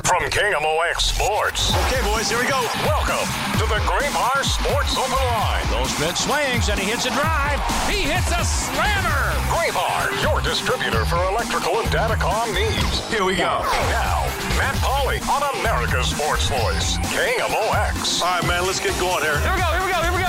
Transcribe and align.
From 0.00 0.24
KMOX 0.24 1.12
Sports. 1.12 1.68
Okay, 1.84 2.00
boys, 2.00 2.30
here 2.30 2.40
we 2.40 2.48
go. 2.48 2.64
Welcome 2.88 3.28
to 3.60 3.66
the 3.68 3.76
Graybar 3.84 4.40
Sports 4.40 4.96
Open 4.96 5.12
Line. 5.12 5.68
Those 5.68 5.92
Goldschmidt 6.00 6.16
swings 6.16 6.70
and 6.70 6.80
he 6.80 6.88
hits 6.88 7.04
a 7.04 7.10
drive. 7.10 7.60
He 7.92 8.00
hits 8.08 8.32
a 8.32 8.42
slammer. 8.42 9.36
Graybar, 9.52 10.08
your 10.22 10.40
distributor 10.40 11.04
for 11.04 11.16
electrical 11.28 11.76
and 11.76 11.88
datacom 11.88 12.54
needs. 12.56 13.04
Here 13.10 13.22
we 13.22 13.36
go. 13.36 13.60
Now, 13.92 14.24
Matt 14.56 14.76
Pauley 14.80 15.20
on 15.28 15.44
America's 15.60 16.08
Sports 16.08 16.48
Voice, 16.48 16.96
KMOX. 17.12 18.22
All 18.22 18.40
right, 18.40 18.46
man, 18.48 18.64
let's 18.64 18.80
get 18.80 18.98
going 18.98 19.22
here. 19.22 19.38
Here 19.40 19.52
we 19.52 19.60
go, 19.60 19.66
here 19.76 19.84
we 19.84 19.92
go, 19.92 20.00
here 20.00 20.12
we 20.12 20.18
go. 20.20 20.21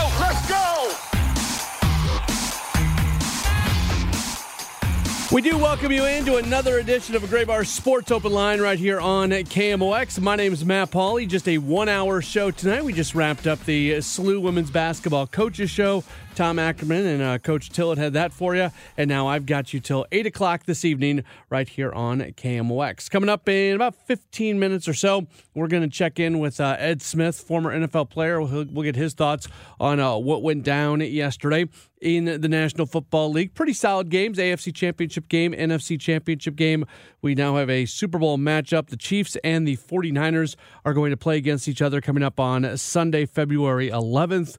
We 5.34 5.42
do 5.42 5.58
welcome 5.58 5.92
you 5.92 6.06
into 6.06 6.36
another 6.36 6.78
edition 6.78 7.16
of 7.16 7.23
a 7.23 7.28
Graybar 7.28 7.66
Sports 7.66 8.12
Open 8.12 8.31
Line 8.31 8.62
right 8.62 8.78
here 8.78 9.00
on 9.00 9.31
KMOX. 9.31 10.20
My 10.20 10.36
name 10.36 10.53
is 10.53 10.64
Matt 10.64 10.92
Pauley. 10.92 11.28
Just 11.28 11.48
a 11.48 11.58
one 11.58 11.90
hour 11.90 12.22
show 12.22 12.52
tonight. 12.52 12.86
We 12.86 12.94
just 12.94 13.16
wrapped 13.16 13.48
up 13.48 13.66
the 13.66 13.94
SLU 13.94 14.40
Women's 14.40 14.70
Basketball 14.70 15.25
Coaches 15.25 15.72
Show. 15.72 16.03
Tom 16.36 16.58
Ackerman 16.58 17.06
and 17.06 17.22
uh, 17.22 17.38
Coach 17.38 17.70
Tillett 17.70 17.98
had 17.98 18.14
that 18.14 18.34
for 18.34 18.56
you. 18.56 18.70
And 18.98 19.08
now 19.08 19.28
I've 19.28 19.45
got 19.45 19.73
you 19.73 19.80
till 19.80 20.06
8 20.12 20.26
o'clock 20.26 20.66
this 20.66 20.84
evening 20.84 21.23
right 21.50 21.67
here 21.67 21.92
on 21.92 22.20
KMOX. 22.22 23.09
Coming 23.09 23.30
up 23.30 23.48
in 23.48 23.75
about 23.75 23.95
15 23.95 24.59
minutes 24.59 24.88
or 24.88 24.94
so, 24.94 25.28
we're 25.53 25.67
going 25.67 25.84
to 25.84 25.90
check 25.90 26.20
in 26.20 26.40
with 26.40 26.59
uh, 26.59 26.75
Ed 26.80 27.02
Smith, 27.02 27.40
former 27.40 27.72
NFL 27.72 28.09
player. 28.09 28.42
We'll, 28.42 28.66
we'll 28.66 28.84
get 28.84 28.95
his 28.95 29.14
thoughts 29.14 29.48
on 29.80 30.00
uh, 30.00 30.17
what 30.17 30.42
went 30.42 30.64
down 30.64 31.02
yesterday 31.02 31.67
in 32.02 32.25
the 32.25 32.50
National 32.50 32.86
Football 32.86 33.31
League. 33.31 33.53
Pretty 33.53 33.73
solid 33.73 34.09
games 34.09 34.38
AFC 34.38 34.73
Championship 34.73 35.30
game, 35.30 35.53
NFC 35.53 36.00
Championship 36.00 36.56
game. 36.56 36.86
We 37.22 37.36
now 37.36 37.56
have 37.56 37.70
a 37.70 37.86
Super 37.86 38.18
Bowl 38.18 38.38
matchup. 38.38 38.88
The 38.88 38.97
Chiefs 38.97 39.38
and 39.44 39.68
the 39.68 39.78
49ers 39.78 40.56
are 40.84 40.94
going 40.94 41.12
to 41.12 41.18
play 41.18 41.38
against 41.38 41.68
each 41.68 41.81
other 41.81 42.02
coming 42.02 42.23
up 42.23 42.40
on 42.40 42.78
Sunday, 42.78 43.25
February 43.25 43.90
11th. 43.90 44.58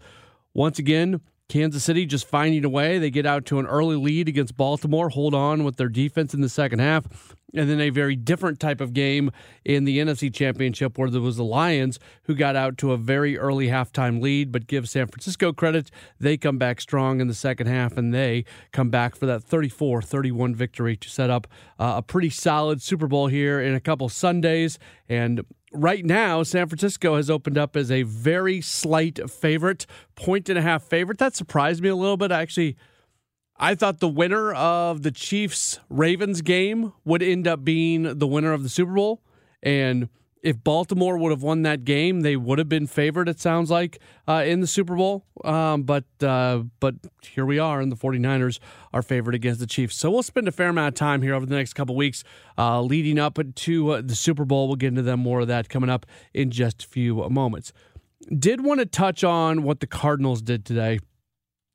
Once 0.54 0.78
again, 0.78 1.20
Kansas 1.48 1.84
City 1.84 2.06
just 2.06 2.26
finding 2.26 2.64
a 2.64 2.68
way. 2.68 2.98
They 2.98 3.10
get 3.10 3.26
out 3.26 3.44
to 3.46 3.58
an 3.58 3.66
early 3.66 3.96
lead 3.96 4.28
against 4.28 4.56
Baltimore, 4.56 5.10
hold 5.10 5.34
on 5.34 5.64
with 5.64 5.76
their 5.76 5.88
defense 5.88 6.34
in 6.34 6.40
the 6.40 6.48
second 6.48 6.78
half. 6.78 7.36
And 7.56 7.70
then 7.70 7.80
a 7.80 7.90
very 7.90 8.16
different 8.16 8.58
type 8.58 8.80
of 8.80 8.92
game 8.92 9.30
in 9.64 9.84
the 9.84 9.98
NFC 9.98 10.32
Championship 10.32 10.98
where 10.98 11.08
there 11.08 11.20
was 11.20 11.36
the 11.36 11.44
Lions 11.44 12.00
who 12.24 12.34
got 12.34 12.56
out 12.56 12.76
to 12.78 12.92
a 12.92 12.96
very 12.96 13.38
early 13.38 13.68
halftime 13.68 14.20
lead, 14.20 14.50
but 14.50 14.66
give 14.66 14.88
San 14.88 15.06
Francisco 15.06 15.52
credit. 15.52 15.90
They 16.18 16.36
come 16.36 16.58
back 16.58 16.80
strong 16.80 17.20
in 17.20 17.28
the 17.28 17.34
second 17.34 17.68
half 17.68 17.96
and 17.96 18.12
they 18.12 18.44
come 18.72 18.90
back 18.90 19.14
for 19.14 19.26
that 19.26 19.44
34 19.44 20.02
31 20.02 20.54
victory 20.54 20.96
to 20.96 21.08
set 21.08 21.30
up 21.30 21.46
uh, 21.78 21.94
a 21.96 22.02
pretty 22.02 22.30
solid 22.30 22.82
Super 22.82 23.06
Bowl 23.06 23.28
here 23.28 23.60
in 23.60 23.74
a 23.74 23.80
couple 23.80 24.08
Sundays. 24.08 24.78
And 25.08 25.44
right 25.72 26.04
now, 26.04 26.42
San 26.42 26.68
Francisco 26.68 27.16
has 27.16 27.28
opened 27.28 27.58
up 27.58 27.76
as 27.76 27.90
a 27.90 28.02
very 28.02 28.60
slight 28.60 29.30
favorite, 29.30 29.86
point 30.14 30.48
and 30.48 30.58
a 30.58 30.62
half 30.62 30.84
favorite. 30.84 31.18
That 31.18 31.34
surprised 31.34 31.82
me 31.82 31.88
a 31.88 31.96
little 31.96 32.16
bit. 32.16 32.32
Actually, 32.32 32.76
I 33.56 33.74
thought 33.74 34.00
the 34.00 34.08
winner 34.08 34.52
of 34.52 35.02
the 35.02 35.10
Chiefs 35.10 35.78
Ravens 35.88 36.42
game 36.42 36.92
would 37.04 37.22
end 37.22 37.46
up 37.46 37.64
being 37.64 38.18
the 38.18 38.26
winner 38.26 38.52
of 38.52 38.62
the 38.62 38.68
Super 38.68 38.92
Bowl. 38.92 39.22
And 39.62 40.08
if 40.42 40.62
Baltimore 40.62 41.16
would 41.16 41.30
have 41.30 41.42
won 41.42 41.62
that 41.62 41.84
game, 41.84 42.20
they 42.20 42.36
would 42.36 42.58
have 42.58 42.68
been 42.68 42.86
favored, 42.86 43.28
it 43.28 43.40
sounds 43.40 43.70
like, 43.70 43.98
uh, 44.28 44.42
in 44.44 44.60
the 44.60 44.66
Super 44.66 44.94
Bowl. 44.94 45.24
Um, 45.42 45.84
but 45.84 46.04
uh, 46.20 46.64
but 46.80 46.96
here 47.22 47.46
we 47.46 47.58
are, 47.58 47.80
and 47.80 47.90
the 47.90 47.96
49ers 47.96 48.58
are 48.92 49.02
favored 49.02 49.34
against 49.34 49.60
the 49.60 49.66
Chiefs. 49.66 49.96
So 49.96 50.10
we'll 50.10 50.22
spend 50.22 50.46
a 50.46 50.52
fair 50.52 50.68
amount 50.68 50.88
of 50.88 50.94
time 50.98 51.22
here 51.22 51.34
over 51.34 51.46
the 51.46 51.54
next 51.54 51.72
couple 51.72 51.96
weeks 51.96 52.24
uh, 52.58 52.82
leading 52.82 53.18
up 53.18 53.38
to 53.54 53.90
uh, 53.90 54.02
the 54.04 54.14
Super 54.14 54.44
Bowl. 54.44 54.66
We'll 54.66 54.76
get 54.76 54.88
into 54.88 55.02
them 55.02 55.20
more 55.20 55.40
of 55.40 55.48
that 55.48 55.68
coming 55.68 55.88
up 55.88 56.04
in 56.34 56.50
just 56.50 56.84
a 56.84 56.88
few 56.88 57.28
moments. 57.30 57.72
Did 58.38 58.64
want 58.64 58.80
to 58.80 58.86
touch 58.86 59.24
on 59.24 59.62
what 59.62 59.80
the 59.80 59.86
Cardinals 59.86 60.42
did 60.42 60.64
today. 60.64 60.98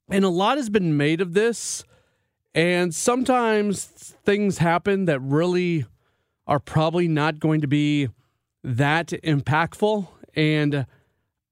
And 0.09 0.25
a 0.25 0.29
lot 0.29 0.57
has 0.57 0.69
been 0.69 0.97
made 0.97 1.21
of 1.21 1.33
this. 1.33 1.83
And 2.55 2.93
sometimes 2.93 3.83
things 4.25 4.57
happen 4.57 5.05
that 5.05 5.19
really 5.19 5.85
are 6.47 6.59
probably 6.59 7.07
not 7.07 7.39
going 7.39 7.61
to 7.61 7.67
be 7.67 8.09
that 8.63 9.07
impactful. 9.07 10.07
And 10.35 10.85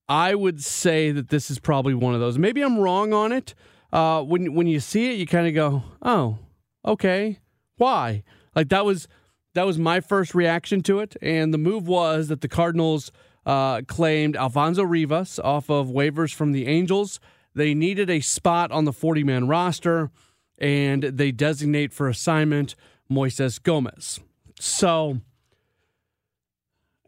I 0.09 0.35
would 0.35 0.63
say 0.63 1.11
that 1.11 1.29
this 1.29 1.51
is 1.51 1.59
probably 1.59 1.93
one 1.93 2.13
of 2.13 2.19
those. 2.19 2.37
Maybe 2.37 2.61
I'm 2.61 2.79
wrong 2.79 3.13
on 3.13 3.31
it. 3.31 3.53
Uh, 3.93 4.21
when 4.21 4.53
when 4.53 4.67
you 4.67 4.79
see 4.79 5.11
it, 5.11 5.17
you 5.17 5.25
kind 5.25 5.47
of 5.47 5.53
go, 5.53 5.83
"Oh, 6.01 6.39
okay, 6.85 7.39
why?" 7.77 8.23
Like 8.55 8.69
that 8.69 8.85
was 8.85 9.07
that 9.53 9.65
was 9.65 9.77
my 9.77 10.01
first 10.01 10.35
reaction 10.35 10.81
to 10.83 10.99
it. 10.99 11.15
And 11.21 11.53
the 11.53 11.57
move 11.57 11.87
was 11.87 12.27
that 12.27 12.41
the 12.41 12.47
Cardinals 12.47 13.11
uh, 13.45 13.81
claimed 13.87 14.35
Alfonso 14.35 14.83
Rivas 14.83 15.39
off 15.39 15.69
of 15.69 15.87
waivers 15.87 16.33
from 16.33 16.51
the 16.51 16.67
Angels. 16.67 17.19
They 17.57 17.73
needed 17.73 18.09
a 18.11 18.19
spot 18.19 18.71
on 18.71 18.85
the 18.85 18.93
40 18.93 19.23
man 19.23 19.47
roster, 19.47 20.11
and 20.59 21.01
they 21.01 21.31
designate 21.31 21.91
for 21.91 22.07
assignment 22.07 22.75
Moises 23.11 23.61
Gomez. 23.61 24.19
So 24.59 25.21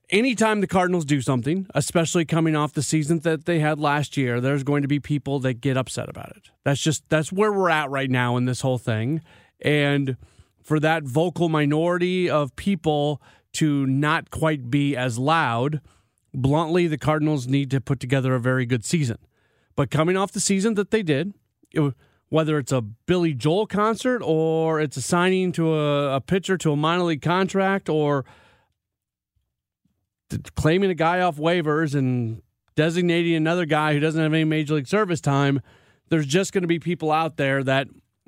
anytime 0.10 0.62
the 0.62 0.68
Cardinals 0.68 1.06
do 1.06 1.22
something, 1.22 1.68
especially 1.76 2.26
coming 2.26 2.56
off 2.56 2.74
the 2.74 2.82
season 2.82 3.20
that 3.20 3.46
they 3.46 3.60
had 3.60 3.80
last 3.80 4.18
year, 4.18 4.42
there's 4.42 4.64
going 4.64 4.82
to 4.82 4.88
be 4.88 5.00
people 5.00 5.38
that 5.42 5.62
get 5.62 5.78
upset 5.78 6.10
about 6.10 6.32
it. 6.36 6.50
That's 6.64 6.81
just 6.81 7.08
that's 7.10 7.31
where 7.31 7.54
we're 7.54 7.70
at 7.70 7.92
right 7.92 8.10
now 8.10 8.36
in 8.36 8.46
this 8.46 8.62
whole 8.62 8.80
thing. 8.80 9.22
And 9.62 10.18
for 10.64 10.80
that 10.80 11.04
vocal 11.04 11.48
minority 11.48 12.28
of 12.28 12.56
people 12.56 13.22
to 13.54 13.86
not 13.86 14.31
quite 14.31 14.72
be 14.72 14.96
as 14.98 15.20
loud, 15.20 15.80
bluntly, 16.34 16.88
the 16.88 16.98
Cardinals 16.98 17.48
need 17.48 17.70
to 17.70 17.80
put 17.80 18.00
together 18.00 18.34
a 18.34 18.40
very 18.40 18.66
good 18.66 18.84
season. 18.84 19.20
But 19.79 19.91
coming 19.91 20.17
off 20.17 20.34
the 20.34 20.41
season 20.41 20.73
that 20.73 20.91
they 20.91 21.01
did, 21.01 21.34
it, 21.72 21.94
whether 22.28 22.57
it's 22.57 22.73
a 22.73 22.81
Billy 22.81 23.34
Joel 23.34 23.66
concert 23.66 24.22
or 24.22 24.81
it's 24.81 24.97
a 24.97 25.01
signing 25.01 25.53
to 25.53 25.73
a, 25.73 26.17
a 26.17 26.19
pitcher 26.19 26.57
to 26.57 26.73
a 26.73 26.75
minor 26.75 27.03
league 27.03 27.22
contract 27.22 27.88
or 27.88 28.25
claiming 30.57 30.89
a 30.89 30.95
guy 30.95 31.21
off 31.21 31.38
waivers 31.38 31.95
and 31.95 32.42
designating 32.75 33.36
another 33.36 33.65
guy 33.65 33.94
who 33.94 34.01
doesn't 34.01 34.21
have 34.21 34.33
any 34.33 34.44
major 34.44 34.74
league 34.74 34.86
service 34.86 35.21
time, 35.21 35.62
there's 36.09 36.25
just 36.25 36.51
going 36.51 36.63
to 36.63 36.68
be 36.68 36.80
people 36.80 37.09
out 37.09 37.38
there 37.38 37.63
that 37.63 37.88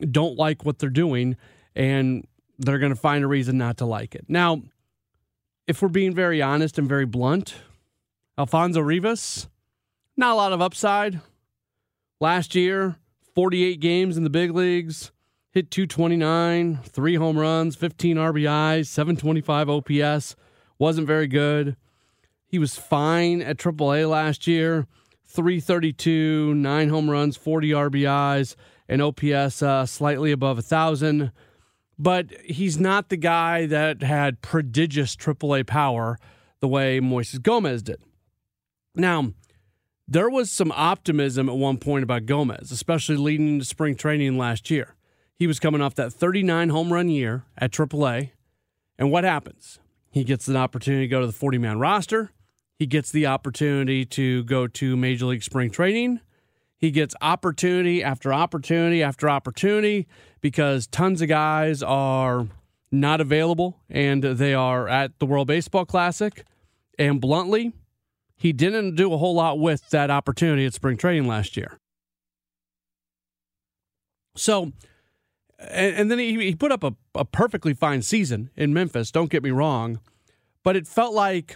don't 0.09 0.37
like 0.37 0.63
what 0.63 0.79
they're 0.79 0.89
doing 0.89 1.35
and 1.75 2.25
they're 2.59 2.79
going 2.79 2.93
to 2.93 2.95
find 2.95 3.25
a 3.25 3.27
reason 3.27 3.57
not 3.57 3.75
to 3.75 3.85
like 3.85 4.15
it. 4.15 4.23
Now, 4.29 4.61
if 5.67 5.81
we're 5.81 5.89
being 5.89 6.15
very 6.15 6.41
honest 6.41 6.79
and 6.79 6.87
very 6.87 7.05
blunt, 7.05 7.55
Alfonso 8.37 8.79
Rivas, 8.79 9.49
not 10.15 10.31
a 10.31 10.35
lot 10.35 10.53
of 10.53 10.61
upside. 10.61 11.19
Last 12.21 12.53
year, 12.53 12.97
48 13.33 13.79
games 13.79 14.15
in 14.15 14.23
the 14.23 14.29
big 14.29 14.53
leagues, 14.53 15.11
hit 15.49 15.71
229, 15.71 16.77
three 16.83 17.15
home 17.15 17.35
runs, 17.35 17.75
15 17.75 18.15
RBIs, 18.15 18.85
725 18.85 19.67
OPS. 19.67 20.35
Wasn't 20.77 21.07
very 21.07 21.25
good. 21.25 21.75
He 22.45 22.59
was 22.59 22.77
fine 22.77 23.41
at 23.41 23.57
AAA 23.57 24.07
last 24.07 24.45
year, 24.45 24.85
332, 25.25 26.53
nine 26.53 26.89
home 26.89 27.09
runs, 27.09 27.37
40 27.37 27.71
RBIs, 27.71 28.55
and 28.87 29.01
OPS 29.01 29.63
uh, 29.63 29.87
slightly 29.87 30.31
above 30.31 30.57
1,000. 30.57 31.31
But 31.97 32.39
he's 32.45 32.79
not 32.79 33.09
the 33.09 33.17
guy 33.17 33.65
that 33.65 34.03
had 34.03 34.41
prodigious 34.41 35.15
AAA 35.15 35.65
power 35.65 36.19
the 36.59 36.67
way 36.67 36.99
Moises 36.99 37.41
Gomez 37.41 37.81
did. 37.81 37.99
Now, 38.93 39.33
there 40.11 40.29
was 40.29 40.51
some 40.51 40.73
optimism 40.73 41.47
at 41.47 41.55
one 41.55 41.77
point 41.77 42.03
about 42.03 42.25
Gomez, 42.25 42.69
especially 42.69 43.15
leading 43.15 43.47
into 43.47 43.63
spring 43.63 43.95
training 43.95 44.37
last 44.37 44.69
year. 44.69 44.95
He 45.37 45.47
was 45.47 45.57
coming 45.57 45.81
off 45.81 45.95
that 45.95 46.11
39 46.11 46.67
home 46.67 46.91
run 46.91 47.07
year 47.07 47.45
at 47.57 47.71
AAA. 47.71 48.31
And 48.99 49.09
what 49.09 49.23
happens? 49.23 49.79
He 50.09 50.25
gets 50.25 50.49
an 50.49 50.57
opportunity 50.57 51.05
to 51.05 51.07
go 51.07 51.21
to 51.21 51.27
the 51.27 51.31
40 51.31 51.59
man 51.59 51.79
roster. 51.79 52.31
He 52.77 52.87
gets 52.87 53.09
the 53.09 53.25
opportunity 53.25 54.03
to 54.07 54.43
go 54.43 54.67
to 54.67 54.97
Major 54.97 55.27
League 55.27 55.43
Spring 55.43 55.71
Training. 55.71 56.19
He 56.77 56.91
gets 56.91 57.15
opportunity 57.21 58.03
after 58.03 58.33
opportunity 58.33 59.01
after 59.01 59.29
opportunity 59.29 60.09
because 60.41 60.87
tons 60.87 61.21
of 61.21 61.29
guys 61.29 61.81
are 61.81 62.47
not 62.91 63.21
available 63.21 63.79
and 63.89 64.21
they 64.21 64.53
are 64.53 64.89
at 64.89 65.19
the 65.19 65.25
World 65.25 65.47
Baseball 65.47 65.85
Classic. 65.85 66.43
And 66.99 67.21
bluntly, 67.21 67.71
he 68.41 68.51
didn't 68.51 68.95
do 68.95 69.13
a 69.13 69.17
whole 69.17 69.35
lot 69.35 69.59
with 69.59 69.87
that 69.91 70.09
opportunity 70.09 70.65
at 70.65 70.73
spring 70.73 70.97
training 70.97 71.27
last 71.27 71.55
year. 71.55 71.77
So, 74.35 74.71
and, 75.59 75.95
and 75.95 76.11
then 76.11 76.17
he, 76.17 76.35
he 76.39 76.55
put 76.55 76.71
up 76.71 76.83
a, 76.83 76.95
a 77.13 77.23
perfectly 77.23 77.75
fine 77.75 78.01
season 78.01 78.49
in 78.55 78.73
Memphis, 78.73 79.11
don't 79.11 79.29
get 79.29 79.43
me 79.43 79.51
wrong, 79.51 79.99
but 80.63 80.75
it 80.75 80.87
felt 80.87 81.13
like 81.13 81.55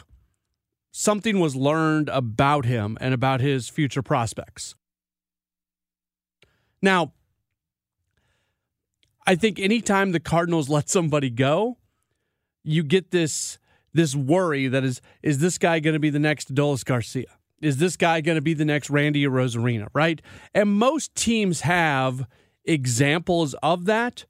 something 0.91 1.39
was 1.39 1.55
learned 1.55 2.07
about 2.09 2.65
him 2.65 2.99
and 3.01 3.15
about 3.15 3.41
his 3.41 3.67
future 3.67 4.03
prospects. 4.03 4.75
Now, 6.83 7.13
I 9.25 9.33
think 9.33 9.59
anytime 9.59 10.11
the 10.11 10.19
Cardinals 10.19 10.69
let 10.69 10.87
somebody 10.87 11.31
go, 11.31 11.79
you 12.63 12.83
get 12.83 13.09
this 13.09 13.57
this 13.95 14.15
worry 14.15 14.67
that 14.67 14.83
is 14.83 15.01
is 15.23 15.39
this 15.39 15.57
guy 15.57 15.79
going 15.79 15.93
to 15.93 15.99
be 15.99 16.09
the 16.09 16.19
next 16.19 16.53
Adolis 16.53 16.83
Garcia? 16.85 17.37
Is 17.61 17.77
this 17.77 17.95
guy 17.95 18.21
going 18.21 18.35
to 18.35 18.41
be 18.41 18.53
the 18.53 18.65
next 18.65 18.89
Randy 18.89 19.25
Arozarena, 19.25 19.87
right? 19.93 20.21
And 20.53 20.69
most 20.69 21.15
teams 21.15 21.61
have 21.61 22.27
examples 22.65 23.55
of 23.63 23.85
that. 23.85 24.25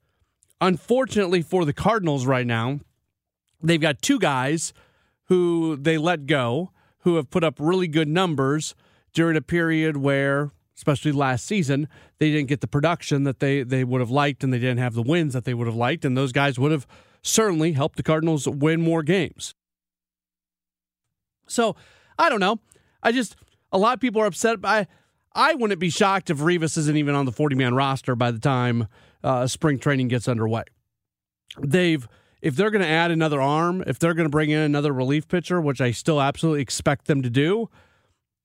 Unfortunately 0.62 1.42
for 1.42 1.66
the 1.66 1.74
Cardinals 1.74 2.26
right 2.26 2.46
now, 2.46 2.80
they've 3.62 3.82
got 3.82 4.02
two 4.02 4.20
guys 4.20 4.74
who 5.26 5.76
they 5.76 5.98
let 5.98 6.28
go 6.28 6.72
who 7.00 7.16
have 7.16 7.30
put 7.30 7.44
up 7.44 7.56
really 7.60 7.88
good 7.88 8.08
numbers 8.08 8.76
during 9.14 9.36
a 9.36 9.42
period 9.42 9.98
where 9.98 10.52
especially 10.78 11.12
last 11.12 11.46
season, 11.46 11.88
they 12.20 12.32
didn't 12.32 12.50
get 12.50 12.62
the 12.62 12.68
production 12.68 13.24
that 13.24 13.40
they, 13.40 13.64
they 13.64 13.84
would 13.84 14.02
have 14.02 14.10
liked 14.10 14.44
and 14.44 14.52
they 14.52 14.60
didn't 14.60 14.78
have 14.78 14.94
the 14.94 15.02
wins 15.02 15.34
that 15.34 15.46
they 15.46 15.54
would 15.54 15.68
have 15.68 15.76
liked. 15.76 16.04
And 16.04 16.18
those 16.18 16.32
guys 16.32 16.60
would 16.60 16.72
have 16.72 16.86
certainly 17.26 17.74
helped 17.74 17.98
the 17.98 18.04
Cardinals 18.04 18.48
win 18.48 18.82
more 18.82 19.04
games. 19.04 19.56
So 21.48 21.76
I 22.18 22.30
don't 22.30 22.40
know. 22.40 22.60
I 23.02 23.12
just, 23.12 23.36
a 23.72 23.78
lot 23.78 23.94
of 23.94 24.00
people 24.00 24.22
are 24.22 24.28
upset. 24.28 24.60
I, 24.64 24.88
I 25.34 25.56
wouldn't 25.56 25.80
be 25.80 25.90
shocked 25.90 26.30
if 26.30 26.42
Rivas 26.42 26.78
isn't 26.78 26.96
even 26.96 27.16
on 27.16 27.26
the 27.26 27.32
40 27.32 27.56
man 27.56 27.74
roster 27.74 28.16
by 28.16 28.32
the 28.32 28.40
time 28.40 28.88
uh, 29.24 29.48
spring 29.48 29.80
training 29.80 30.08
gets 30.08 30.28
underway. 30.28 30.64
They've, 31.60 32.08
if 32.42 32.56
they're 32.56 32.72
going 32.72 32.84
to 32.84 32.88
add 32.88 33.12
another 33.12 33.42
arm, 33.42 33.84
if 33.88 33.98
they're 33.98 34.14
going 34.14 34.28
to 34.28 34.32
bring 34.32 34.52
in 34.52 34.60
another 34.60 34.94
relief 34.94 35.28
pitcher, 35.28 35.60
which 35.60 35.82
I 35.82 35.92
still 35.92 36.22
absolutely 36.22 36.62
expect 36.62 37.08
them 37.08 37.22
to 37.24 37.30
do, 37.30 37.70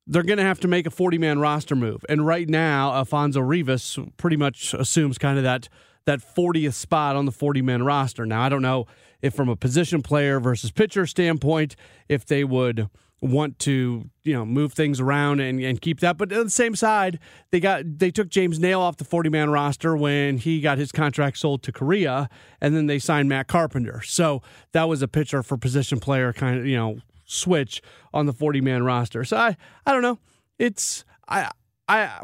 they're 0.06 0.22
going 0.22 0.38
to 0.38 0.44
have 0.44 0.60
to 0.60 0.68
make 0.68 0.86
a 0.86 0.90
40 0.90 1.18
man 1.18 1.38
roster 1.38 1.76
move. 1.76 2.04
And 2.08 2.26
right 2.26 2.48
now, 2.48 2.94
Alfonso 2.94 3.40
Rivas 3.40 3.98
pretty 4.16 4.36
much 4.36 4.74
assumes 4.74 5.18
kind 5.18 5.36
of 5.36 5.44
that 5.44 5.68
that 6.06 6.20
40th 6.20 6.74
spot 6.74 7.16
on 7.16 7.26
the 7.26 7.32
40 7.32 7.62
man 7.62 7.82
roster. 7.82 8.26
Now, 8.26 8.42
I 8.42 8.48
don't 8.48 8.62
know 8.62 8.86
if 9.22 9.34
from 9.34 9.48
a 9.48 9.56
position 9.56 10.02
player 10.02 10.40
versus 10.40 10.70
pitcher 10.70 11.06
standpoint, 11.06 11.76
if 12.08 12.24
they 12.24 12.44
would 12.44 12.88
want 13.22 13.58
to 13.58 14.08
you 14.24 14.32
know 14.32 14.46
move 14.46 14.72
things 14.72 14.98
around 14.98 15.40
and, 15.40 15.60
and 15.60 15.82
keep 15.82 16.00
that 16.00 16.16
but 16.16 16.32
on 16.32 16.44
the 16.44 16.48
same 16.48 16.74
side 16.74 17.18
they 17.50 17.60
got 17.60 17.82
they 17.98 18.10
took 18.10 18.30
james 18.30 18.58
naile 18.58 18.78
off 18.78 18.96
the 18.96 19.04
40 19.04 19.28
man 19.28 19.50
roster 19.50 19.94
when 19.94 20.38
he 20.38 20.58
got 20.62 20.78
his 20.78 20.90
contract 20.90 21.36
sold 21.36 21.62
to 21.64 21.70
korea 21.70 22.30
and 22.62 22.74
then 22.74 22.86
they 22.86 22.98
signed 22.98 23.28
matt 23.28 23.46
carpenter 23.46 24.00
so 24.00 24.40
that 24.72 24.88
was 24.88 25.02
a 25.02 25.06
pitcher 25.06 25.42
for 25.42 25.58
position 25.58 26.00
player 26.00 26.32
kind 26.32 26.60
of 26.60 26.64
you 26.64 26.78
know 26.78 26.96
switch 27.30 27.80
on 28.12 28.26
the 28.26 28.32
40 28.32 28.60
man 28.60 28.82
roster. 28.82 29.24
So 29.24 29.36
I, 29.36 29.56
I 29.86 29.92
don't 29.92 30.02
know. 30.02 30.18
It's, 30.58 31.04
I, 31.28 31.50
I, 31.88 32.20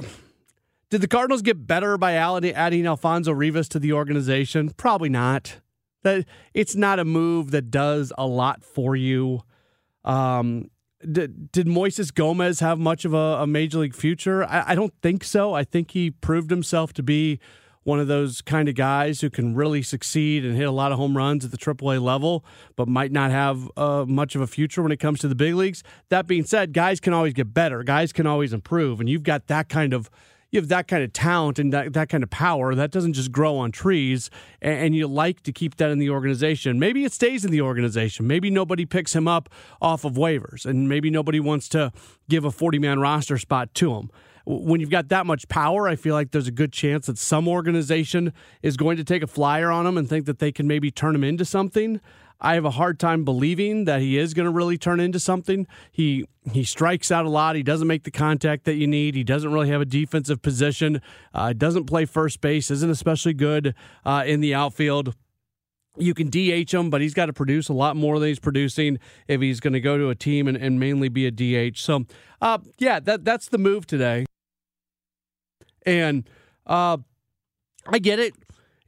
did 0.90 1.00
the 1.00 1.08
Cardinals 1.08 1.42
get 1.42 1.66
better 1.66 1.98
by 1.98 2.14
adding 2.14 2.86
Alfonso 2.86 3.32
Rivas 3.32 3.68
to 3.70 3.78
the 3.78 3.92
organization? 3.92 4.70
Probably 4.70 5.08
not. 5.08 5.60
That 6.02 6.24
it's 6.54 6.76
not 6.76 6.98
a 6.98 7.04
move 7.04 7.50
that 7.50 7.70
does 7.70 8.12
a 8.16 8.26
lot 8.26 8.62
for 8.62 8.94
you. 8.94 9.40
Um, 10.04 10.70
did, 11.00 11.50
did 11.50 11.66
Moises 11.66 12.14
Gomez 12.14 12.60
have 12.60 12.78
much 12.78 13.04
of 13.04 13.12
a, 13.12 13.38
a 13.40 13.46
major 13.46 13.78
league 13.78 13.94
future? 13.94 14.44
I, 14.44 14.64
I, 14.68 14.74
don't 14.74 14.94
think 15.02 15.24
so. 15.24 15.52
I 15.52 15.64
think 15.64 15.90
he 15.90 16.10
proved 16.10 16.50
himself 16.50 16.92
to 16.94 17.02
be 17.02 17.40
one 17.82 18.00
of 18.00 18.08
those 18.08 18.40
kind 18.40 18.68
of 18.68 18.74
guys 18.74 19.20
who 19.20 19.30
can 19.30 19.54
really 19.54 19.82
succeed 19.82 20.44
and 20.44 20.56
hit 20.56 20.66
a 20.66 20.72
lot 20.72 20.92
of 20.92 20.98
home 20.98 21.16
runs 21.16 21.44
at 21.44 21.50
the 21.50 21.58
AAA 21.58 22.00
level, 22.00 22.44
but 22.76 22.88
might 22.88 23.12
not 23.12 23.30
have 23.30 23.70
uh, 23.76 24.04
much 24.06 24.34
of 24.34 24.40
a 24.40 24.46
future 24.46 24.82
when 24.82 24.90
it 24.90 24.98
comes 24.98 25.20
to 25.20 25.28
the 25.28 25.34
big 25.34 25.54
leagues. 25.54 25.82
That 26.08 26.26
being 26.26 26.44
said, 26.44 26.72
guys 26.72 26.98
can 26.98 27.12
always 27.12 27.32
get 27.32 27.52
better. 27.52 27.82
Guys 27.82 28.12
can 28.12 28.26
always 28.26 28.52
improve, 28.52 29.00
and 29.00 29.08
you've 29.08 29.22
got 29.22 29.48
that 29.48 29.68
kind 29.68 29.92
of 29.92 30.10
you 30.50 30.60
have 30.60 30.68
that 30.68 30.88
kind 30.88 31.02
of 31.02 31.12
talent 31.12 31.58
and 31.58 31.72
that, 31.72 31.92
that 31.92 32.08
kind 32.08 32.22
of 32.22 32.30
power 32.30 32.74
that 32.74 32.90
doesn't 32.90 33.14
just 33.14 33.32
grow 33.32 33.56
on 33.56 33.72
trees 33.72 34.30
and, 34.62 34.78
and, 34.78 34.96
you 34.96 35.06
like 35.06 35.42
to 35.42 35.52
keep 35.52 35.76
that 35.76 35.90
in 35.90 35.98
the 35.98 36.10
organization. 36.10 36.78
Maybe 36.78 37.04
it 37.04 37.12
stays 37.12 37.44
in 37.44 37.50
the 37.50 37.60
organization. 37.60 38.26
Maybe 38.26 38.50
nobody 38.50 38.86
picks 38.86 39.14
him 39.14 39.28
up 39.28 39.48
off 39.82 40.04
of 40.04 40.14
waivers 40.14 40.64
and 40.64 40.88
maybe 40.88 41.10
nobody 41.10 41.40
wants 41.40 41.68
to 41.70 41.92
give 42.28 42.44
a 42.44 42.50
40 42.50 42.78
man 42.78 43.00
roster 43.00 43.38
spot 43.38 43.74
to 43.74 43.94
him. 43.94 44.10
When 44.44 44.80
you've 44.80 44.90
got 44.90 45.08
that 45.08 45.26
much 45.26 45.48
power, 45.48 45.88
I 45.88 45.96
feel 45.96 46.14
like 46.14 46.30
there's 46.30 46.46
a 46.46 46.52
good 46.52 46.72
chance 46.72 47.06
that 47.06 47.18
some 47.18 47.48
organization 47.48 48.32
is 48.62 48.76
going 48.76 48.96
to 48.96 49.04
take 49.04 49.24
a 49.24 49.26
flyer 49.26 49.72
on 49.72 49.86
him 49.86 49.98
and 49.98 50.08
think 50.08 50.26
that 50.26 50.38
they 50.38 50.52
can 50.52 50.68
maybe 50.68 50.92
turn 50.92 51.16
him 51.16 51.24
into 51.24 51.44
something. 51.44 52.00
I 52.40 52.54
have 52.54 52.64
a 52.64 52.70
hard 52.70 52.98
time 52.98 53.24
believing 53.24 53.84
that 53.86 54.00
he 54.00 54.18
is 54.18 54.34
going 54.34 54.44
to 54.44 54.52
really 54.52 54.76
turn 54.76 55.00
into 55.00 55.18
something. 55.18 55.66
He 55.90 56.26
he 56.52 56.64
strikes 56.64 57.10
out 57.10 57.24
a 57.24 57.28
lot. 57.28 57.56
He 57.56 57.62
doesn't 57.62 57.88
make 57.88 58.04
the 58.04 58.10
contact 58.10 58.64
that 58.64 58.74
you 58.74 58.86
need. 58.86 59.14
He 59.14 59.24
doesn't 59.24 59.52
really 59.52 59.68
have 59.70 59.80
a 59.80 59.86
defensive 59.86 60.42
position. 60.42 61.00
Uh, 61.34 61.52
doesn't 61.52 61.86
play 61.86 62.04
first 62.04 62.40
base. 62.40 62.70
Isn't 62.70 62.90
especially 62.90 63.34
good 63.34 63.74
uh, 64.04 64.24
in 64.26 64.40
the 64.40 64.54
outfield. 64.54 65.14
You 65.98 66.12
can 66.12 66.28
DH 66.28 66.72
him, 66.72 66.90
but 66.90 67.00
he's 67.00 67.14
got 67.14 67.26
to 67.26 67.32
produce 67.32 67.70
a 67.70 67.72
lot 67.72 67.96
more 67.96 68.18
than 68.18 68.28
he's 68.28 68.38
producing 68.38 68.98
if 69.28 69.40
he's 69.40 69.60
going 69.60 69.72
to 69.72 69.80
go 69.80 69.96
to 69.96 70.10
a 70.10 70.14
team 70.14 70.46
and, 70.46 70.56
and 70.56 70.78
mainly 70.78 71.08
be 71.08 71.26
a 71.26 71.30
DH. 71.30 71.78
So, 71.78 72.04
uh, 72.42 72.58
yeah, 72.78 73.00
that 73.00 73.24
that's 73.24 73.48
the 73.48 73.58
move 73.58 73.86
today. 73.86 74.26
And 75.86 76.28
uh, 76.66 76.98
I 77.86 77.98
get 77.98 78.18
it. 78.18 78.34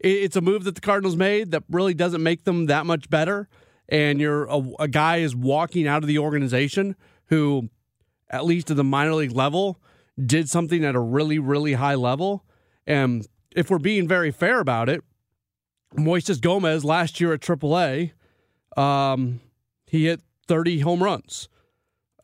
It's 0.00 0.36
a 0.36 0.40
move 0.40 0.64
that 0.64 0.74
the 0.74 0.80
Cardinals 0.80 1.16
made 1.16 1.50
that 1.50 1.64
really 1.68 1.94
doesn't 1.94 2.22
make 2.22 2.44
them 2.44 2.66
that 2.66 2.86
much 2.86 3.10
better. 3.10 3.48
And 3.88 4.20
you're 4.20 4.44
a, 4.44 4.62
a 4.80 4.88
guy 4.88 5.16
is 5.16 5.34
walking 5.34 5.86
out 5.86 6.02
of 6.02 6.06
the 6.06 6.18
organization 6.18 6.94
who, 7.26 7.68
at 8.30 8.44
least 8.44 8.70
at 8.70 8.76
the 8.76 8.84
minor 8.84 9.14
league 9.14 9.32
level, 9.32 9.80
did 10.24 10.48
something 10.48 10.84
at 10.84 10.94
a 10.94 11.00
really, 11.00 11.38
really 11.38 11.74
high 11.74 11.94
level. 11.94 12.44
And 12.86 13.26
if 13.56 13.70
we're 13.70 13.78
being 13.78 14.06
very 14.06 14.30
fair 14.30 14.60
about 14.60 14.88
it, 14.88 15.02
Moises 15.96 16.40
Gomez 16.40 16.84
last 16.84 17.20
year 17.20 17.32
at 17.32 17.40
AAA, 17.40 18.12
um, 18.76 19.40
he 19.86 20.06
hit 20.06 20.20
30 20.46 20.80
home 20.80 21.02
runs. 21.02 21.48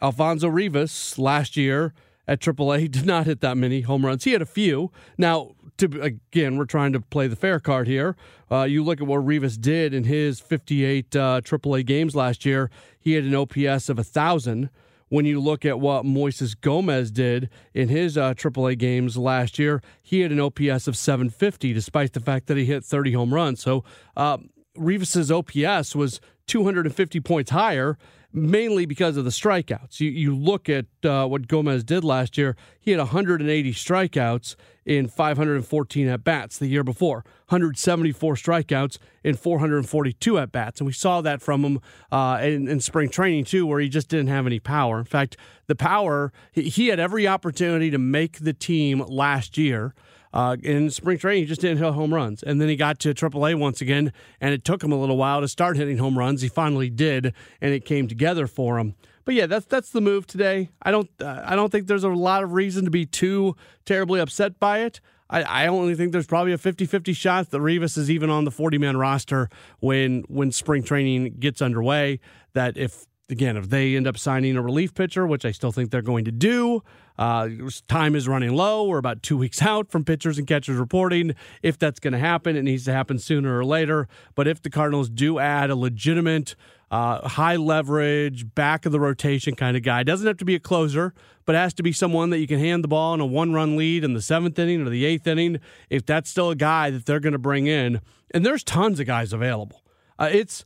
Alfonso 0.03 0.49
Rivas 0.49 1.19
last 1.19 1.57
year 1.57 1.95
at 2.29 2.41
AAA. 2.41 2.91
did 2.91 3.07
not 3.07 3.27
hit 3.27 3.41
that 3.41 3.57
many 3.57 3.83
home 3.83 4.05
runs. 4.05 4.25
He 4.25 4.33
had 4.33 4.43
a 4.43 4.47
few. 4.47 4.91
Now, 5.17 5.53
to, 5.79 6.01
again, 6.01 6.57
we're 6.57 6.65
trying 6.65 6.93
to 6.93 7.01
play 7.01 7.27
the 7.27 7.37
fair 7.37 7.61
card 7.61 7.87
here. 7.87 8.17
Uh, 8.51 8.63
you 8.63 8.83
look 8.85 9.01
at 9.01 9.07
what 9.07 9.19
Rivas 9.19 9.57
did 9.57 9.93
in 9.93 10.05
his 10.05 10.41
58 10.41 11.17
uh, 11.17 11.41
AAA 11.43 11.87
games 11.87 12.15
last 12.15 12.45
year. 12.45 12.71
He 12.99 13.13
had 13.13 13.25
an 13.25 13.35
OPS 13.35 13.89
of 13.89 13.97
1,000. 13.97 14.71
When 15.09 15.27
you 15.27 15.41
look 15.41 15.65
at 15.65 15.79
what 15.79 16.05
Moises 16.05 16.59
Gomez 16.59 17.11
did 17.11 17.49
in 17.73 17.89
his 17.89 18.17
uh, 18.17 18.35
AAA 18.35 18.79
games 18.79 19.17
last 19.17 19.59
year, 19.59 19.83
he 20.03 20.21
had 20.21 20.33
an 20.33 20.41
OPS 20.41 20.89
of 20.89 20.97
750, 20.97 21.73
despite 21.73 22.15
the 22.15 22.21
fact 22.21 22.47
that 22.47 22.57
he 22.57 22.65
hit 22.65 22.85
30 22.85 23.13
home 23.13 23.33
runs. 23.33 23.61
So 23.61 23.85
uh, 24.17 24.39
Rivas's 24.77 25.31
OPS 25.31 25.95
was 25.95 26.21
250 26.47 27.21
points 27.21 27.51
higher 27.51 27.97
mainly 28.35 28.85
because 28.85 29.17
of 29.17 29.25
the 29.25 29.31
strikeouts. 29.31 30.01
You, 30.01 30.11
you 30.11 30.35
look 30.35 30.69
at 30.69 30.87
uh, 31.05 31.27
what 31.27 31.47
Gomez 31.47 31.85
did 31.85 32.03
last 32.03 32.37
year, 32.37 32.57
he 32.81 32.91
had 32.91 32.99
180 32.99 33.73
strikeouts 33.73 34.57
in 34.85 35.07
514 35.07 36.09
at 36.09 36.25
bats 36.25 36.59
the 36.59 36.67
year 36.67 36.85
before, 36.85 37.25
174 37.47 38.35
strikeouts 38.35 38.99
in 39.23 39.37
442 39.37 40.39
at 40.39 40.53
bats. 40.53 40.81
And 40.81 40.87
we 40.87 40.93
saw 40.93 41.21
that 41.21 41.41
from 41.41 41.65
him 41.65 41.81
uh, 42.11 42.41
in, 42.43 42.69
in, 42.69 42.81
spring 42.81 43.09
training, 43.09 43.45
too, 43.45 43.67
where 43.67 43.81
he 43.81 43.89
just 43.89 44.09
didn't 44.09 44.27
have 44.27 44.47
any 44.47 44.59
power. 44.59 44.99
In 44.99 45.05
fact, 45.05 45.37
the 45.69 45.77
power, 45.77 46.33
he, 46.53 46.63
he 46.63 46.89
had 46.89 46.99
every 46.99 47.27
opportunity 47.27 47.91
to 47.91 47.99
make 47.99 48.41
the 48.41 48.53
team 48.53 48.99
last 49.07 49.57
year. 49.57 49.95
Uh, 50.35 50.57
in 50.65 50.91
spring 50.91 51.17
training, 51.17 51.45
he 51.45 51.47
just 51.47 51.61
didn't 51.61 51.79
hit 51.79 51.93
home 51.93 52.13
runs, 52.13 52.43
and 52.43 52.61
then 52.61 52.69
he 52.69 52.75
got 52.75 52.99
to 52.99 53.15
AAA 53.15 53.57
once 53.57 53.81
again, 53.81 54.13
and 54.41 54.53
it 54.53 54.65
took 54.65 54.83
him 54.83 54.91
a 54.91 54.99
little 54.99 55.17
while 55.17 55.41
to 55.41 55.47
start 55.47 55.77
hitting 55.77 55.99
home 55.99 56.19
runs. 56.19 56.43
He 56.43 56.49
finally 56.49 56.91
did, 56.91 57.33
and 57.61 57.73
it 57.73 57.85
came 57.85 58.09
together 58.09 58.49
for 58.49 58.81
him. 58.81 58.97
But 59.25 59.37
yeah, 59.37 59.47
that's 59.47 59.67
that's 59.67 59.91
the 59.91 60.01
move 60.01 60.27
today. 60.27 60.71
I 60.83 60.91
don't 60.91 61.09
uh, 61.21 61.43
I 61.47 61.55
don't 61.55 61.71
think 61.71 61.87
there's 61.87 62.03
a 62.03 62.09
lot 62.09 62.43
of 62.43 62.53
reason 62.53 62.85
to 62.85 62.91
be 62.91 63.07
too 63.07 63.55
terribly 63.85 64.19
upset 64.19 64.59
by 64.59 64.81
it. 64.81 65.01
I, 65.31 65.43
I 65.43 65.67
only 65.69 65.95
think 65.95 66.11
there's 66.11 66.27
probably 66.27 66.53
a 66.53 66.59
50-50 66.59 67.17
shot 67.17 67.51
that 67.51 67.61
Rivas 67.61 67.97
is 67.97 68.11
even 68.11 68.29
on 68.29 68.45
the 68.45 68.51
40-man 68.51 68.97
roster 68.97 69.49
when 69.79 70.25
when 70.27 70.51
spring 70.51 70.83
training 70.83 71.37
gets 71.39 71.63
underway. 71.63 72.19
That 72.55 72.77
if 72.77 73.07
again, 73.31 73.57
if 73.57 73.71
they 73.71 73.95
end 73.95 74.09
up 74.09 74.19
signing 74.19 74.57
a 74.57 74.63
relief 74.63 74.95
pitcher, 74.95 75.29
which 75.29 75.45
I 75.45 75.53
still 75.53 75.71
think 75.71 75.91
they're 75.91 76.03
going 76.03 76.25
to 76.25 76.33
do, 76.33 76.83
uh, 77.19 77.49
time 77.87 78.17
is 78.17 78.27
running 78.27 78.55
low. 78.55 78.85
We're 78.85 78.99
about 78.99 79.23
two 79.23 79.37
weeks 79.37 79.63
out 79.63 79.91
from 79.91 80.05
pitchers 80.05 80.39
and 80.39 80.47
catchers 80.47 80.77
reporting. 80.77 81.35
If 81.63 81.79
that's 81.79 82.01
going 82.01 82.13
to 82.13 82.19
happen, 82.19 82.57
it 82.57 82.63
needs 82.63 82.85
to 82.87 82.93
happen 82.93 83.19
sooner 83.19 83.59
or 83.59 83.65
later. 83.65 84.09
But 84.35 84.49
if 84.49 84.63
the 84.63 84.71
Cardinals 84.71 85.09
do 85.09 85.39
add 85.39 85.71
a 85.71 85.77
legitimate, 85.77 86.57
uh, 86.91 87.29
high 87.29 87.57
leverage, 87.57 88.55
back 88.55 88.85
of 88.87 88.93
the 88.93 89.01
rotation 89.01 89.55
kind 89.55 89.77
of 89.77 89.83
guy, 89.83 90.03
doesn't 90.03 90.27
have 90.27 90.39
to 90.39 90.45
be 90.45 90.55
a 90.57 90.61
closer, 90.61 91.15
but 91.45 91.55
has 91.55 91.75
to 91.75 91.83
be 91.83 91.93
someone 91.93 92.31
that 92.31 92.39
you 92.39 92.47
can 92.47 92.59
hand 92.59 92.83
the 92.83 92.89
ball 92.89 93.15
in 93.15 93.21
a 93.21 93.27
one 93.27 93.53
run 93.53 93.77
lead 93.77 94.03
in 94.03 94.15
the 94.15 94.23
seventh 94.23 94.59
inning 94.59 94.85
or 94.85 94.91
the 94.91 95.05
eighth 95.05 95.27
inning. 95.27 95.61
If 95.91 96.07
that's 96.07 96.31
still 96.31 96.51
a 96.51 96.57
guy 96.57 96.91
that 96.91 97.07
they're 97.07 97.21
going 97.21 97.33
to 97.33 97.39
bring 97.39 97.67
in, 97.67 98.01
and 98.33 98.45
there's 98.45 98.65
tons 98.65 98.99
of 98.99 99.07
guys 99.07 99.33
available. 99.33 99.83
Uh, 100.19 100.31
it's 100.33 100.65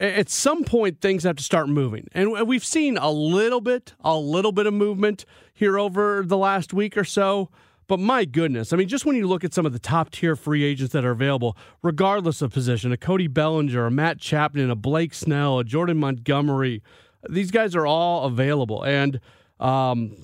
at 0.00 0.28
some 0.28 0.64
point 0.64 1.00
things 1.00 1.24
have 1.24 1.36
to 1.36 1.42
start 1.42 1.68
moving. 1.68 2.08
And 2.12 2.32
we've 2.48 2.64
seen 2.64 2.96
a 2.96 3.10
little 3.10 3.60
bit 3.60 3.94
a 4.00 4.16
little 4.16 4.52
bit 4.52 4.66
of 4.66 4.74
movement 4.74 5.24
here 5.52 5.78
over 5.78 6.22
the 6.24 6.38
last 6.38 6.72
week 6.72 6.96
or 6.96 7.04
so. 7.04 7.50
But 7.86 7.98
my 7.98 8.24
goodness 8.24 8.72
i 8.72 8.76
mean 8.76 8.86
just 8.86 9.04
when 9.04 9.16
you 9.16 9.26
look 9.26 9.42
at 9.42 9.52
some 9.52 9.66
of 9.66 9.72
the 9.72 9.80
top 9.80 10.10
tier 10.10 10.36
free 10.36 10.62
agents 10.62 10.92
that 10.92 11.04
are 11.04 11.10
available 11.10 11.56
regardless 11.82 12.40
of 12.40 12.52
position 12.52 12.92
a 12.92 12.96
cody 12.96 13.26
bellinger 13.26 13.84
a 13.84 13.90
matt 13.90 14.20
chapman 14.20 14.70
a 14.70 14.76
blake 14.76 15.12
snell 15.12 15.58
a 15.58 15.64
jordan 15.64 15.96
montgomery 15.96 16.84
these 17.28 17.50
guys 17.50 17.74
are 17.74 17.86
all 17.86 18.24
available. 18.24 18.82
And 18.82 19.20
um, 19.58 20.16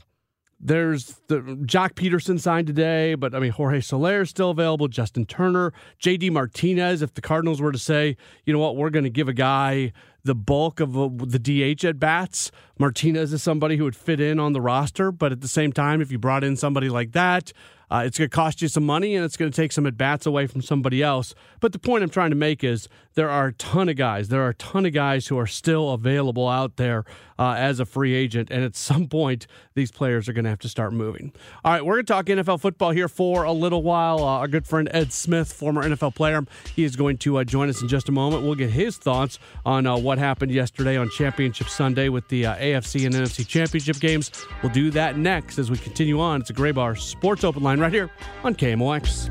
there's 0.59 1.21
the 1.29 1.41
Joc 1.41 1.93
Pederson 1.95 2.41
signed 2.41 2.67
today, 2.67 3.15
but 3.15 3.35
I 3.35 3.41
mean 3.41 3.53
Jorge 3.53 3.81
Soler 3.81 4.23
is 4.23 4.31
still 4.31 4.51
available. 4.51 4.89
Justin 4.89 5.27
Turner, 5.27 5.73
JD 6.03 6.33
Martinez. 6.33 7.03
If 7.03 7.15
the 7.15 7.21
Cardinals 7.21 7.61
were 7.61 7.73
to 7.73 7.79
say, 7.79 8.17
you 8.45 8.53
know 8.53 8.59
what, 8.59 8.77
we're 8.77 8.91
going 8.91 9.05
to 9.05 9.11
give 9.11 9.29
a 9.29 9.35
guy 9.35 9.93
the 10.25 10.35
bulk 10.35 10.81
of 10.81 10.93
the 10.93 11.39
DH 11.39 11.85
at 11.85 12.01
bats, 12.01 12.51
Martinez 12.79 13.33
is 13.33 13.43
somebody 13.43 13.77
who 13.77 13.85
would 13.85 13.97
fit 13.97 14.21
in 14.21 14.39
on 14.39 14.53
the 14.53 14.61
roster. 14.61 15.11
But 15.11 15.33
at 15.33 15.41
the 15.41 15.49
same 15.49 15.73
time, 15.73 16.01
if 16.01 16.13
you 16.13 16.19
brought 16.19 16.45
in 16.45 16.57
somebody 16.57 16.89
like 16.89 17.13
that, 17.13 17.53
uh, 17.91 18.03
it's 18.05 18.19
going 18.19 18.29
to 18.29 18.35
cost 18.35 18.61
you 18.63 18.69
some 18.69 18.85
money 18.85 19.15
and 19.15 19.25
it's 19.25 19.37
going 19.37 19.51
to 19.51 19.57
take 19.57 19.73
some 19.73 19.87
at 19.87 19.97
bats 19.97 20.27
away 20.27 20.47
from 20.47 20.61
somebody 20.61 21.03
else. 21.03 21.35
But 21.61 21.73
the 21.73 21.79
point 21.79 22.03
I'm 22.03 22.11
trying 22.11 22.31
to 22.31 22.37
make 22.37 22.65
is 22.65 22.89
there 23.15 23.31
are 23.31 23.49
a 23.49 23.53
ton 23.53 23.89
of 23.89 23.97
guys. 23.97 24.29
There 24.29 24.43
are 24.43 24.51
a 24.51 24.55
ton 24.55 24.87
of 24.87 24.93
guys 24.93 25.29
who 25.29 25.39
are 25.39 25.47
still 25.47 25.91
available 25.91 26.49
out 26.49 26.77
there 26.77 27.05
uh, 27.39 27.55
as 27.57 27.79
a 27.79 27.87
free 27.87 28.15
agent. 28.15 28.51
And 28.51 28.65
at 28.65 28.75
some 28.75 29.07
point, 29.07 29.47
these 29.75 29.93
players 29.93 30.29
are 30.29 30.33
going 30.33 30.45
to 30.45 30.51
have 30.51 30.59
to 30.61 30.69
start 30.69 30.93
moving. 30.93 31.33
All 31.65 31.73
right, 31.73 31.85
we're 31.85 31.95
going 31.95 32.07
to 32.07 32.13
talk 32.13 32.27
NFL 32.27 32.61
football 32.61 32.91
here 32.91 33.09
for 33.09 33.45
a 33.45 33.53
little 33.53 33.83
while. 33.83 34.19
Uh, 34.19 34.39
our 34.39 34.49
good 34.49 34.67
friend 34.67 34.89
Ed 34.93 35.13
Smith, 35.13 35.53
former 35.53 35.83
NFL 35.83 36.15
player, 36.15 36.45
he 36.75 36.85
is 36.85 36.97
going 36.97 37.19
to 37.19 37.39
uh, 37.39 37.45
join 37.45 37.69
us 37.69 37.81
in 37.81 37.89
just 37.89 38.09
a 38.09 38.13
moment. 38.13 38.43
We'll 38.43 38.55
get 38.55 38.71
his 38.71 38.97
thoughts 38.97 39.39
on 39.65 39.87
uh, 39.87 39.97
what 39.97 40.19
happened 40.19 40.51
yesterday 40.53 40.97
on 40.97 41.09
Championship 41.11 41.69
Sunday 41.69 42.09
with 42.09 42.29
the 42.29 42.47
uh, 42.47 42.57
AFC 42.73 43.07
and 43.07 43.15
NFC 43.15 43.47
Championship 43.47 43.99
games. 44.01 44.31
We'll 44.63 44.73
do 44.73 44.91
that 44.91 45.19
next 45.19 45.59
as 45.59 45.71
we 45.71 45.79
continue 45.79 46.21
on. 46.21 46.41
It's 46.41 46.51
a 46.51 46.55
Graybar 46.55 46.99
Sports 46.99 47.45
Open 47.45 47.63
Line 47.63 47.81
right 47.81 47.93
here 47.93 48.11
on 48.45 48.55
KMOX. 48.55 49.31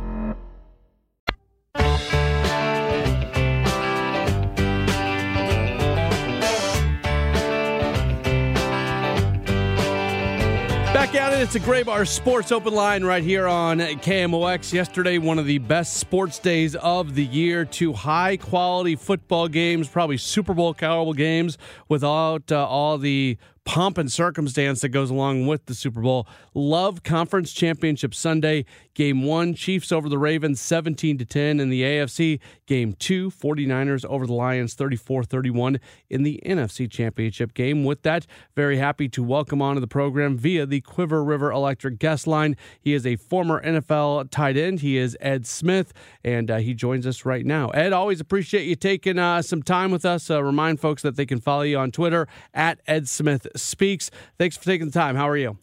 Back 11.11 11.21
at 11.23 11.33
it. 11.33 11.41
It's 11.41 11.55
a 11.55 11.59
Graybar 11.59 12.07
Sports 12.07 12.53
Open 12.53 12.73
Line 12.73 13.03
right 13.03 13.21
here 13.21 13.45
on 13.45 13.79
KMOX. 13.79 14.71
Yesterday, 14.71 15.17
one 15.17 15.39
of 15.39 15.45
the 15.45 15.57
best 15.57 15.97
sports 15.97 16.39
days 16.39 16.73
of 16.77 17.15
the 17.15 17.25
year. 17.25 17.65
Two 17.65 17.91
high 17.91 18.37
quality 18.37 18.95
football 18.95 19.49
games, 19.49 19.89
probably 19.89 20.15
Super 20.15 20.53
Bowl 20.53 20.73
caliber 20.73 21.13
games, 21.13 21.57
without 21.89 22.49
uh, 22.49 22.65
all 22.65 22.97
the 22.97 23.37
pomp 23.63 23.97
and 23.97 24.11
circumstance 24.11 24.81
that 24.81 24.89
goes 24.89 25.09
along 25.09 25.47
with 25.47 25.65
the 25.65 25.75
Super 25.75 26.01
Bowl. 26.01 26.27
Love 26.53 27.03
Conference 27.03 27.53
Championship 27.53 28.13
Sunday. 28.13 28.65
Game 28.93 29.23
one, 29.23 29.53
Chiefs 29.53 29.91
over 29.91 30.09
the 30.09 30.17
Ravens 30.17 30.59
17 30.59 31.17
to 31.19 31.25
10 31.25 31.59
in 31.59 31.69
the 31.69 31.81
AFC. 31.81 32.39
Game 32.65 32.93
two, 32.93 33.31
49ers 33.31 34.03
over 34.05 34.27
the 34.27 34.33
Lions 34.33 34.73
34 34.73 35.23
31 35.23 35.79
in 36.09 36.23
the 36.23 36.41
NFC 36.45 36.89
Championship 36.89 37.53
game. 37.53 37.83
With 37.83 38.01
that, 38.03 38.25
very 38.55 38.77
happy 38.77 39.07
to 39.09 39.23
welcome 39.23 39.61
onto 39.61 39.79
the 39.79 39.87
program 39.87 40.37
via 40.37 40.65
the 40.65 40.81
Cuivre 40.81 41.25
River 41.25 41.51
Electric 41.51 41.99
guest 41.99 42.27
line. 42.27 42.57
He 42.81 42.93
is 42.93 43.05
a 43.05 43.15
former 43.15 43.63
NFL 43.63 44.29
tight 44.31 44.57
end. 44.57 44.81
He 44.81 44.97
is 44.97 45.17
Ed 45.21 45.45
Smith, 45.45 45.93
and 46.23 46.51
uh, 46.51 46.57
he 46.57 46.73
joins 46.73 47.07
us 47.07 47.25
right 47.25 47.45
now. 47.45 47.69
Ed, 47.69 47.93
always 47.93 48.19
appreciate 48.19 48.65
you 48.65 48.75
taking 48.75 49.19
uh, 49.19 49.41
some 49.41 49.63
time 49.63 49.91
with 49.91 50.05
us. 50.05 50.29
Uh, 50.29 50.43
remind 50.43 50.79
folks 50.79 51.01
that 51.03 51.15
they 51.15 51.25
can 51.25 51.39
follow 51.39 51.61
you 51.61 51.77
on 51.77 51.91
Twitter 51.91 52.27
at 52.53 52.81
Ed 52.87 53.07
Smith 53.07 53.47
Speaks. 53.55 54.11
Thanks 54.37 54.57
for 54.57 54.65
taking 54.65 54.87
the 54.87 54.93
time. 54.93 55.15
How 55.15 55.27
are 55.29 55.37
you? 55.37 55.57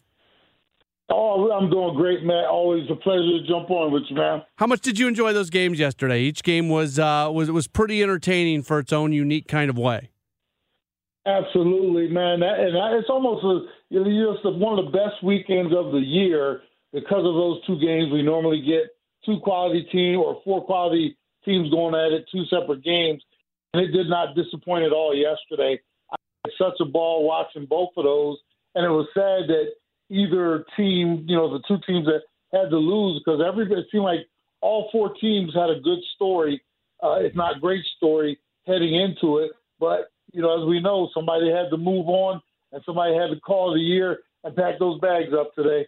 Oh, 1.11 1.51
I'm 1.51 1.71
doing 1.71 1.95
great, 1.95 2.23
man. 2.23 2.45
Always 2.45 2.89
a 2.89 2.95
pleasure 2.95 3.39
to 3.39 3.47
jump 3.47 3.71
on 3.71 3.91
with 3.91 4.03
you, 4.09 4.15
man. 4.15 4.43
How 4.57 4.67
much 4.67 4.81
did 4.81 4.99
you 4.99 5.07
enjoy 5.07 5.33
those 5.33 5.49
games 5.49 5.79
yesterday? 5.79 6.21
Each 6.21 6.43
game 6.43 6.69
was 6.69 6.99
uh, 6.99 7.29
was 7.33 7.49
was 7.49 7.67
pretty 7.67 8.03
entertaining 8.03 8.61
for 8.61 8.77
its 8.77 8.93
own 8.93 9.11
unique 9.11 9.47
kind 9.47 9.69
of 9.69 9.77
way. 9.77 10.11
Absolutely, 11.25 12.07
man. 12.09 12.39
That, 12.41 12.59
and 12.59 12.75
that, 12.75 12.97
it's 12.97 13.09
almost 13.09 13.43
a, 13.43 13.67
you 13.89 14.03
know, 14.03 14.33
it's 14.33 14.43
one 14.43 14.79
of 14.79 14.85
the 14.85 14.91
best 14.91 15.23
weekends 15.23 15.73
of 15.75 15.91
the 15.91 15.99
year 15.99 16.61
because 16.93 17.25
of 17.25 17.33
those 17.33 17.65
two 17.65 17.79
games. 17.79 18.11
We 18.11 18.21
normally 18.21 18.61
get 18.61 18.95
two 19.25 19.39
quality 19.43 19.87
teams 19.91 20.17
or 20.17 20.41
four 20.43 20.63
quality 20.63 21.17
teams 21.43 21.69
going 21.71 21.95
at 21.95 22.13
it, 22.13 22.25
two 22.31 22.45
separate 22.45 22.83
games, 22.83 23.21
and 23.73 23.83
it 23.83 23.91
did 23.91 24.09
not 24.09 24.35
disappoint 24.35 24.85
at 24.85 24.91
all 24.91 25.15
yesterday. 25.15 25.79
Such 26.57 26.79
a 26.79 26.85
ball 26.85 27.25
watching 27.25 27.65
both 27.65 27.89
of 27.97 28.05
those, 28.05 28.37
and 28.75 28.85
it 28.85 28.89
was 28.89 29.07
sad 29.13 29.49
that 29.49 29.73
either 30.09 30.65
team, 30.75 31.25
you 31.27 31.35
know, 31.35 31.51
the 31.51 31.63
two 31.67 31.77
teams 31.85 32.05
that 32.05 32.21
had 32.51 32.69
to 32.69 32.77
lose 32.77 33.21
because 33.23 33.41
everybody 33.45 33.81
it 33.81 33.87
seemed 33.91 34.05
like 34.05 34.27
all 34.61 34.89
four 34.91 35.13
teams 35.15 35.53
had 35.53 35.69
a 35.69 35.79
good 35.79 35.99
story, 36.15 36.61
uh, 37.03 37.17
if 37.19 37.35
not 37.35 37.61
great 37.61 37.83
story, 37.97 38.39
heading 38.65 38.95
into 38.95 39.37
it. 39.37 39.51
But 39.79 40.11
you 40.31 40.41
know, 40.41 40.61
as 40.61 40.67
we 40.67 40.79
know, 40.79 41.09
somebody 41.13 41.49
had 41.51 41.69
to 41.71 41.77
move 41.77 42.07
on, 42.07 42.41
and 42.71 42.81
somebody 42.85 43.15
had 43.15 43.27
to 43.27 43.39
call 43.39 43.73
the 43.73 43.79
year 43.79 44.19
and 44.43 44.55
pack 44.55 44.79
those 44.79 44.99
bags 44.99 45.33
up 45.37 45.53
today. 45.55 45.85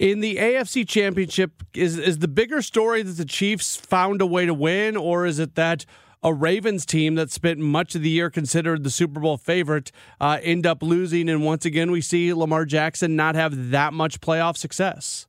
In 0.00 0.20
the 0.20 0.36
AFC 0.36 0.86
Championship, 0.88 1.62
is 1.72 1.98
is 1.98 2.18
the 2.18 2.28
bigger 2.28 2.62
story 2.62 3.02
that 3.02 3.12
the 3.12 3.24
Chiefs 3.24 3.76
found 3.76 4.20
a 4.20 4.26
way 4.26 4.46
to 4.46 4.54
win, 4.54 4.96
or 4.96 5.24
is 5.26 5.38
it 5.38 5.54
that 5.54 5.86
a 6.24 6.32
Ravens 6.32 6.86
team 6.86 7.14
that 7.16 7.30
spent 7.30 7.60
much 7.60 7.94
of 7.94 8.02
the 8.02 8.08
year 8.08 8.30
considered 8.30 8.82
the 8.82 8.90
Super 8.90 9.20
Bowl 9.20 9.36
favorite 9.36 9.92
uh, 10.20 10.38
end 10.42 10.66
up 10.66 10.82
losing, 10.82 11.28
and 11.28 11.44
once 11.44 11.66
again 11.66 11.90
we 11.90 12.00
see 12.00 12.32
Lamar 12.32 12.64
Jackson 12.64 13.14
not 13.14 13.34
have 13.34 13.70
that 13.70 13.92
much 13.92 14.22
playoff 14.22 14.56
success. 14.56 15.26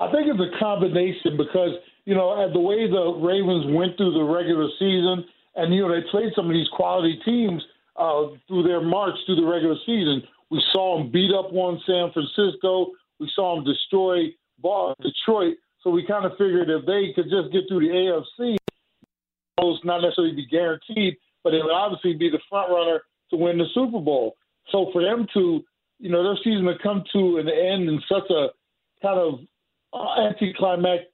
I 0.00 0.10
think 0.10 0.26
it's 0.26 0.40
a 0.40 0.58
combination 0.58 1.36
because 1.36 1.70
you 2.04 2.14
know 2.14 2.52
the 2.52 2.60
way 2.60 2.90
the 2.90 3.14
Ravens 3.22 3.72
went 3.72 3.96
through 3.96 4.12
the 4.14 4.24
regular 4.24 4.68
season, 4.78 5.24
and 5.54 5.72
you 5.72 5.86
know 5.86 5.94
they 5.94 6.04
played 6.10 6.32
some 6.34 6.46
of 6.46 6.52
these 6.52 6.68
quality 6.72 7.20
teams 7.24 7.62
uh, 7.96 8.34
through 8.48 8.64
their 8.64 8.82
march 8.82 9.14
through 9.26 9.36
the 9.36 9.46
regular 9.46 9.76
season. 9.86 10.22
We 10.50 10.60
saw 10.72 10.98
them 10.98 11.12
beat 11.12 11.30
up 11.32 11.52
one 11.52 11.80
San 11.86 12.10
Francisco. 12.12 12.88
We 13.20 13.30
saw 13.36 13.54
them 13.54 13.64
destroy 13.64 14.34
Detroit. 15.00 15.56
So 15.82 15.90
we 15.90 16.04
kind 16.06 16.26
of 16.26 16.32
figured 16.32 16.68
if 16.68 16.84
they 16.84 17.12
could 17.14 17.30
just 17.30 17.52
get 17.52 17.62
through 17.68 17.80
the 17.80 17.94
AFC, 17.94 18.56
those 19.58 19.80
not 19.84 20.02
necessarily 20.02 20.34
be 20.34 20.46
guaranteed, 20.46 21.16
but 21.42 21.54
it 21.54 21.62
would 21.62 21.72
obviously 21.72 22.14
be 22.14 22.30
the 22.30 22.40
front 22.48 22.70
runner 22.70 23.00
to 23.30 23.36
win 23.36 23.58
the 23.58 23.66
Super 23.74 24.00
Bowl. 24.00 24.36
So 24.70 24.90
for 24.92 25.02
them 25.02 25.26
to, 25.34 25.64
you 25.98 26.10
know, 26.10 26.22
their 26.22 26.36
season 26.42 26.64
to 26.66 26.74
come 26.82 27.04
to 27.12 27.38
an 27.38 27.48
end 27.48 27.88
in 27.88 28.00
such 28.08 28.30
a 28.30 28.48
kind 29.02 29.18
of 29.18 29.40
uh, 29.92 30.20
anticlimactic 30.28 31.08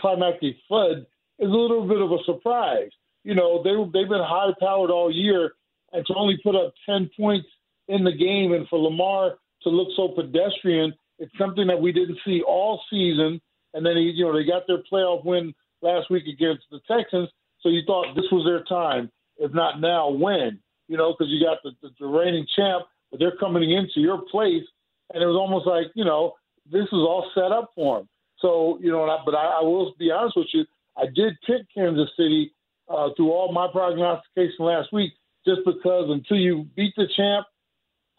climactic 0.00 0.56
flood 0.66 1.06
is 1.38 1.48
a 1.48 1.52
little 1.52 1.86
bit 1.86 2.00
of 2.00 2.10
a 2.10 2.18
surprise. 2.24 2.90
You 3.24 3.34
know, 3.34 3.62
they 3.62 3.70
they've 3.92 4.08
been 4.08 4.20
high 4.20 4.52
powered 4.60 4.90
all 4.90 5.10
year, 5.12 5.52
and 5.92 6.04
to 6.06 6.14
only 6.14 6.38
put 6.42 6.56
up 6.56 6.74
ten 6.86 7.08
points 7.16 7.46
in 7.88 8.04
the 8.04 8.12
game, 8.12 8.52
and 8.52 8.66
for 8.68 8.78
Lamar 8.78 9.36
to 9.62 9.68
look 9.68 9.88
so 9.96 10.08
pedestrian, 10.08 10.92
it's 11.18 11.32
something 11.38 11.66
that 11.66 11.80
we 11.80 11.92
didn't 11.92 12.18
see 12.24 12.42
all 12.42 12.80
season. 12.90 13.40
And 13.74 13.84
then 13.86 13.96
he, 13.96 14.12
you 14.14 14.24
know, 14.24 14.32
they 14.32 14.44
got 14.44 14.66
their 14.66 14.82
playoff 14.90 15.24
win 15.24 15.54
last 15.82 16.10
week 16.10 16.26
against 16.26 16.64
the 16.70 16.80
Texans, 16.88 17.28
so 17.62 17.68
you 17.68 17.82
thought 17.86 18.14
this 18.14 18.30
was 18.30 18.44
their 18.44 18.64
time. 18.64 19.10
If 19.36 19.52
not 19.54 19.80
now, 19.80 20.10
when? 20.10 20.60
You 20.88 20.96
know, 20.96 21.12
because 21.12 21.30
you 21.30 21.44
got 21.44 21.58
the, 21.62 21.70
the, 21.82 21.90
the 22.00 22.06
reigning 22.06 22.46
champ, 22.56 22.84
but 23.10 23.20
they're 23.20 23.36
coming 23.36 23.70
into 23.70 24.00
your 24.00 24.22
place, 24.30 24.64
and 25.12 25.22
it 25.22 25.26
was 25.26 25.36
almost 25.36 25.66
like, 25.66 25.86
you 25.94 26.04
know, 26.04 26.34
this 26.70 26.84
is 26.84 26.92
all 26.92 27.30
set 27.34 27.52
up 27.52 27.70
for 27.74 27.98
them. 27.98 28.08
So, 28.38 28.78
you 28.80 28.90
know, 28.90 29.06
but 29.24 29.34
I, 29.34 29.60
I 29.60 29.62
will 29.62 29.94
be 29.98 30.10
honest 30.10 30.36
with 30.36 30.48
you, 30.52 30.64
I 30.96 31.04
did 31.14 31.34
pick 31.46 31.62
Kansas 31.74 32.10
City 32.16 32.52
uh, 32.88 33.10
through 33.16 33.30
all 33.30 33.52
my 33.52 33.68
prognostication 33.70 34.64
last 34.64 34.92
week, 34.92 35.12
just 35.46 35.60
because 35.64 36.10
until 36.10 36.36
you 36.36 36.66
beat 36.76 36.94
the 36.96 37.06
champ, 37.16 37.46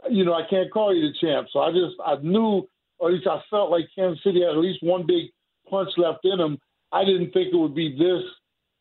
you 0.10 0.26
know, 0.26 0.34
I 0.34 0.44
can't 0.50 0.72
call 0.72 0.96
you 0.96 1.02
the 1.02 1.14
champ. 1.20 1.48
So 1.52 1.60
I 1.60 1.72
just 1.72 1.96
I 2.06 2.16
knew, 2.22 2.68
or 2.98 3.10
at 3.10 3.14
least 3.16 3.28
I 3.28 3.42
felt 3.50 3.70
like 3.70 3.86
Kansas 3.94 4.24
City 4.24 4.42
had 4.42 4.52
at 4.52 4.58
least 4.58 4.82
one 4.82 5.06
big 5.06 5.28
punch 5.70 5.90
left 5.98 6.20
in 6.24 6.38
them. 6.38 6.58
I 6.92 7.06
didn't 7.06 7.32
think 7.32 7.54
it 7.54 7.58
would 7.58 7.76
be 7.76 7.96
this 7.98 8.24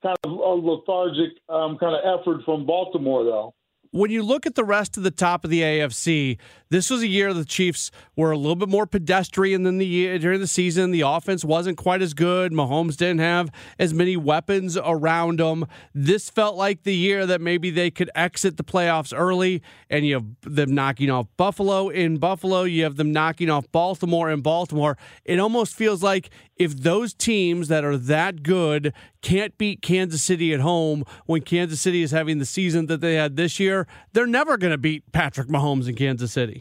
kind 0.02 0.16
of 0.24 0.30
a 0.30 0.34
lethargic 0.34 1.32
um, 1.48 1.78
kind 1.78 1.94
of 1.94 2.20
effort 2.20 2.44
from 2.44 2.66
Baltimore, 2.66 3.24
though. 3.24 3.54
When 3.92 4.10
you 4.10 4.22
look 4.22 4.46
at 4.46 4.54
the 4.54 4.64
rest 4.64 4.96
of 4.96 5.02
the 5.02 5.10
top 5.10 5.44
of 5.44 5.50
the 5.50 5.62
AFC, 5.62 6.38
this 6.70 6.88
was 6.88 7.02
a 7.02 7.06
year 7.08 7.34
the 7.34 7.44
Chiefs 7.44 7.90
were 8.16 8.30
a 8.30 8.36
little 8.36 8.56
bit 8.56 8.68
more 8.68 8.86
pedestrian 8.86 9.64
than 9.64 9.78
the 9.78 9.86
year 9.86 10.18
during 10.18 10.40
the 10.40 10.46
season. 10.46 10.92
The 10.92 11.00
offense 11.02 11.44
wasn't 11.44 11.76
quite 11.76 12.00
as 12.00 12.14
good. 12.14 12.52
Mahomes 12.52 12.96
didn't 12.96 13.20
have 13.20 13.50
as 13.78 13.92
many 13.92 14.16
weapons 14.16 14.76
around 14.76 15.40
him. 15.40 15.66
This 15.92 16.30
felt 16.30 16.56
like 16.56 16.84
the 16.84 16.94
year 16.94 17.26
that 17.26 17.40
maybe 17.40 17.70
they 17.70 17.90
could 17.90 18.10
exit 18.14 18.56
the 18.56 18.64
playoffs 18.64 19.12
early, 19.16 19.62
and 19.88 20.06
you 20.06 20.14
have 20.14 20.26
them 20.42 20.74
knocking 20.74 21.10
off 21.10 21.26
Buffalo 21.36 21.88
in 21.88 22.18
Buffalo. 22.18 22.62
You 22.62 22.84
have 22.84 22.96
them 22.96 23.12
knocking 23.12 23.50
off 23.50 23.70
Baltimore 23.72 24.30
in 24.30 24.40
Baltimore. 24.40 24.96
It 25.24 25.40
almost 25.40 25.74
feels 25.74 26.02
like 26.02 26.30
if 26.56 26.76
those 26.76 27.14
teams 27.14 27.68
that 27.68 27.84
are 27.84 27.96
that 27.96 28.42
good 28.42 28.92
can't 29.22 29.56
beat 29.58 29.82
Kansas 29.82 30.22
City 30.22 30.52
at 30.52 30.60
home 30.60 31.04
when 31.26 31.42
Kansas 31.42 31.80
City 31.80 32.02
is 32.02 32.10
having 32.10 32.38
the 32.38 32.46
season 32.46 32.86
that 32.86 33.00
they 33.00 33.14
had 33.14 33.36
this 33.36 33.58
year, 33.58 33.86
they're 34.12 34.26
never 34.26 34.56
going 34.56 34.70
to 34.70 34.78
beat 34.78 35.10
Patrick 35.10 35.48
Mahomes 35.48 35.88
in 35.88 35.94
Kansas 35.94 36.32
City. 36.32 36.59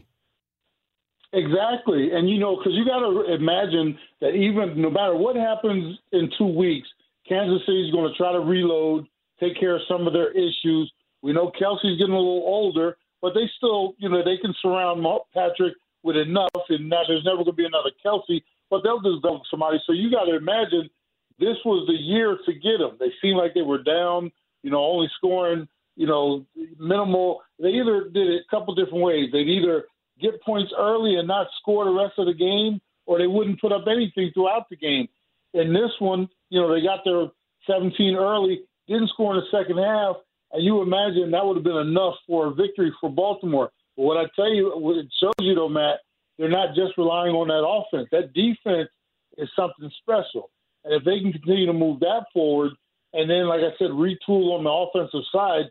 Exactly. 1.32 2.12
And, 2.12 2.30
you 2.30 2.40
know, 2.40 2.58
because 2.58 2.74
you 2.74 2.86
got 2.86 3.00
to 3.00 3.34
imagine 3.34 3.98
that 4.22 4.30
even 4.30 4.82
no 4.82 4.90
matter 4.90 5.16
what 5.16 5.36
happens 5.36 5.98
in 6.12 6.30
two 6.38 6.48
weeks, 6.48 6.88
Kansas 7.28 7.62
City 7.66 7.86
is 7.86 7.92
going 7.94 8.12
to 8.12 8.18
try 8.18 8.32
to 8.32 8.40
reload, 8.40 9.06
take 9.40 9.60
care 9.60 9.76
of 9.76 9.82
some 9.88 10.08
of 10.08 10.14
their 10.14 10.32
issues. 10.32 10.92
We 11.22 11.34
know 11.34 11.52
Kelce's 11.52 11.98
getting 12.00 12.14
a 12.14 12.18
little 12.18 12.44
older, 12.46 12.98
but 13.22 13.34
they 13.34 13.50
still, 13.58 13.94
you 14.00 14.10
know, 14.10 14.24
they 14.24 14.38
can 14.38 14.56
surround 14.62 15.06
Patrick 15.34 15.74
with 16.02 16.16
enough, 16.16 16.50
and 16.70 16.90
now 16.90 17.02
there's 17.08 17.26
never 17.26 17.44
going 17.44 17.48
to 17.48 17.54
be 17.54 17.66
another 17.66 17.92
Kelce, 18.04 18.42
but 18.70 18.82
they'll 18.84 19.02
develop 19.02 19.44
somebody. 19.52 19.78
So 19.86 19.94
you 19.94 20.10
got 20.10 20.26
to 20.26 20.36
imagine 20.36 20.90
this 21.38 21.58
was 21.66 21.86
the 21.88 21.94
year 21.94 22.38
to 22.46 22.54
get 22.54 22.80
them. 22.80 22.98
They 23.00 23.12
seemed 23.22 23.38
like 23.38 23.54
they 23.54 23.62
were 23.62 23.84
down, 23.84 24.32
you 24.64 24.72
know, 24.72 24.84
only 24.84 25.10
scoring, 25.18 25.68
you 25.96 26.08
know, 26.08 26.46
minimal. 26.80 27.42
They 27.60 27.70
either 27.70 28.10
did 28.10 28.30
it 28.30 28.44
a 28.48 28.50
couple 28.50 28.74
different 28.74 29.04
ways. 29.04 29.30
They'd 29.32 29.48
either 29.48 29.86
get 30.20 30.42
points 30.44 30.72
early 30.78 31.16
and 31.16 31.28
not 31.28 31.48
score 31.62 31.86
the 31.86 31.92
rest 31.92 32.14
of 32.18 32.28
the 32.28 32.34
game, 32.34 32.80
or 33.06 33.18
they 33.18 33.28
wouldn't 33.28 33.62
put 33.62 33.72
up 33.72 33.86
anything 33.88 34.32
throughout 34.34 34.70
the 34.70 34.76
game. 34.76 35.08
In 35.54 35.74
this 35.74 35.92
one, 36.00 36.30
you 36.50 36.62
know, 36.62 36.74
they 36.74 36.82
got 36.82 37.00
their 37.04 37.28
17 37.68 38.16
early, 38.16 38.62
didn't 38.88 39.10
score 39.10 39.36
in 39.36 39.42
the 39.42 39.58
second 39.58 39.78
half, 39.78 40.18
and 40.52 40.64
you 40.64 40.82
imagine 40.82 41.32
that 41.32 41.46
would 41.46 41.58
have 41.58 41.64
been 41.64 41.78
enough 41.78 42.16
for 42.28 42.48
a 42.48 42.54
victory 42.54 42.92
for 43.00 43.10
Baltimore. 43.10 43.72
But 43.96 44.04
what 44.04 44.18
I 44.18 44.26
tell 44.36 44.52
you, 44.52 44.72
what 44.76 44.98
it 44.98 45.08
shows 45.20 45.34
you 45.42 45.56
though, 45.56 45.70
Matt, 45.70 46.00
they're 46.38 46.50
not 46.50 46.76
just 46.76 46.98
relying 46.98 47.36
on 47.36 47.48
that 47.50 47.68
offense. 47.68 48.08
That 48.12 48.34
defense 48.34 48.90
is 49.38 49.50
something 49.56 49.92
special. 50.02 50.50
And 50.86 50.94
if 50.94 51.04
they 51.04 51.20
can 51.20 51.34
continue 51.34 51.66
to 51.66 51.74
move 51.74 52.00
that 52.00 52.26
forward, 52.34 52.72
and 53.14 53.30
then, 53.30 53.48
like 53.48 53.62
I 53.62 53.76
said, 53.78 53.90
retool 53.92 54.56
on 54.58 54.64
the 54.64 54.72
offensive 54.72 55.28
side, 55.32 55.66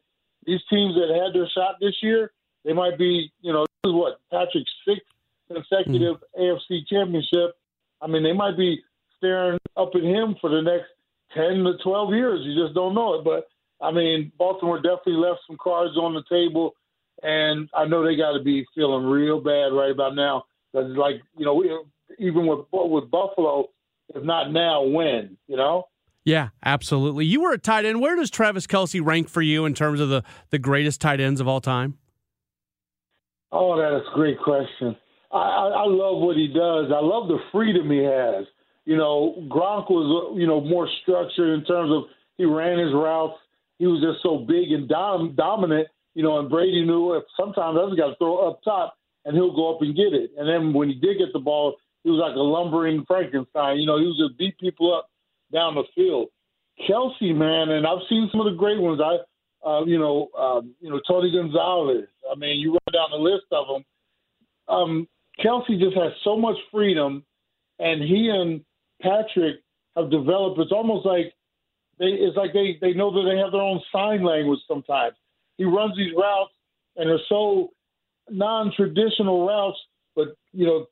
these 0.45 0.61
teams 0.69 0.95
that 0.95 1.09
had 1.09 1.35
their 1.35 1.49
shot 1.49 1.77
this 1.81 1.95
year, 2.03 2.33
they 2.69 2.75
might 2.75 2.99
be, 2.99 3.33
you 3.41 3.51
know, 3.51 3.63
this 3.63 3.91
is 3.91 3.95
what 3.95 4.21
Patrick's 4.31 4.71
sixth 4.87 5.07
consecutive 5.51 6.19
mm-hmm. 6.39 6.75
AFC 6.75 6.87
championship. 6.87 7.57
I 8.03 8.07
mean, 8.07 8.23
they 8.23 8.35
might 8.35 8.59
be 8.59 8.83
staring 9.17 9.59
up 9.75 9.93
at 9.95 10.03
him 10.03 10.37
for 10.39 10.51
the 10.51 10.61
next 10.61 10.89
ten 11.35 11.65
to 11.65 11.79
twelve 11.83 12.13
years. 12.13 12.41
You 12.45 12.63
just 12.63 12.75
don't 12.75 12.95
know 12.95 13.15
it. 13.15 13.25
But 13.25 13.49
I 13.81 13.91
mean, 13.91 14.33
Baltimore 14.37 14.77
definitely 14.77 15.15
left 15.15 15.41
some 15.47 15.57
cards 15.59 15.97
on 15.97 16.13
the 16.13 16.23
table, 16.29 16.75
and 17.23 17.71
I 17.75 17.87
know 17.87 18.05
they 18.05 18.17
got 18.17 18.33
to 18.33 18.45
be 18.45 18.67
feeling 18.75 19.07
real 19.07 19.41
bad 19.41 19.73
right 19.73 19.91
about 19.91 20.15
now. 20.15 20.45
Because, 20.71 20.95
like, 20.95 21.23
you 21.39 21.47
know, 21.47 21.65
even 22.19 22.47
with 22.47 22.67
with 22.71 23.11
Buffalo, 23.11 23.71
if 24.15 24.23
not 24.23 24.53
now, 24.53 24.83
when? 24.83 25.39
You 25.47 25.57
know. 25.57 25.89
Yeah, 26.23 26.49
absolutely. 26.63 27.25
You 27.25 27.41
were 27.41 27.53
a 27.53 27.59
tight 27.59 27.87
end. 27.87 28.03
Where 28.03 28.15
does 28.15 28.31
Travis 28.31 28.67
Kelce 28.67 29.01
rank 29.03 29.31
for 29.31 29.41
you 29.41 29.65
in 29.65 29.73
terms 29.73 30.01
of 30.01 30.11
the, 30.11 30.23
the 30.51 30.59
greatest 30.59 31.01
tight 31.01 31.21
ends 31.21 31.41
of 31.41 31.49
all 31.49 31.63
time? 31.63 31.97
Oh, 33.53 33.77
that 33.77 33.97
is 33.97 34.07
a 34.11 34.15
great 34.15 34.39
question. 34.39 34.97
I, 35.33 35.37
I, 35.37 35.69
I 35.69 35.85
love 35.87 36.21
what 36.21 36.37
he 36.37 36.49
does. 36.49 36.91
I 36.93 37.01
love 37.01 37.29
the 37.29 37.39
freedom 37.53 37.91
he 37.91 37.99
has. 37.99 38.47
You 38.85 38.97
know, 38.97 39.35
Gronk 39.49 39.91
was, 39.91 40.35
you 40.39 40.47
know, 40.47 40.61
more 40.61 40.89
structured 41.03 41.59
in 41.59 41.65
terms 41.65 41.91
of 41.93 42.05
he 42.37 42.45
ran 42.45 42.79
his 42.79 42.93
routes. 42.95 43.37
He 43.79 43.87
was 43.87 44.01
just 44.01 44.23
so 44.23 44.39
big 44.39 44.73
and 44.73 44.89
dom- 44.89 45.35
dominant, 45.37 45.89
you 46.15 46.23
know, 46.23 46.39
and 46.39 46.49
Brady 46.49 46.85
knew 46.85 47.15
if 47.15 47.25
sometimes 47.37 47.79
just 47.79 47.99
got 47.99 48.09
to 48.09 48.17
throw 48.17 48.49
up 48.49 48.61
top 48.65 48.97
and 49.25 49.37
he'll 49.37 49.55
go 49.55 49.75
up 49.75 49.83
and 49.83 49.95
get 49.95 50.15
it. 50.15 50.31
And 50.39 50.49
then 50.49 50.73
when 50.73 50.89
he 50.89 50.95
did 50.95 51.19
get 51.19 51.33
the 51.33 51.39
ball, 51.39 51.77
he 52.03 52.11
was 52.11 52.21
like 52.21 52.35
a 52.35 52.41
lumbering 52.41 53.05
Frankenstein. 53.07 53.79
You 53.79 53.87
know, 53.87 53.99
he 53.99 54.07
was 54.07 54.17
just 54.17 54.39
beat 54.39 54.59
people 54.59 54.95
up 54.95 55.11
down 55.53 55.75
the 55.75 55.85
field. 55.95 56.29
Kelce, 56.89 57.35
man, 57.35 57.71
and 57.71 57.87
I've 57.87 58.07
seen 58.09 58.29
some 58.31 58.41
of 58.41 58.51
the 58.51 58.57
great 58.57 58.81
ones. 58.81 59.01
I, 59.03 59.69
uh, 59.69 59.85
you 59.85 59.99
know, 59.99 60.29
um, 60.39 60.75
you 60.81 60.89
know 60.89 61.01
Tony 61.07 61.31
Gonzalez. 61.31 62.07
I 62.31 62.37
mean, 62.39 62.59
you 62.61 62.78
down 62.99 63.11
the 63.11 63.17
list 63.17 63.47
of 63.53 63.67
them. 63.69 63.85
Um, 64.69 65.09
Kelce 65.43 65.79
just 65.79 65.97
has 65.97 66.13
so 66.25 66.37
much 66.37 66.57
freedom, 66.71 67.25
and 67.79 68.03
he 68.03 68.29
and 68.29 68.65
Patrick 69.01 69.57
have 69.97 70.11
developed. 70.11 70.59
It's 70.61 70.73
almost 70.73 71.07
like 71.07 71.33
they, 71.99 72.07
it's 72.07 72.37
like 72.37 72.53
they 72.53 72.79
they 72.81 72.93
know 72.93 73.11
that 73.13 73.29
they 73.29 73.39
have 73.39 73.53
their 73.53 73.63
own 73.63 73.81
sign 73.93 74.25
language. 74.25 74.61
Sometimes 74.67 75.15
he 75.57 75.65
runs 75.65 75.97
these 75.97 76.13
routes, 76.17 76.53
and 76.97 77.09
they're 77.09 77.27
so 77.29 77.71
non-traditional 78.31 79.47
routes, 79.47 79.79
but 80.15 80.37
you 80.53 80.67
know 80.67 80.87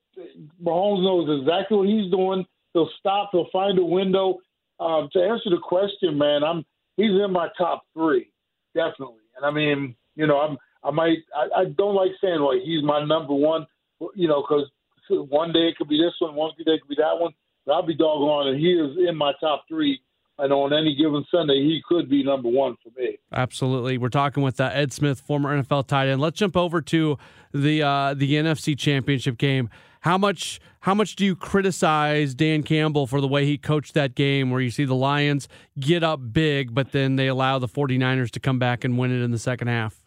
Mahomes 0.62 1.02
knows 1.02 1.40
exactly 1.40 1.76
what 1.76 1.88
he's 1.88 2.10
doing. 2.10 2.46
He'll 2.72 2.90
stop. 2.98 3.30
He'll 3.32 3.50
find 3.52 3.78
a 3.78 3.84
window. 3.84 4.38
Um, 4.78 5.08
to 5.12 5.20
answer 5.20 5.50
the 5.50 5.58
question, 5.62 6.18
man, 6.18 6.44
I'm 6.44 6.64
he's 6.96 7.10
in 7.10 7.32
my 7.32 7.48
top 7.58 7.84
three, 7.94 8.30
definitely. 8.74 9.24
And 9.36 9.44
I 9.44 9.50
mean, 9.50 9.96
you 10.14 10.26
know, 10.26 10.38
I'm 10.38 10.58
I 10.84 10.90
might 10.90 11.18
I, 11.34 11.60
I 11.60 11.64
don't 11.64 11.94
like 11.94 12.12
saying 12.20 12.40
like 12.40 12.60
he's 12.64 12.82
my 12.82 13.04
number 13.04 13.34
one, 13.34 13.66
you 14.14 14.28
know, 14.28 14.42
because 14.42 14.70
one 15.08 15.52
day 15.52 15.68
it 15.68 15.76
could 15.76 15.88
be 15.88 15.98
this 15.98 16.14
one, 16.18 16.34
one 16.34 16.52
day 16.58 16.72
it 16.72 16.80
could 16.80 16.88
be 16.88 16.96
that 16.96 17.18
one. 17.18 17.32
But 17.64 17.72
I'll 17.72 17.86
be 17.86 17.96
doggone, 17.96 18.48
and 18.48 18.60
he 18.60 18.72
is 18.72 18.96
in 19.08 19.16
my 19.16 19.32
top 19.40 19.64
three 19.68 20.00
and 20.38 20.52
on 20.52 20.72
any 20.72 20.94
given 20.94 21.24
Sunday, 21.30 21.62
he 21.62 21.82
could 21.88 22.10
be 22.10 22.22
number 22.22 22.48
one 22.48 22.76
for 22.82 22.90
me. 22.98 23.18
Absolutely. 23.32 23.96
We're 23.96 24.10
talking 24.10 24.42
with 24.42 24.60
uh, 24.60 24.70
Ed 24.72 24.92
Smith, 24.92 25.20
former 25.20 25.56
NFL 25.56 25.86
tight 25.86 26.08
end. 26.08 26.20
Let's 26.20 26.38
jump 26.38 26.56
over 26.56 26.82
to 26.82 27.16
the 27.54 27.82
uh, 27.82 28.14
the 28.14 28.34
NFC 28.34 28.78
Championship 28.78 29.38
game. 29.38 29.70
How 30.00 30.18
much 30.18 30.60
how 30.80 30.94
much 30.94 31.16
do 31.16 31.24
you 31.24 31.34
criticize 31.34 32.34
Dan 32.34 32.62
Campbell 32.62 33.06
for 33.06 33.20
the 33.20 33.26
way 33.26 33.46
he 33.46 33.56
coached 33.56 33.94
that 33.94 34.14
game 34.14 34.50
where 34.50 34.60
you 34.60 34.70
see 34.70 34.84
the 34.84 34.94
Lions 34.94 35.48
get 35.80 36.04
up 36.04 36.32
big 36.32 36.74
but 36.74 36.92
then 36.92 37.16
they 37.16 37.26
allow 37.26 37.58
the 37.58 37.68
49ers 37.68 38.30
to 38.32 38.40
come 38.40 38.58
back 38.58 38.84
and 38.84 38.98
win 38.98 39.10
it 39.10 39.24
in 39.24 39.30
the 39.30 39.38
second 39.38 39.68
half? 39.68 40.05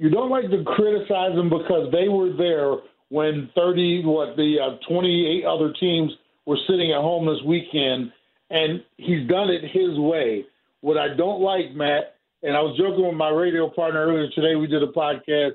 You 0.00 0.08
don't 0.08 0.30
like 0.30 0.48
to 0.48 0.64
criticize 0.64 1.36
them 1.36 1.50
because 1.50 1.92
they 1.92 2.08
were 2.08 2.32
there 2.32 2.76
when 3.10 3.50
30 3.54 4.06
what 4.06 4.34
the 4.34 4.56
uh, 4.58 4.78
28 4.88 5.44
other 5.44 5.74
teams 5.78 6.10
were 6.46 6.56
sitting 6.66 6.90
at 6.90 7.02
home 7.02 7.26
this 7.26 7.44
weekend 7.44 8.10
and 8.48 8.82
he's 8.96 9.28
done 9.28 9.50
it 9.50 9.60
his 9.62 9.98
way. 9.98 10.46
What 10.80 10.96
I 10.96 11.14
don't 11.14 11.42
like, 11.42 11.74
Matt, 11.74 12.16
and 12.42 12.56
I 12.56 12.62
was 12.62 12.78
joking 12.78 13.06
with 13.06 13.14
my 13.14 13.28
radio 13.28 13.68
partner 13.68 14.06
earlier 14.06 14.30
today. 14.34 14.56
We 14.56 14.68
did 14.68 14.82
a 14.82 14.86
podcast, 14.86 15.52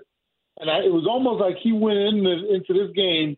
and 0.60 0.70
I, 0.70 0.86
it 0.86 0.94
was 0.94 1.08
almost 1.10 1.42
like 1.42 1.56
he 1.64 1.72
went 1.72 1.98
into, 1.98 2.54
into 2.54 2.74
this 2.74 2.96
game. 2.96 3.36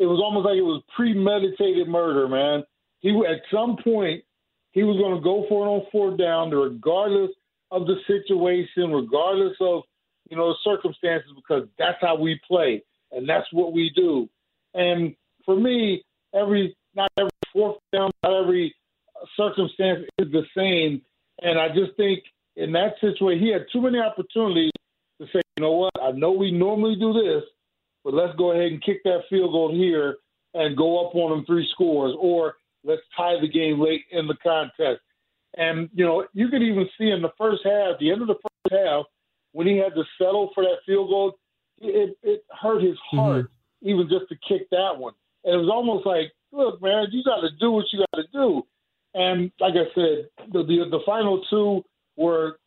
It 0.00 0.06
was 0.06 0.18
almost 0.18 0.46
like 0.46 0.56
it 0.56 0.62
was 0.62 0.82
premeditated 0.96 1.86
murder, 1.86 2.26
man. 2.26 2.64
He 2.98 3.10
at 3.10 3.42
some 3.54 3.76
point 3.84 4.24
he 4.72 4.82
was 4.82 4.96
going 4.98 5.14
to 5.14 5.22
go 5.22 5.46
for 5.48 5.64
it 5.64 5.70
on 5.70 5.86
fourth 5.92 6.18
down, 6.18 6.50
regardless 6.50 7.30
of 7.70 7.86
the 7.86 7.94
situation, 8.08 8.90
regardless 8.90 9.54
of 9.60 9.84
you 10.30 10.36
know 10.36 10.48
the 10.48 10.58
circumstances, 10.64 11.30
because 11.36 11.68
that's 11.78 11.98
how 12.00 12.16
we 12.16 12.40
play 12.48 12.82
and 13.12 13.28
that's 13.28 13.46
what 13.52 13.72
we 13.72 13.90
do. 13.94 14.28
And 14.74 15.14
for 15.44 15.56
me, 15.56 16.04
every 16.34 16.76
not 16.94 17.10
every 17.18 17.30
fourth 17.52 17.78
down, 17.92 18.10
not 18.22 18.44
every 18.44 18.74
circumstance 19.36 20.04
is 20.18 20.30
the 20.32 20.44
same. 20.56 21.02
And 21.42 21.58
I 21.58 21.68
just 21.68 21.96
think 21.96 22.22
in 22.56 22.72
that 22.72 22.94
situation, 23.00 23.44
he 23.44 23.52
had 23.52 23.66
too 23.72 23.80
many 23.80 23.98
opportunities 23.98 24.72
to 25.20 25.26
say, 25.26 25.40
you 25.56 25.62
know 25.62 25.72
what, 25.72 25.92
I 26.02 26.12
know 26.12 26.32
we 26.32 26.50
normally 26.50 26.96
do 26.96 27.12
this, 27.12 27.42
but 28.04 28.14
let's 28.14 28.36
go 28.36 28.52
ahead 28.52 28.72
and 28.72 28.82
kick 28.82 29.02
that 29.04 29.22
field 29.28 29.52
goal 29.52 29.74
here 29.74 30.16
and 30.54 30.76
go 30.76 31.06
up 31.06 31.14
on 31.14 31.30
them 31.30 31.44
three 31.46 31.68
scores, 31.72 32.14
or 32.18 32.54
let's 32.84 33.02
tie 33.16 33.40
the 33.40 33.48
game 33.48 33.80
late 33.80 34.04
in 34.10 34.26
the 34.26 34.36
contest. 34.42 35.00
And, 35.56 35.88
you 35.94 36.04
know, 36.04 36.26
you 36.32 36.48
could 36.48 36.62
even 36.62 36.88
see 36.98 37.10
in 37.10 37.22
the 37.22 37.32
first 37.38 37.62
half, 37.64 37.98
the 37.98 38.10
end 38.10 38.22
of 38.22 38.28
the 38.28 38.34
first 38.34 38.84
half, 38.84 39.04
when 39.52 39.66
he 39.66 39.76
had 39.76 39.94
to 39.94 40.04
settle 40.18 40.50
for 40.54 40.62
that 40.64 40.78
field 40.86 41.08
goal, 41.08 41.38
it, 41.78 42.16
it 42.22 42.44
hurt 42.60 42.82
his 42.82 42.96
mm-hmm. 42.96 43.18
heart 43.18 43.44
mm-hmm. 43.46 43.88
even 43.88 44.08
just 44.08 44.28
to 44.28 44.36
kick 44.46 44.68
that 44.70 44.96
one. 44.96 45.14
And 45.44 45.54
it 45.54 45.58
was 45.58 45.70
almost 45.72 46.06
like, 46.06 46.32
look, 46.52 46.82
man, 46.82 47.06
you 47.10 47.24
got 47.24 47.40
to 47.40 47.50
do 47.58 47.70
what 47.70 47.86
you 47.92 48.04
got 48.12 48.20
to 48.20 48.26
do. 48.32 48.62
And 49.14 49.50
like 49.58 49.74
I 49.74 49.92
said, 49.94 50.28
the, 50.52 50.62
the 50.62 50.86
the 50.90 51.00
final 51.04 51.42
two 51.50 51.82
were 52.16 52.58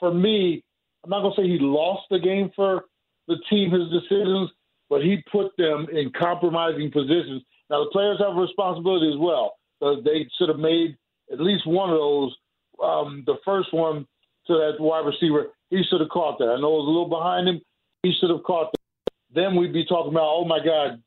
for 0.00 0.12
me. 0.12 0.64
I'm 1.04 1.10
not 1.10 1.22
gonna 1.22 1.34
say 1.36 1.44
he 1.44 1.58
lost 1.60 2.02
the 2.10 2.18
game 2.18 2.50
for 2.56 2.84
the 3.28 3.36
team 3.48 3.70
his 3.70 3.88
decisions, 3.90 4.50
but 4.90 5.02
he 5.02 5.22
put 5.30 5.56
them 5.56 5.86
in 5.92 6.10
compromising 6.18 6.90
positions. 6.90 7.42
Now 7.70 7.84
the 7.84 7.90
players 7.90 8.18
have 8.18 8.36
a 8.36 8.40
responsibility 8.40 9.10
as 9.12 9.18
well. 9.18 9.54
So 9.80 10.00
they 10.04 10.26
should 10.38 10.48
have 10.48 10.58
made 10.58 10.96
at 11.32 11.40
least 11.40 11.66
one 11.66 11.90
of 11.90 11.96
those. 11.96 12.36
Um, 12.82 13.22
the 13.26 13.36
first 13.44 13.72
one 13.72 14.06
to 14.46 14.54
that 14.54 14.80
wide 14.80 15.06
receiver, 15.06 15.48
he 15.70 15.82
should 15.88 16.00
have 16.00 16.10
caught 16.10 16.38
that. 16.38 16.46
I 16.46 16.60
know 16.60 16.78
it 16.78 16.84
was 16.84 16.88
a 16.88 16.90
little 16.90 17.08
behind 17.08 17.48
him. 17.48 17.60
He 18.02 18.12
should 18.20 18.30
have 18.30 18.42
caught 18.44 18.72
that. 18.72 19.14
Then 19.34 19.56
we'd 19.56 19.72
be 19.72 19.84
talking 19.84 20.12
about, 20.12 20.28
oh 20.28 20.44
my 20.44 20.58
God, 20.64 21.02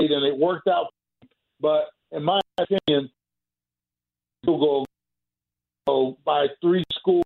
and 0.00 0.24
it 0.24 0.36
worked 0.36 0.68
out. 0.68 0.86
But 1.60 1.88
in 2.12 2.22
my 2.22 2.40
opinion, 2.58 3.10
go 4.46 4.84
go 5.86 6.18
by 6.24 6.46
three 6.60 6.84
schools, 6.92 7.24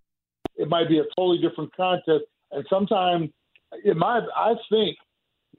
it 0.57 0.69
might 0.69 0.89
be 0.89 0.99
a 0.99 1.05
totally 1.17 1.39
different 1.39 1.75
contest. 1.77 2.25
And 2.51 2.65
sometimes, 2.69 3.31
in 3.85 3.99
my, 3.99 4.21
I 4.37 4.55
think 4.71 4.97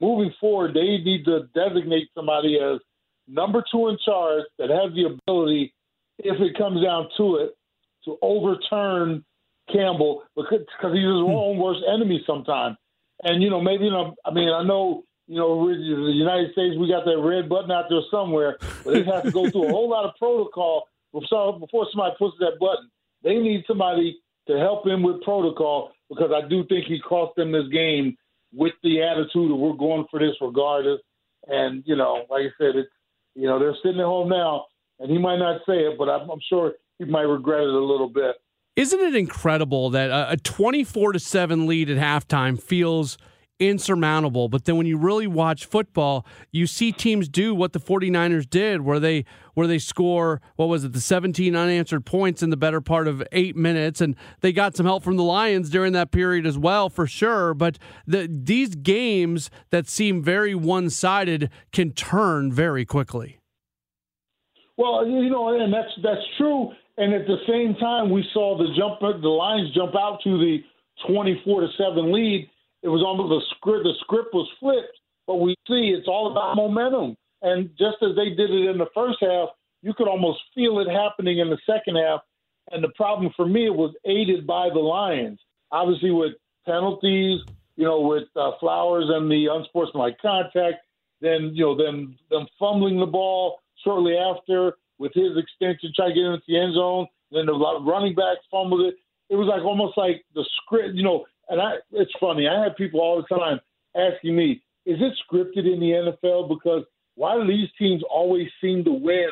moving 0.00 0.32
forward, 0.40 0.74
they 0.74 0.98
need 0.98 1.24
to 1.24 1.48
designate 1.54 2.08
somebody 2.14 2.58
as 2.58 2.80
number 3.28 3.64
two 3.70 3.88
in 3.88 3.98
charge 4.04 4.44
that 4.58 4.70
has 4.70 4.94
the 4.94 5.16
ability, 5.16 5.72
if 6.18 6.40
it 6.40 6.56
comes 6.56 6.82
down 6.82 7.08
to 7.16 7.36
it, 7.36 7.54
to 8.04 8.18
overturn 8.22 9.24
Campbell 9.72 10.22
because 10.36 10.60
cause 10.80 10.92
he's 10.92 11.02
his 11.02 11.24
hmm. 11.24 11.30
own 11.30 11.58
worst 11.58 11.80
enemy 11.92 12.22
sometimes. 12.26 12.76
And 13.22 13.42
you 13.42 13.50
know, 13.50 13.60
maybe 13.60 13.84
you 13.84 13.90
know, 13.90 14.14
I 14.24 14.32
mean, 14.32 14.50
I 14.50 14.62
know 14.62 15.04
you 15.26 15.36
know, 15.36 15.66
the 15.66 16.12
United 16.12 16.52
States, 16.52 16.76
we 16.78 16.88
got 16.88 17.04
that 17.06 17.18
red 17.18 17.48
button 17.48 17.70
out 17.70 17.86
there 17.88 18.02
somewhere, 18.10 18.58
but 18.84 18.96
it 18.96 19.06
has 19.06 19.22
to 19.24 19.30
go 19.30 19.48
through 19.48 19.68
a 19.68 19.70
whole 19.70 19.88
lot 19.88 20.04
of 20.04 20.14
protocol 20.18 20.86
before 21.12 21.86
somebody 21.90 22.14
pushes 22.18 22.38
that 22.40 22.58
button. 22.60 22.90
They 23.22 23.36
need 23.36 23.64
somebody 23.66 24.20
to 24.48 24.58
help 24.58 24.86
him 24.86 25.02
with 25.02 25.22
protocol 25.22 25.92
because 26.10 26.30
I 26.30 26.46
do 26.46 26.64
think 26.66 26.86
he 26.86 27.00
cost 27.00 27.36
them 27.36 27.52
this 27.52 27.68
game 27.72 28.16
with 28.52 28.74
the 28.82 29.02
attitude 29.02 29.50
that 29.50 29.56
we're 29.56 29.72
going 29.72 30.04
for 30.10 30.20
this 30.20 30.36
regardless. 30.40 31.00
And 31.46 31.82
you 31.86 31.96
know, 31.96 32.24
like 32.28 32.42
I 32.42 32.52
said, 32.58 32.76
it's 32.76 32.90
you 33.34 33.46
know 33.46 33.58
they're 33.58 33.76
sitting 33.82 34.00
at 34.00 34.06
home 34.06 34.28
now, 34.28 34.66
and 34.98 35.10
he 35.10 35.18
might 35.18 35.38
not 35.38 35.62
say 35.66 35.78
it, 35.78 35.98
but 35.98 36.08
I'm, 36.08 36.28
I'm 36.28 36.40
sure 36.48 36.74
he 36.98 37.04
might 37.04 37.22
regret 37.22 37.60
it 37.60 37.68
a 37.68 37.84
little 37.84 38.08
bit. 38.08 38.36
Isn't 38.76 39.00
it 39.00 39.14
incredible 39.14 39.90
that 39.90 40.10
a 40.10 40.36
24 40.36 41.12
to 41.12 41.18
seven 41.20 41.66
lead 41.66 41.90
at 41.90 41.96
halftime 41.96 42.60
feels– 42.60 43.16
insurmountable. 43.58 44.48
But 44.48 44.64
then 44.64 44.76
when 44.76 44.86
you 44.86 44.96
really 44.96 45.26
watch 45.26 45.64
football, 45.64 46.26
you 46.50 46.66
see 46.66 46.92
teams 46.92 47.28
do 47.28 47.54
what 47.54 47.72
the 47.72 47.80
49ers 47.80 48.48
did 48.48 48.80
where 48.80 48.98
they 48.98 49.24
where 49.54 49.68
they 49.68 49.78
score 49.78 50.40
what 50.56 50.68
was 50.68 50.82
it 50.82 50.92
the 50.92 51.00
17 51.00 51.54
unanswered 51.54 52.04
points 52.04 52.42
in 52.42 52.50
the 52.50 52.56
better 52.56 52.80
part 52.80 53.06
of 53.06 53.22
8 53.30 53.54
minutes 53.54 54.00
and 54.00 54.16
they 54.40 54.52
got 54.52 54.74
some 54.74 54.86
help 54.86 55.04
from 55.04 55.16
the 55.16 55.22
Lions 55.22 55.70
during 55.70 55.92
that 55.92 56.10
period 56.10 56.46
as 56.46 56.58
well 56.58 56.90
for 56.90 57.06
sure, 57.06 57.54
but 57.54 57.78
the, 58.06 58.28
these 58.28 58.74
games 58.74 59.50
that 59.70 59.88
seem 59.88 60.22
very 60.22 60.54
one-sided 60.54 61.50
can 61.72 61.92
turn 61.92 62.52
very 62.52 62.84
quickly. 62.84 63.38
Well, 64.76 65.06
you 65.06 65.30
know, 65.30 65.54
and 65.54 65.72
that's 65.72 65.92
that's 66.02 66.26
true. 66.36 66.72
And 66.96 67.12
at 67.12 67.26
the 67.26 67.38
same 67.48 67.74
time, 67.74 68.10
we 68.10 68.24
saw 68.32 68.56
the 68.56 68.68
jump, 68.76 69.00
the 69.00 69.28
Lions 69.28 69.74
jump 69.74 69.94
out 69.96 70.20
to 70.24 70.38
the 70.38 70.58
twenty-four 71.06 71.60
to 71.60 71.68
seven 71.76 72.12
lead, 72.12 72.48
it 72.82 72.88
was 72.88 73.02
almost 73.02 73.30
the 73.30 73.56
script. 73.56 73.84
The 73.84 73.94
script 74.00 74.32
was 74.32 74.48
flipped, 74.60 74.96
but 75.26 75.36
we 75.36 75.56
see 75.66 75.94
it's 75.96 76.06
all 76.06 76.30
about 76.30 76.54
momentum. 76.54 77.16
And 77.42 77.70
just 77.78 77.96
as 78.02 78.14
they 78.14 78.30
did 78.30 78.50
it 78.50 78.70
in 78.70 78.78
the 78.78 78.86
first 78.94 79.18
half, 79.20 79.48
you 79.82 79.92
could 79.92 80.08
almost 80.08 80.40
feel 80.54 80.78
it 80.78 80.88
happening 80.88 81.40
in 81.40 81.50
the 81.50 81.58
second 81.66 81.96
half. 81.96 82.20
And 82.70 82.82
the 82.82 82.92
problem 82.94 83.32
for 83.36 83.46
me 83.46 83.66
it 83.66 83.74
was 83.74 83.94
aided 84.06 84.46
by 84.46 84.68
the 84.72 84.78
Lions, 84.78 85.40
obviously 85.72 86.10
with 86.10 86.32
penalties, 86.64 87.40
you 87.76 87.84
know, 87.84 88.00
with 88.00 88.28
uh, 88.36 88.52
Flowers 88.60 89.06
and 89.08 89.30
the 89.30 89.48
unsportsmanlike 89.50 90.18
contact. 90.22 90.76
Then 91.20 91.50
you 91.54 91.64
know, 91.64 91.76
them 91.76 92.16
them 92.30 92.46
fumbling 92.58 93.00
the 93.00 93.06
ball 93.06 93.60
shortly 93.82 94.16
after 94.16 94.74
with 94.98 95.12
his 95.14 95.36
extension, 95.36 95.92
trying 95.94 96.10
to 96.10 96.14
get 96.14 96.24
into 96.24 96.42
the 96.46 96.58
end 96.58 96.74
zone. 96.74 97.06
Then 97.30 97.46
the 97.46 97.54
running 97.54 98.14
back 98.14 98.38
fumbled 98.50 98.82
it. 98.82 98.94
It 99.30 99.36
was 99.36 99.48
like 99.48 99.64
almost 99.64 99.96
like 99.96 100.24
the 100.34 100.44
script, 100.56 100.94
you 100.94 101.02
know, 101.02 101.24
and 101.48 101.60
I, 101.60 101.74
it's 101.92 102.12
funny. 102.20 102.46
I 102.46 102.62
have 102.62 102.76
people 102.76 103.00
all 103.00 103.22
the 103.22 103.34
time 103.34 103.60
asking 103.96 104.36
me, 104.36 104.62
"Is 104.86 104.98
it 105.00 105.18
scripted 105.26 105.70
in 105.70 105.80
the 105.80 105.90
NFL?" 105.90 106.48
Because 106.48 106.84
why 107.16 107.36
do 107.36 107.46
these 107.46 107.68
teams 107.78 108.02
always 108.08 108.48
seem 108.60 108.84
to 108.84 108.92
win? 108.92 109.28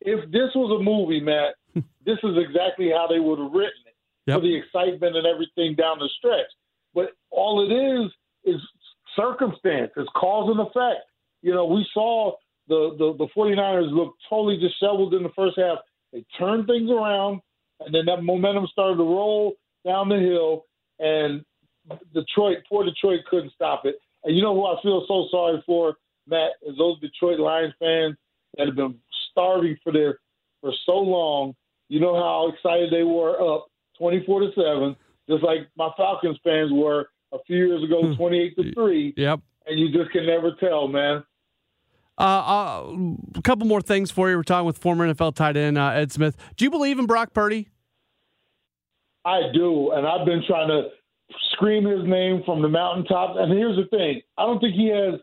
If 0.00 0.30
this 0.30 0.50
was 0.54 0.78
a 0.78 0.82
movie, 0.82 1.20
Matt, 1.20 1.54
this 2.06 2.18
is 2.22 2.36
exactly 2.38 2.90
how 2.90 3.06
they 3.08 3.20
would 3.20 3.38
have 3.38 3.52
written 3.52 3.82
it 3.86 3.96
yep. 4.26 4.38
for 4.38 4.42
the 4.42 4.54
excitement 4.54 5.16
and 5.16 5.26
everything 5.26 5.74
down 5.74 5.98
the 5.98 6.08
stretch. 6.18 6.50
But 6.94 7.10
all 7.30 7.68
it 7.68 7.74
is 7.74 8.10
is 8.44 8.60
circumstance. 9.16 9.92
It's 9.96 10.08
cause 10.16 10.50
and 10.50 10.60
effect. 10.60 11.04
You 11.42 11.54
know, 11.54 11.66
we 11.66 11.86
saw 11.92 12.36
the, 12.68 12.94
the, 12.98 13.14
the 13.18 13.28
49ers 13.36 13.92
looked 13.92 14.22
totally 14.28 14.56
disheveled 14.56 15.14
in 15.14 15.22
the 15.22 15.32
first 15.36 15.58
half. 15.58 15.78
They 16.12 16.24
turned 16.38 16.66
things 16.66 16.90
around, 16.90 17.40
and 17.80 17.94
then 17.94 18.06
that 18.06 18.22
momentum 18.22 18.66
started 18.70 18.96
to 18.96 19.02
roll 19.02 19.54
down 19.84 20.08
the 20.08 20.16
hill 20.16 20.64
and 20.98 21.44
Detroit, 22.14 22.58
poor 22.68 22.84
Detroit, 22.84 23.20
couldn't 23.28 23.52
stop 23.52 23.84
it. 23.84 23.96
And 24.24 24.36
you 24.36 24.42
know 24.42 24.54
who 24.54 24.66
I 24.66 24.80
feel 24.82 25.04
so 25.06 25.26
sorry 25.30 25.62
for, 25.66 25.96
Matt, 26.26 26.52
is 26.66 26.76
those 26.78 26.98
Detroit 27.00 27.38
Lions 27.38 27.74
fans 27.78 28.16
that 28.56 28.66
have 28.66 28.76
been 28.76 28.96
starving 29.30 29.76
for 29.82 29.92
their 29.92 30.18
for 30.60 30.72
so 30.86 30.92
long. 30.92 31.54
You 31.88 32.00
know 32.00 32.14
how 32.14 32.50
excited 32.52 32.90
they 32.90 33.02
were 33.02 33.40
up 33.40 33.66
twenty 33.98 34.24
four 34.24 34.40
to 34.40 34.48
seven, 34.54 34.96
just 35.28 35.44
like 35.44 35.68
my 35.76 35.90
Falcons 35.96 36.38
fans 36.42 36.70
were 36.72 37.08
a 37.32 37.38
few 37.46 37.56
years 37.56 37.84
ago, 37.84 38.02
hmm. 38.02 38.14
twenty 38.14 38.40
eight 38.40 38.56
to 38.56 38.72
three. 38.72 39.12
Yep. 39.16 39.40
And 39.66 39.78
you 39.78 39.92
just 39.92 40.10
can 40.10 40.26
never 40.26 40.52
tell, 40.60 40.88
man. 40.88 41.22
Uh, 42.16 42.22
uh, 42.22 42.96
a 43.34 43.42
couple 43.42 43.66
more 43.66 43.80
things 43.80 44.10
for 44.10 44.30
you. 44.30 44.36
We're 44.36 44.44
talking 44.44 44.66
with 44.66 44.78
former 44.78 45.12
NFL 45.12 45.34
tight 45.34 45.56
end 45.56 45.76
uh, 45.76 45.88
Ed 45.88 46.12
Smith. 46.12 46.36
Do 46.56 46.64
you 46.64 46.70
believe 46.70 46.98
in 46.98 47.06
Brock 47.06 47.32
Purdy? 47.32 47.68
I 49.24 49.40
do, 49.52 49.90
and 49.92 50.06
I've 50.06 50.26
been 50.26 50.42
trying 50.46 50.68
to 50.68 50.88
scream 51.52 51.84
his 51.84 52.06
name 52.06 52.42
from 52.44 52.62
the 52.62 52.68
mountaintops. 52.68 53.36
And 53.38 53.52
here's 53.52 53.76
the 53.76 53.86
thing: 53.96 54.20
I 54.38 54.46
don't 54.46 54.60
think 54.60 54.74
he 54.74 54.88
has 54.88 55.20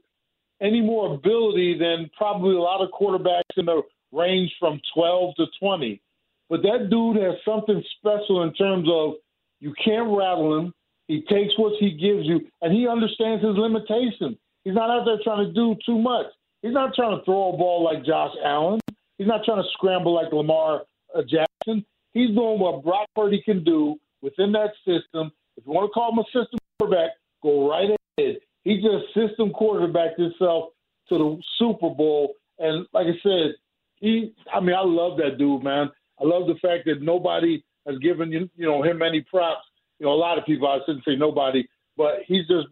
any 0.59 0.81
more 0.81 1.13
ability 1.15 1.77
than 1.79 2.09
probably 2.17 2.55
a 2.55 2.59
lot 2.59 2.81
of 2.83 2.89
quarterbacks 2.91 3.57
in 3.57 3.65
the 3.65 3.81
range 4.11 4.51
from 4.59 4.79
12 4.93 5.35
to 5.35 5.45
20. 5.59 6.01
but 6.49 6.61
that 6.61 6.89
dude 6.89 7.15
has 7.15 7.35
something 7.45 7.81
special 7.97 8.43
in 8.43 8.53
terms 8.53 8.87
of 8.91 9.13
you 9.61 9.73
can't 9.83 10.09
rattle 10.09 10.57
him. 10.57 10.73
He 11.07 11.21
takes 11.21 11.57
what 11.57 11.73
he 11.79 11.91
gives 11.91 12.27
you, 12.27 12.41
and 12.61 12.73
he 12.73 12.87
understands 12.87 13.43
his 13.43 13.55
limitations. 13.55 14.37
He's 14.63 14.75
not 14.75 14.89
out 14.89 15.05
there 15.05 15.17
trying 15.23 15.47
to 15.47 15.53
do 15.53 15.75
too 15.85 15.97
much. 15.97 16.25
He's 16.61 16.73
not 16.73 16.93
trying 16.93 17.17
to 17.17 17.25
throw 17.25 17.53
a 17.53 17.57
ball 17.57 17.83
like 17.83 18.05
Josh 18.05 18.33
Allen. 18.43 18.79
He's 19.17 19.27
not 19.27 19.43
trying 19.45 19.61
to 19.61 19.69
scramble 19.73 20.13
like 20.13 20.31
Lamar 20.31 20.83
uh, 21.15 21.21
Jackson. 21.21 21.85
He's 22.13 22.29
doing 22.29 22.59
what 22.59 22.83
Brock 22.83 23.07
Purdy 23.15 23.41
can 23.43 23.63
do 23.63 23.95
within 24.21 24.51
that 24.53 24.71
system. 24.85 25.31
If 25.57 25.65
you 25.65 25.73
want 25.73 25.89
to 25.89 25.93
call 25.93 26.11
him 26.11 26.19
a 26.19 26.23
system 26.25 26.59
quarterback, 26.79 27.11
go 27.41 27.69
right 27.69 27.89
ahead. 28.17 28.37
He 28.63 28.75
just 28.75 29.13
system 29.13 29.51
quarterbacked 29.51 30.19
himself 30.19 30.69
to 31.09 31.17
the 31.17 31.41
Super 31.57 31.89
Bowl. 31.89 32.35
And 32.59 32.85
like 32.93 33.07
I 33.07 33.17
said, 33.23 33.55
he 33.95 34.33
I 34.53 34.59
mean, 34.59 34.75
I 34.75 34.83
love 34.83 35.17
that 35.17 35.37
dude, 35.37 35.63
man. 35.63 35.89
I 36.19 36.25
love 36.25 36.47
the 36.47 36.55
fact 36.55 36.85
that 36.85 37.01
nobody 37.01 37.63
has 37.87 37.97
given 37.99 38.31
you 38.31 38.49
you 38.55 38.65
know 38.65 38.83
him 38.83 39.01
any 39.01 39.21
props. 39.21 39.65
You 39.99 40.05
know, 40.05 40.13
a 40.13 40.15
lot 40.15 40.37
of 40.37 40.45
people 40.45 40.67
I 40.67 40.79
shouldn't 40.85 41.05
say 41.05 41.15
nobody, 41.15 41.67
but 41.97 42.19
he's 42.25 42.47
just 42.47 42.67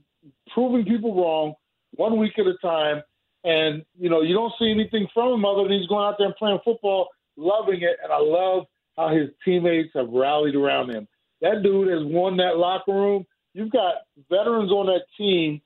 proving 0.54 0.86
people 0.86 1.16
wrong 1.16 1.54
one 1.96 2.18
week 2.18 2.34
at 2.38 2.46
a 2.46 2.58
time. 2.62 3.02
And, 3.44 3.86
you 3.98 4.10
know, 4.10 4.22
you 4.22 4.34
don't 4.34 4.54
see 4.60 4.70
anything 4.70 5.08
from 5.14 5.34
him 5.34 5.46
other 5.46 5.64
than 5.64 5.72
he's 5.72 5.88
going 5.88 6.06
out 6.06 6.16
there 6.18 6.28
and 6.28 6.36
playing 6.36 6.60
football, 6.64 7.08
loving 7.38 7.82
it. 7.82 7.98
And 8.04 8.12
I 8.12 8.20
love 8.20 8.66
how 8.98 9.10
his 9.10 9.30
teammates 9.46 9.92
have 9.96 10.10
rallied 10.10 10.56
around 10.56 10.90
him. 10.90 11.08
That 11.42 11.64
dude 11.64 11.88
has 11.88 12.04
won 12.04 12.38
that 12.38 12.58
locker 12.58 12.92
room. 12.92 13.26
You've 13.54 13.72
got 13.72 13.96
veterans 14.30 14.72
on 14.72 14.88
that 14.88 15.04
team 15.18 15.62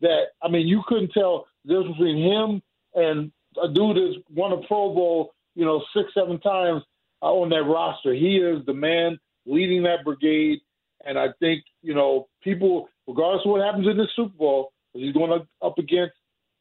that, 0.00 0.26
I 0.42 0.48
mean, 0.48 0.68
you 0.68 0.82
couldn't 0.86 1.12
tell 1.12 1.46
the 1.64 1.74
difference 1.74 1.98
between 1.98 2.22
him 2.22 2.62
and 2.94 3.32
a 3.60 3.68
dude 3.68 3.96
that's 3.96 4.24
won 4.30 4.52
a 4.52 4.66
Pro 4.66 4.94
Bowl, 4.94 5.34
you 5.56 5.64
know, 5.64 5.82
six, 5.94 6.14
seven 6.14 6.38
times 6.38 6.82
uh, 7.20 7.26
on 7.26 7.48
that 7.50 7.64
roster. 7.64 8.14
He 8.14 8.36
is 8.36 8.64
the 8.64 8.74
man 8.74 9.18
leading 9.44 9.82
that 9.82 10.04
brigade. 10.04 10.60
And 11.04 11.18
I 11.18 11.28
think, 11.40 11.64
you 11.82 11.94
know, 11.94 12.28
people, 12.42 12.88
regardless 13.08 13.44
of 13.44 13.50
what 13.50 13.64
happens 13.64 13.88
in 13.88 13.96
this 13.96 14.08
Super 14.14 14.36
Bowl, 14.36 14.72
he's 14.92 15.12
going 15.12 15.46
up 15.62 15.78
against 15.78 16.14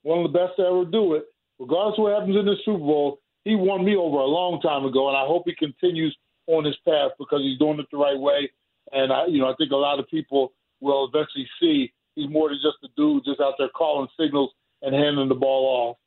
one 0.07 0.23
of 0.23 0.31
the 0.31 0.39
best 0.39 0.55
to 0.55 0.63
ever 0.63 0.85
do 0.85 1.15
it. 1.15 1.25
Regardless 1.59 1.99
of 1.99 2.03
what 2.03 2.13
happens 2.13 2.37
in 2.37 2.45
the 2.45 2.55
Super 2.63 2.77
Bowl, 2.77 3.19
he 3.43 3.55
won 3.55 3.83
me 3.83 3.97
over 3.97 4.17
a 4.17 4.25
long 4.25 4.61
time 4.61 4.85
ago, 4.85 5.09
and 5.09 5.17
I 5.17 5.25
hope 5.25 5.43
he 5.45 5.53
continues 5.53 6.15
on 6.47 6.63
his 6.63 6.77
path 6.87 7.11
because 7.19 7.41
he's 7.41 7.59
doing 7.59 7.79
it 7.79 7.87
the 7.91 7.97
right 7.97 8.17
way. 8.17 8.49
And 8.93 9.11
I, 9.11 9.25
you 9.27 9.39
know, 9.39 9.51
I 9.51 9.55
think 9.57 9.71
a 9.71 9.75
lot 9.75 9.99
of 9.99 10.07
people 10.07 10.53
will 10.79 11.09
eventually 11.11 11.47
see 11.59 11.91
he's 12.15 12.29
more 12.29 12.47
than 12.47 12.59
just 12.63 12.77
a 12.85 12.87
dude 12.95 13.25
just 13.25 13.41
out 13.41 13.55
there 13.59 13.67
calling 13.69 14.07
signals 14.17 14.51
and 14.81 14.95
handing 14.95 15.27
the 15.27 15.35
ball 15.35 15.65
off. 15.65 15.97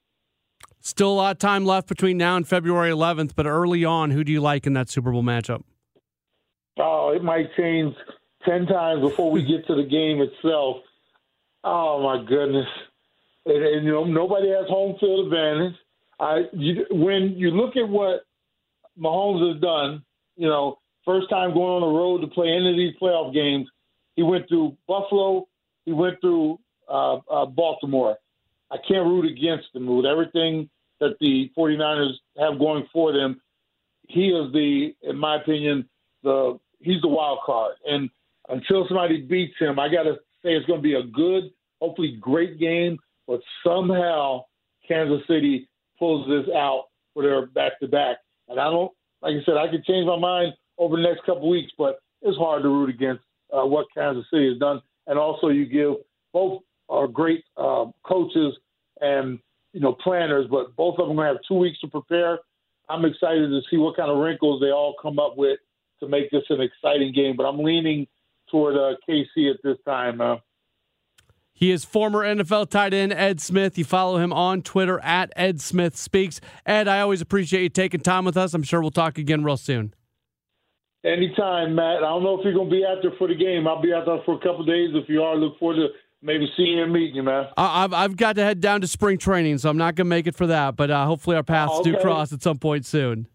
Still 0.80 1.12
a 1.12 1.18
lot 1.20 1.32
of 1.32 1.38
time 1.38 1.66
left 1.66 1.86
between 1.86 2.16
now 2.16 2.36
and 2.36 2.48
February 2.48 2.90
11th, 2.90 3.32
but 3.36 3.44
early 3.44 3.84
on, 3.84 4.12
who 4.12 4.24
do 4.24 4.32
you 4.32 4.40
like 4.40 4.66
in 4.66 4.72
that 4.72 4.88
Super 4.88 5.12
Bowl 5.12 5.22
matchup? 5.22 5.62
Oh, 6.78 7.12
it 7.14 7.22
might 7.22 7.54
change 7.54 7.94
10 8.46 8.64
times 8.64 9.02
before 9.02 9.30
we 9.30 9.42
get 9.42 9.66
to 9.66 9.74
the 9.74 9.86
game 9.86 10.22
itself. 10.22 10.78
Oh, 11.64 12.02
my 12.02 12.24
goodness 12.26 12.66
and, 13.46 13.64
and 13.64 13.84
you 13.84 13.92
know 13.92 14.04
nobody 14.04 14.48
has 14.48 14.66
home 14.68 14.96
field 15.00 15.26
advantage. 15.26 15.74
I 16.18 16.42
you, 16.52 16.86
when 16.90 17.34
you 17.36 17.50
look 17.50 17.76
at 17.76 17.88
what 17.88 18.24
Mahomes 18.98 19.52
has 19.52 19.60
done, 19.60 20.02
you 20.36 20.48
know, 20.48 20.78
first 21.04 21.30
time 21.30 21.54
going 21.54 21.82
on 21.82 21.92
the 21.92 21.98
road 21.98 22.20
to 22.20 22.26
play 22.26 22.48
any 22.48 22.70
of 22.70 22.76
these 22.76 22.94
playoff 23.00 23.32
games, 23.32 23.68
he 24.16 24.22
went 24.22 24.48
through 24.48 24.76
Buffalo, 24.86 25.48
he 25.84 25.92
went 25.92 26.20
through 26.20 26.58
uh, 26.88 27.16
uh, 27.30 27.46
Baltimore. 27.46 28.16
I 28.70 28.76
can't 28.86 29.06
root 29.06 29.24
against 29.30 29.72
them 29.72 29.86
with 29.86 30.06
everything 30.06 30.68
that 31.00 31.16
the 31.20 31.50
49ers 31.56 32.12
have 32.38 32.58
going 32.58 32.86
for 32.92 33.12
them. 33.12 33.40
He 34.06 34.28
is 34.28 34.52
the, 34.52 34.94
in 35.02 35.16
my 35.16 35.36
opinion, 35.36 35.88
the 36.22 36.58
he's 36.80 37.00
the 37.00 37.08
wild 37.08 37.40
card. 37.44 37.74
And 37.86 38.10
until 38.48 38.86
somebody 38.86 39.22
beats 39.22 39.54
him, 39.58 39.78
I 39.78 39.88
got 39.88 40.02
to 40.02 40.14
say 40.42 40.50
it's 40.50 40.66
going 40.66 40.80
to 40.80 40.82
be 40.82 40.94
a 40.94 41.02
good, 41.02 41.44
hopefully 41.80 42.16
great 42.20 42.58
game 42.58 42.98
but 43.30 43.40
somehow 43.64 44.42
Kansas 44.86 45.24
City 45.28 45.68
pulls 46.00 46.26
this 46.26 46.52
out 46.52 46.86
for 47.14 47.22
their 47.22 47.46
back 47.46 47.78
to 47.78 47.86
back. 47.86 48.16
And 48.48 48.58
I 48.58 48.64
don't, 48.64 48.90
like 49.22 49.36
I 49.36 49.44
said, 49.46 49.56
I 49.56 49.70
could 49.70 49.84
change 49.84 50.04
my 50.04 50.18
mind 50.18 50.54
over 50.78 50.96
the 50.96 51.02
next 51.02 51.24
couple 51.24 51.48
weeks, 51.48 51.70
but 51.78 52.00
it's 52.22 52.36
hard 52.36 52.64
to 52.64 52.68
root 52.68 52.90
against 52.90 53.22
uh, 53.56 53.64
what 53.64 53.86
Kansas 53.96 54.24
City 54.32 54.48
has 54.48 54.58
done. 54.58 54.82
And 55.06 55.16
also, 55.16 55.46
you 55.46 55.64
give 55.64 55.94
both 56.32 56.62
are 56.88 57.06
great 57.06 57.44
uh, 57.56 57.84
coaches 58.04 58.52
and 59.00 59.38
you 59.72 59.78
know 59.78 59.92
planners, 59.92 60.46
but 60.50 60.74
both 60.74 60.98
of 60.98 61.06
them 61.06 61.16
going 61.16 61.28
to 61.28 61.34
have 61.34 61.42
two 61.46 61.54
weeks 61.54 61.78
to 61.80 61.86
prepare. 61.86 62.40
I'm 62.88 63.04
excited 63.04 63.48
to 63.48 63.60
see 63.70 63.76
what 63.76 63.96
kind 63.96 64.10
of 64.10 64.18
wrinkles 64.18 64.60
they 64.60 64.72
all 64.72 64.96
come 65.00 65.20
up 65.20 65.36
with 65.36 65.60
to 66.00 66.08
make 66.08 66.32
this 66.32 66.42
an 66.50 66.60
exciting 66.60 67.12
game. 67.12 67.36
But 67.36 67.44
I'm 67.44 67.60
leaning 67.60 68.08
toward 68.50 68.74
uh, 68.74 68.96
KC 69.08 69.52
at 69.52 69.62
this 69.62 69.76
time. 69.86 70.20
Uh, 70.20 70.36
he 71.60 71.70
is 71.70 71.84
former 71.84 72.20
NFL 72.24 72.70
tight 72.70 72.94
end 72.94 73.12
Ed 73.12 73.38
Smith. 73.38 73.76
You 73.76 73.84
follow 73.84 74.16
him 74.16 74.32
on 74.32 74.62
Twitter 74.62 74.98
at 75.00 75.30
Ed 75.36 75.60
Smith 75.60 75.94
Speaks. 75.94 76.40
Ed, 76.64 76.88
I 76.88 77.00
always 77.00 77.20
appreciate 77.20 77.62
you 77.62 77.68
taking 77.68 78.00
time 78.00 78.24
with 78.24 78.38
us. 78.38 78.54
I'm 78.54 78.62
sure 78.62 78.80
we'll 78.80 78.90
talk 78.90 79.18
again 79.18 79.44
real 79.44 79.58
soon. 79.58 79.92
Anytime, 81.04 81.74
Matt. 81.74 81.98
I 81.98 82.08
don't 82.08 82.22
know 82.22 82.38
if 82.38 82.44
you're 82.44 82.54
going 82.54 82.70
to 82.70 82.74
be 82.74 82.84
out 82.84 82.98
there 83.02 83.12
for 83.18 83.28
the 83.28 83.34
game. 83.34 83.68
I'll 83.68 83.80
be 83.80 83.92
out 83.92 84.06
there 84.06 84.20
for 84.24 84.36
a 84.36 84.38
couple 84.38 84.64
days. 84.64 84.90
If 84.94 85.08
you 85.10 85.22
are, 85.22 85.36
look 85.36 85.58
forward 85.58 85.76
to 85.76 85.88
maybe 86.22 86.50
seeing 86.56 86.80
and 86.80 86.92
meeting 86.92 87.16
you, 87.16 87.22
man. 87.22 87.46
I've, 87.58 87.92
I've 87.92 88.16
got 88.16 88.36
to 88.36 88.42
head 88.42 88.60
down 88.60 88.80
to 88.80 88.86
spring 88.86 89.18
training, 89.18 89.58
so 89.58 89.68
I'm 89.68 89.76
not 89.76 89.96
going 89.96 90.06
to 90.06 90.10
make 90.10 90.26
it 90.26 90.34
for 90.34 90.46
that. 90.46 90.76
But 90.76 90.90
uh, 90.90 91.04
hopefully 91.04 91.36
our 91.36 91.42
paths 91.42 91.72
okay. 91.80 91.92
do 91.92 91.98
cross 91.98 92.32
at 92.32 92.42
some 92.42 92.58
point 92.58 92.86
soon. 92.86 93.28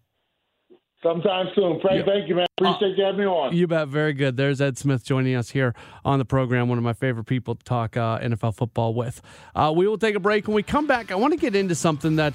Sometime 1.06 1.46
soon. 1.54 1.78
Frank, 1.80 2.04
yeah. 2.04 2.12
thank 2.12 2.28
you, 2.28 2.34
man. 2.34 2.46
Appreciate 2.58 2.94
uh, 2.94 2.96
you 2.96 3.04
having 3.04 3.20
me 3.20 3.26
on. 3.26 3.54
You 3.54 3.68
bet. 3.68 3.86
Very 3.86 4.12
good. 4.12 4.36
There's 4.36 4.60
Ed 4.60 4.76
Smith 4.76 5.04
joining 5.04 5.36
us 5.36 5.50
here 5.50 5.72
on 6.04 6.18
the 6.18 6.24
program. 6.24 6.68
One 6.68 6.78
of 6.78 6.84
my 6.84 6.94
favorite 6.94 7.24
people 7.24 7.54
to 7.54 7.64
talk 7.64 7.96
uh, 7.96 8.18
NFL 8.18 8.56
football 8.56 8.92
with. 8.92 9.22
Uh, 9.54 9.72
we 9.74 9.86
will 9.86 9.98
take 9.98 10.16
a 10.16 10.20
break. 10.20 10.48
When 10.48 10.56
we 10.56 10.64
come 10.64 10.88
back, 10.88 11.12
I 11.12 11.14
want 11.14 11.32
to 11.32 11.38
get 11.38 11.54
into 11.54 11.76
something 11.76 12.16
that 12.16 12.34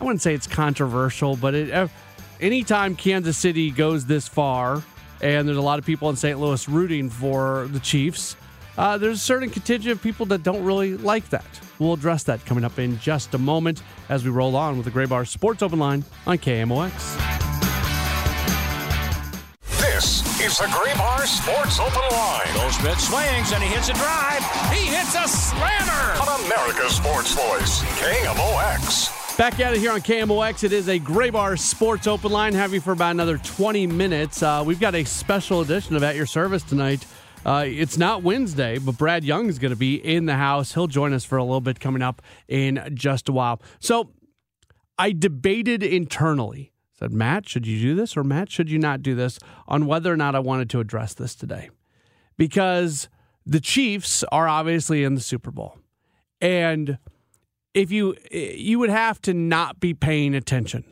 I 0.00 0.04
wouldn't 0.04 0.22
say 0.22 0.34
it's 0.34 0.46
controversial, 0.46 1.34
but 1.34 1.54
it, 1.54 1.72
uh, 1.72 1.88
anytime 2.40 2.94
Kansas 2.94 3.36
City 3.36 3.72
goes 3.72 4.06
this 4.06 4.28
far, 4.28 4.84
and 5.20 5.48
there's 5.48 5.58
a 5.58 5.62
lot 5.62 5.80
of 5.80 5.84
people 5.84 6.08
in 6.08 6.14
St. 6.14 6.38
Louis 6.38 6.68
rooting 6.68 7.10
for 7.10 7.68
the 7.72 7.80
Chiefs, 7.80 8.36
uh, 8.78 8.98
there's 8.98 9.16
a 9.16 9.20
certain 9.20 9.50
contingent 9.50 9.96
of 9.96 10.02
people 10.02 10.26
that 10.26 10.44
don't 10.44 10.62
really 10.62 10.96
like 10.96 11.28
that. 11.30 11.44
We'll 11.80 11.94
address 11.94 12.22
that 12.24 12.44
coming 12.46 12.62
up 12.62 12.78
in 12.78 13.00
just 13.00 13.34
a 13.34 13.38
moment 13.38 13.82
as 14.08 14.24
we 14.24 14.30
roll 14.30 14.54
on 14.54 14.76
with 14.76 14.84
the 14.86 14.92
Graybar 14.92 15.26
Sports 15.26 15.60
Open 15.60 15.80
Line 15.80 16.04
on 16.24 16.38
KMOX. 16.38 17.41
It's 20.52 20.60
the 20.60 20.66
Graybar 20.66 21.26
Sports 21.26 21.80
Open 21.80 22.14
Line. 22.14 22.54
Goldschmidt 22.54 22.98
swings 22.98 23.52
and 23.52 23.62
he 23.62 23.70
hits 23.70 23.88
a 23.88 23.94
drive. 23.94 24.42
He 24.70 24.84
hits 24.84 25.14
a 25.14 25.26
slammer. 25.26 26.12
On 26.20 26.44
America's 26.44 26.94
Sports 26.94 27.32
Voice, 27.32 27.82
KMOX. 27.98 29.38
Back 29.38 29.60
at 29.60 29.72
it 29.72 29.78
here 29.78 29.92
on 29.92 30.02
KMOX. 30.02 30.62
It 30.62 30.74
is 30.74 30.90
a 30.90 31.00
Graybar 31.00 31.58
Sports 31.58 32.06
Open 32.06 32.30
Line. 32.30 32.52
Have 32.52 32.74
you 32.74 32.82
for 32.82 32.92
about 32.92 33.12
another 33.12 33.38
20 33.38 33.86
minutes. 33.86 34.42
Uh, 34.42 34.62
we've 34.66 34.78
got 34.78 34.94
a 34.94 35.04
special 35.04 35.62
edition 35.62 35.96
of 35.96 36.02
At 36.02 36.16
Your 36.16 36.26
Service 36.26 36.62
tonight. 36.62 37.06
Uh, 37.46 37.64
it's 37.66 37.96
not 37.96 38.22
Wednesday, 38.22 38.76
but 38.76 38.98
Brad 38.98 39.24
Young 39.24 39.48
is 39.48 39.58
going 39.58 39.72
to 39.72 39.76
be 39.78 39.94
in 39.94 40.26
the 40.26 40.36
house. 40.36 40.74
He'll 40.74 40.86
join 40.86 41.14
us 41.14 41.24
for 41.24 41.38
a 41.38 41.44
little 41.44 41.62
bit 41.62 41.80
coming 41.80 42.02
up 42.02 42.20
in 42.46 42.90
just 42.92 43.30
a 43.30 43.32
while. 43.32 43.62
So 43.80 44.10
I 44.98 45.12
debated 45.12 45.82
internally 45.82 46.71
said, 47.02 47.12
Matt, 47.12 47.48
should 47.48 47.66
you 47.66 47.80
do 47.80 47.94
this 47.96 48.16
or 48.16 48.22
Matt, 48.22 48.50
should 48.50 48.70
you 48.70 48.78
not 48.78 49.02
do 49.02 49.16
this 49.16 49.40
on 49.66 49.86
whether 49.86 50.12
or 50.12 50.16
not 50.16 50.36
I 50.36 50.38
wanted 50.38 50.70
to 50.70 50.80
address 50.80 51.14
this 51.14 51.34
today? 51.34 51.70
Because 52.36 53.08
the 53.44 53.58
Chiefs 53.60 54.22
are 54.30 54.46
obviously 54.46 55.02
in 55.02 55.16
the 55.16 55.20
Super 55.20 55.50
Bowl. 55.50 55.78
And 56.40 56.98
if 57.74 57.90
you 57.90 58.16
you 58.30 58.78
would 58.78 58.90
have 58.90 59.20
to 59.22 59.34
not 59.34 59.80
be 59.80 59.94
paying 59.94 60.34
attention 60.34 60.84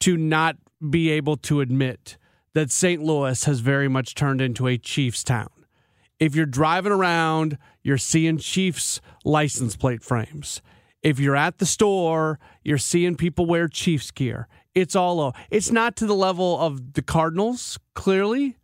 to 0.00 0.16
not 0.16 0.56
be 0.90 1.10
able 1.10 1.36
to 1.38 1.60
admit 1.60 2.18
that 2.54 2.70
St. 2.70 3.02
Louis 3.02 3.44
has 3.44 3.60
very 3.60 3.88
much 3.88 4.14
turned 4.14 4.40
into 4.40 4.68
a 4.68 4.78
Chiefs 4.78 5.24
town. 5.24 5.48
If 6.20 6.36
you're 6.36 6.46
driving 6.46 6.92
around, 6.92 7.58
you're 7.82 7.98
seeing 7.98 8.38
Chiefs 8.38 9.00
license 9.24 9.74
plate 9.74 10.04
frames. 10.04 10.62
If 11.02 11.18
you're 11.18 11.36
at 11.36 11.58
the 11.58 11.66
store, 11.66 12.38
you're 12.62 12.78
seeing 12.78 13.16
people 13.16 13.46
wear 13.46 13.66
Chiefs 13.66 14.12
gear 14.12 14.46
it's 14.74 14.96
all 14.96 15.16
low. 15.16 15.32
It's 15.50 15.70
not 15.70 15.96
to 15.96 16.06
the 16.06 16.14
level 16.14 16.58
of 16.58 16.94
the 16.94 17.02
Cardinals, 17.02 17.78
clearly, 17.94 18.56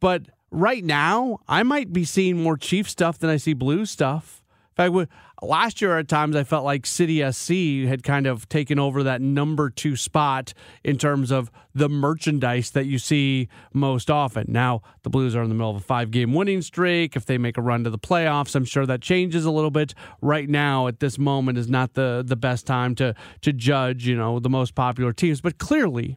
but 0.00 0.26
right 0.50 0.84
now, 0.84 1.38
I 1.48 1.62
might 1.62 1.92
be 1.92 2.04
seeing 2.04 2.42
more 2.42 2.56
Chief 2.56 2.88
stuff 2.88 3.18
than 3.18 3.30
I 3.30 3.36
see 3.36 3.52
Blue 3.52 3.86
stuff. 3.86 4.39
Fact, 4.80 5.10
last 5.42 5.82
year 5.82 5.98
at 5.98 6.08
times 6.08 6.34
I 6.34 6.42
felt 6.42 6.64
like 6.64 6.86
City 6.86 7.20
SC 7.30 7.86
had 7.86 8.02
kind 8.02 8.26
of 8.26 8.48
taken 8.48 8.78
over 8.78 9.02
that 9.02 9.20
number 9.20 9.68
two 9.68 9.94
spot 9.94 10.54
in 10.82 10.96
terms 10.96 11.30
of 11.30 11.50
the 11.74 11.90
merchandise 11.90 12.70
that 12.70 12.86
you 12.86 12.98
see 12.98 13.48
most 13.74 14.10
often. 14.10 14.46
Now 14.48 14.80
the 15.02 15.10
Blues 15.10 15.36
are 15.36 15.42
in 15.42 15.50
the 15.50 15.54
middle 15.54 15.68
of 15.70 15.76
a 15.76 15.80
five 15.80 16.10
game 16.10 16.32
winning 16.32 16.62
streak. 16.62 17.14
If 17.14 17.26
they 17.26 17.36
make 17.36 17.58
a 17.58 17.60
run 17.60 17.84
to 17.84 17.90
the 17.90 17.98
playoffs, 17.98 18.54
I'm 18.54 18.64
sure 18.64 18.86
that 18.86 19.02
changes 19.02 19.44
a 19.44 19.50
little 19.50 19.70
bit. 19.70 19.92
Right 20.22 20.48
now, 20.48 20.86
at 20.86 21.00
this 21.00 21.18
moment, 21.18 21.58
is 21.58 21.68
not 21.68 21.92
the 21.92 22.24
the 22.26 22.36
best 22.36 22.66
time 22.66 22.94
to 22.94 23.14
to 23.42 23.52
judge, 23.52 24.06
you 24.06 24.16
know, 24.16 24.38
the 24.38 24.48
most 24.48 24.74
popular 24.74 25.12
teams. 25.12 25.42
But 25.42 25.58
clearly, 25.58 26.16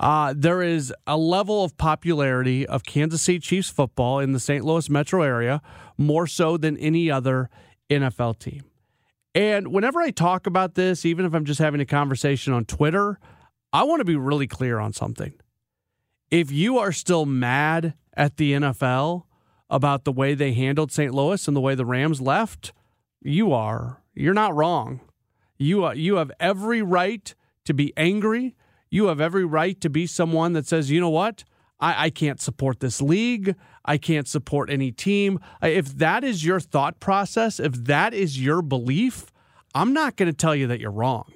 Uh, 0.00 0.34
there 0.36 0.60
is 0.60 0.92
a 1.06 1.16
level 1.16 1.62
of 1.62 1.76
popularity 1.76 2.66
of 2.66 2.82
Kansas 2.82 3.22
City 3.22 3.38
Chiefs 3.38 3.70
football 3.70 4.18
in 4.18 4.32
the 4.32 4.40
St. 4.40 4.64
Louis 4.64 4.90
metro 4.90 5.22
area 5.22 5.62
more 5.96 6.26
so 6.26 6.56
than 6.56 6.76
any 6.78 7.08
other 7.08 7.48
NFL 7.90 8.38
team. 8.38 8.64
And 9.34 9.68
whenever 9.68 10.00
I 10.00 10.10
talk 10.10 10.46
about 10.46 10.74
this, 10.74 11.04
even 11.04 11.26
if 11.26 11.34
I'm 11.34 11.44
just 11.44 11.60
having 11.60 11.80
a 11.80 11.86
conversation 11.86 12.52
on 12.52 12.64
Twitter, 12.64 13.18
I 13.72 13.82
want 13.82 14.00
to 14.00 14.04
be 14.04 14.16
really 14.16 14.46
clear 14.46 14.78
on 14.78 14.92
something. 14.92 15.34
If 16.30 16.52
you 16.52 16.78
are 16.78 16.92
still 16.92 17.26
mad 17.26 17.94
at 18.16 18.36
the 18.36 18.52
NFL 18.52 19.24
about 19.68 20.04
the 20.04 20.12
way 20.12 20.34
they 20.34 20.52
handled 20.52 20.92
St. 20.92 21.12
Louis 21.12 21.46
and 21.48 21.56
the 21.56 21.60
way 21.60 21.74
the 21.74 21.84
Rams 21.84 22.20
left, 22.20 22.72
you 23.20 23.52
are. 23.52 24.02
You're 24.14 24.34
not 24.34 24.54
wrong. 24.54 25.00
You 25.58 25.84
are, 25.84 25.94
you 25.94 26.16
have 26.16 26.30
every 26.38 26.82
right 26.82 27.34
to 27.64 27.74
be 27.74 27.92
angry. 27.96 28.54
You 28.90 29.06
have 29.06 29.20
every 29.20 29.44
right 29.44 29.80
to 29.80 29.90
be 29.90 30.06
someone 30.06 30.52
that 30.52 30.66
says, 30.66 30.90
you 30.90 31.00
know 31.00 31.10
what? 31.10 31.44
I, 31.84 32.04
I 32.04 32.10
can't 32.10 32.40
support 32.40 32.80
this 32.80 33.02
league. 33.02 33.54
I 33.84 33.98
can't 33.98 34.26
support 34.26 34.70
any 34.70 34.90
team. 34.90 35.38
If 35.62 35.98
that 35.98 36.24
is 36.24 36.42
your 36.42 36.58
thought 36.58 36.98
process, 36.98 37.60
if 37.60 37.74
that 37.84 38.14
is 38.14 38.42
your 38.42 38.62
belief, 38.62 39.26
I'm 39.74 39.92
not 39.92 40.16
going 40.16 40.30
to 40.30 40.36
tell 40.36 40.56
you 40.56 40.66
that 40.68 40.80
you're 40.80 40.90
wrong. 40.90 41.30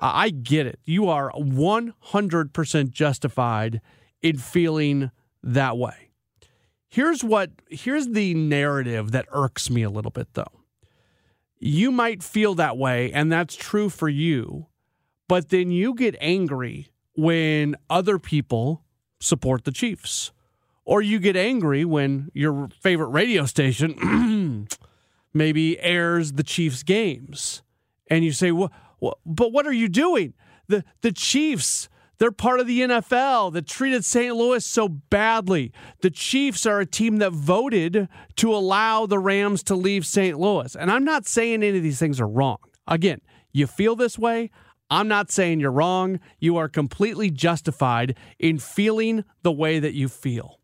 I 0.00 0.30
get 0.30 0.66
it. 0.66 0.80
You 0.84 1.08
are 1.08 1.30
100% 1.30 2.90
justified 2.90 3.80
in 4.20 4.38
feeling 4.38 5.12
that 5.44 5.78
way. 5.78 6.10
Here's 6.88 7.22
what 7.22 7.50
here's 7.68 8.08
the 8.08 8.34
narrative 8.34 9.12
that 9.12 9.26
irks 9.30 9.70
me 9.70 9.82
a 9.82 9.90
little 9.90 10.10
bit 10.10 10.28
though. 10.34 10.60
You 11.58 11.90
might 11.90 12.22
feel 12.22 12.54
that 12.54 12.76
way 12.76 13.12
and 13.12 13.30
that's 13.32 13.54
true 13.56 13.88
for 13.88 14.08
you, 14.08 14.66
but 15.28 15.48
then 15.50 15.70
you 15.70 15.94
get 15.94 16.16
angry 16.20 16.88
when 17.14 17.76
other 17.90 18.18
people 18.18 18.84
support 19.20 19.64
the 19.64 19.72
Chiefs. 19.72 20.32
Or 20.84 21.00
you 21.00 21.18
get 21.18 21.36
angry 21.36 21.84
when 21.84 22.30
your 22.34 22.68
favorite 22.80 23.08
radio 23.08 23.46
station 23.46 24.68
maybe 25.34 25.80
airs 25.80 26.32
the 26.32 26.42
Chiefs 26.42 26.82
games. 26.82 27.62
And 28.08 28.24
you 28.24 28.32
say, 28.32 28.52
well, 28.52 28.72
well, 29.00 29.18
but 29.24 29.52
what 29.52 29.66
are 29.66 29.72
you 29.72 29.88
doing? 29.88 30.34
The, 30.68 30.84
the 31.00 31.12
Chiefs, 31.12 31.88
they're 32.18 32.32
part 32.32 32.60
of 32.60 32.66
the 32.66 32.80
NFL 32.80 33.52
that 33.54 33.66
treated 33.66 34.04
St. 34.04 34.34
Louis 34.34 34.64
so 34.64 34.88
badly. 34.88 35.72
The 36.00 36.10
Chiefs 36.10 36.66
are 36.66 36.80
a 36.80 36.86
team 36.86 37.16
that 37.18 37.32
voted 37.32 38.08
to 38.36 38.54
allow 38.54 39.06
the 39.06 39.18
Rams 39.18 39.62
to 39.64 39.74
leave 39.74 40.06
St. 40.06 40.38
Louis. 40.38 40.76
And 40.76 40.90
I'm 40.90 41.04
not 41.04 41.26
saying 41.26 41.62
any 41.62 41.76
of 41.76 41.82
these 41.82 41.98
things 41.98 42.20
are 42.20 42.28
wrong. 42.28 42.58
Again, 42.86 43.20
you 43.52 43.66
feel 43.66 43.96
this 43.96 44.18
way. 44.18 44.50
I'm 44.90 45.08
not 45.08 45.30
saying 45.30 45.60
you're 45.60 45.72
wrong. 45.72 46.20
You 46.38 46.56
are 46.56 46.68
completely 46.68 47.30
justified 47.30 48.16
in 48.38 48.58
feeling 48.58 49.24
the 49.42 49.52
way 49.52 49.78
that 49.78 49.94
you 49.94 50.08
feel. 50.08 50.60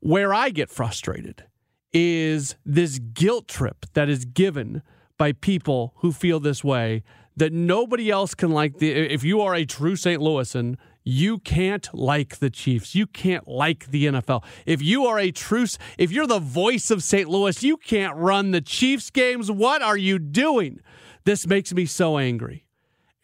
Where 0.00 0.34
I 0.34 0.50
get 0.50 0.70
frustrated 0.70 1.44
is 1.92 2.56
this 2.66 2.98
guilt 2.98 3.48
trip 3.48 3.86
that 3.94 4.08
is 4.08 4.24
given 4.24 4.82
by 5.16 5.32
people 5.32 5.94
who 5.98 6.12
feel 6.12 6.40
this 6.40 6.62
way 6.62 7.02
that 7.36 7.52
nobody 7.52 8.10
else 8.10 8.34
can 8.34 8.50
like 8.50 8.78
the 8.78 8.90
if 8.90 9.24
you 9.24 9.40
are 9.40 9.54
a 9.54 9.64
true 9.64 9.96
St. 9.96 10.20
Louisan, 10.20 10.76
you 11.02 11.38
can't 11.38 11.88
like 11.92 12.38
the 12.38 12.50
Chiefs. 12.50 12.94
You 12.94 13.06
can't 13.06 13.46
like 13.46 13.90
the 13.90 14.06
NFL. 14.06 14.44
If 14.66 14.82
you 14.82 15.06
are 15.06 15.18
a 15.18 15.30
true 15.30 15.66
if 15.98 16.10
you're 16.10 16.26
the 16.26 16.38
voice 16.38 16.90
of 16.90 17.02
St. 17.02 17.28
Louis, 17.28 17.62
you 17.62 17.76
can't 17.76 18.16
run 18.16 18.50
the 18.50 18.60
Chiefs 18.60 19.10
games. 19.10 19.50
What 19.50 19.82
are 19.82 19.96
you 19.96 20.18
doing? 20.18 20.80
This 21.24 21.46
makes 21.46 21.72
me 21.72 21.86
so 21.86 22.18
angry. 22.18 22.63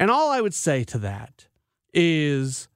And 0.00 0.10
all 0.10 0.30
I 0.30 0.40
would 0.40 0.54
say 0.54 0.82
to 0.84 0.98
that 0.98 1.46
is 1.92 2.68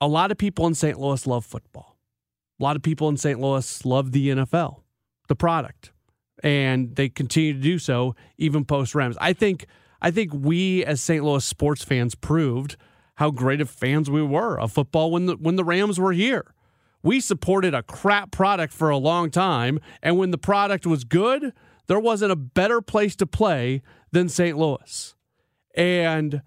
a 0.00 0.06
lot 0.06 0.30
of 0.30 0.38
people 0.38 0.66
in 0.68 0.74
St. 0.74 0.98
Louis 0.98 1.26
love 1.26 1.44
football. 1.44 1.96
A 2.60 2.62
lot 2.62 2.76
of 2.76 2.82
people 2.82 3.08
in 3.08 3.16
St. 3.16 3.40
Louis 3.40 3.84
love 3.84 4.12
the 4.12 4.28
NFL, 4.28 4.82
the 5.26 5.34
product, 5.34 5.90
and 6.44 6.94
they 6.94 7.08
continue 7.08 7.52
to 7.54 7.58
do 7.58 7.80
so 7.80 8.14
even 8.38 8.64
post 8.64 8.94
Rams. 8.94 9.16
I 9.20 9.32
think 9.32 9.66
I 10.00 10.12
think 10.12 10.32
we 10.32 10.84
as 10.84 11.02
St. 11.02 11.24
Louis 11.24 11.44
sports 11.44 11.82
fans 11.82 12.14
proved 12.14 12.76
how 13.16 13.30
great 13.32 13.60
of 13.60 13.68
fans 13.68 14.08
we 14.08 14.22
were 14.22 14.60
of 14.60 14.70
football 14.70 15.10
when 15.10 15.26
the 15.26 15.36
when 15.36 15.56
the 15.56 15.64
Rams 15.64 15.98
were 15.98 16.12
here. 16.12 16.54
We 17.02 17.18
supported 17.18 17.74
a 17.74 17.82
crap 17.82 18.30
product 18.30 18.72
for 18.72 18.90
a 18.90 18.96
long 18.96 19.30
time, 19.30 19.80
and 20.04 20.16
when 20.16 20.30
the 20.30 20.38
product 20.38 20.86
was 20.86 21.02
good, 21.02 21.52
there 21.88 22.00
wasn't 22.00 22.30
a 22.30 22.36
better 22.36 22.80
place 22.80 23.16
to 23.16 23.26
play 23.26 23.82
than 24.12 24.28
St. 24.28 24.56
Louis. 24.56 25.15
And 25.76 26.42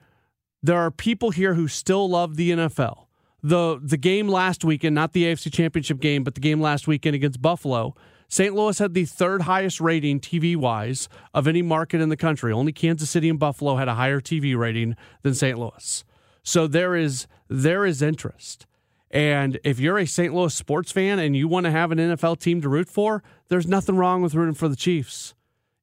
there 0.62 0.78
are 0.78 0.92
people 0.92 1.32
here 1.32 1.54
who 1.54 1.68
still 1.68 2.10
love 2.10 2.36
the 2.36 2.52
NFL. 2.52 3.06
The 3.42 3.80
the 3.82 3.98
game 3.98 4.28
last 4.28 4.66
weekend, 4.66 4.96
not 4.96 5.14
the 5.14 5.24
AFC 5.24 5.54
Championship 5.54 6.00
game, 6.00 6.24
but 6.24 6.36
the 6.36 6.42
game 6.42 6.60
last 6.60 6.88
weekend 6.88 7.16
against 7.16 7.42
Buffalo, 7.42 7.96
St. 8.28 8.54
Louis 8.54 8.78
had 8.78 8.94
the 8.94 9.06
third 9.06 9.44
highest 9.44 9.80
rating 9.80 10.20
TV 10.20 10.56
wise 10.56 11.08
of 11.34 11.48
any 11.48 11.62
market 11.62 12.02
in 12.02 12.10
the 12.10 12.18
country. 12.18 12.52
Only 12.52 12.72
Kansas 12.74 13.10
City 13.10 13.30
and 13.30 13.40
Buffalo 13.40 13.78
had 13.78 13.88
a 13.88 13.96
higher 13.96 14.20
TV 14.20 14.58
rating 14.58 14.96
than 15.22 15.34
St. 15.34 15.58
Louis. 15.58 16.04
So 16.44 16.68
there 16.68 16.96
is 16.96 17.28
there 17.48 17.86
is 17.86 18.02
interest. 18.02 18.66
And 19.12 19.60
if 19.64 19.80
you're 19.80 19.98
a 19.98 20.06
St. 20.06 20.34
Louis 20.34 20.54
sports 20.54 20.92
fan 20.92 21.18
and 21.18 21.36
you 21.36 21.48
want 21.48 21.66
to 21.66 21.72
have 21.72 21.92
an 21.92 21.98
NFL 21.98 22.40
team 22.40 22.62
to 22.62 22.70
root 22.70 22.90
for, 22.90 23.24
there's 23.48 23.68
nothing 23.68 23.96
wrong 23.96 24.22
with 24.22 24.36
rooting 24.36 24.54
for 24.54 24.68
the 24.68 24.76
Chiefs. 24.76 25.34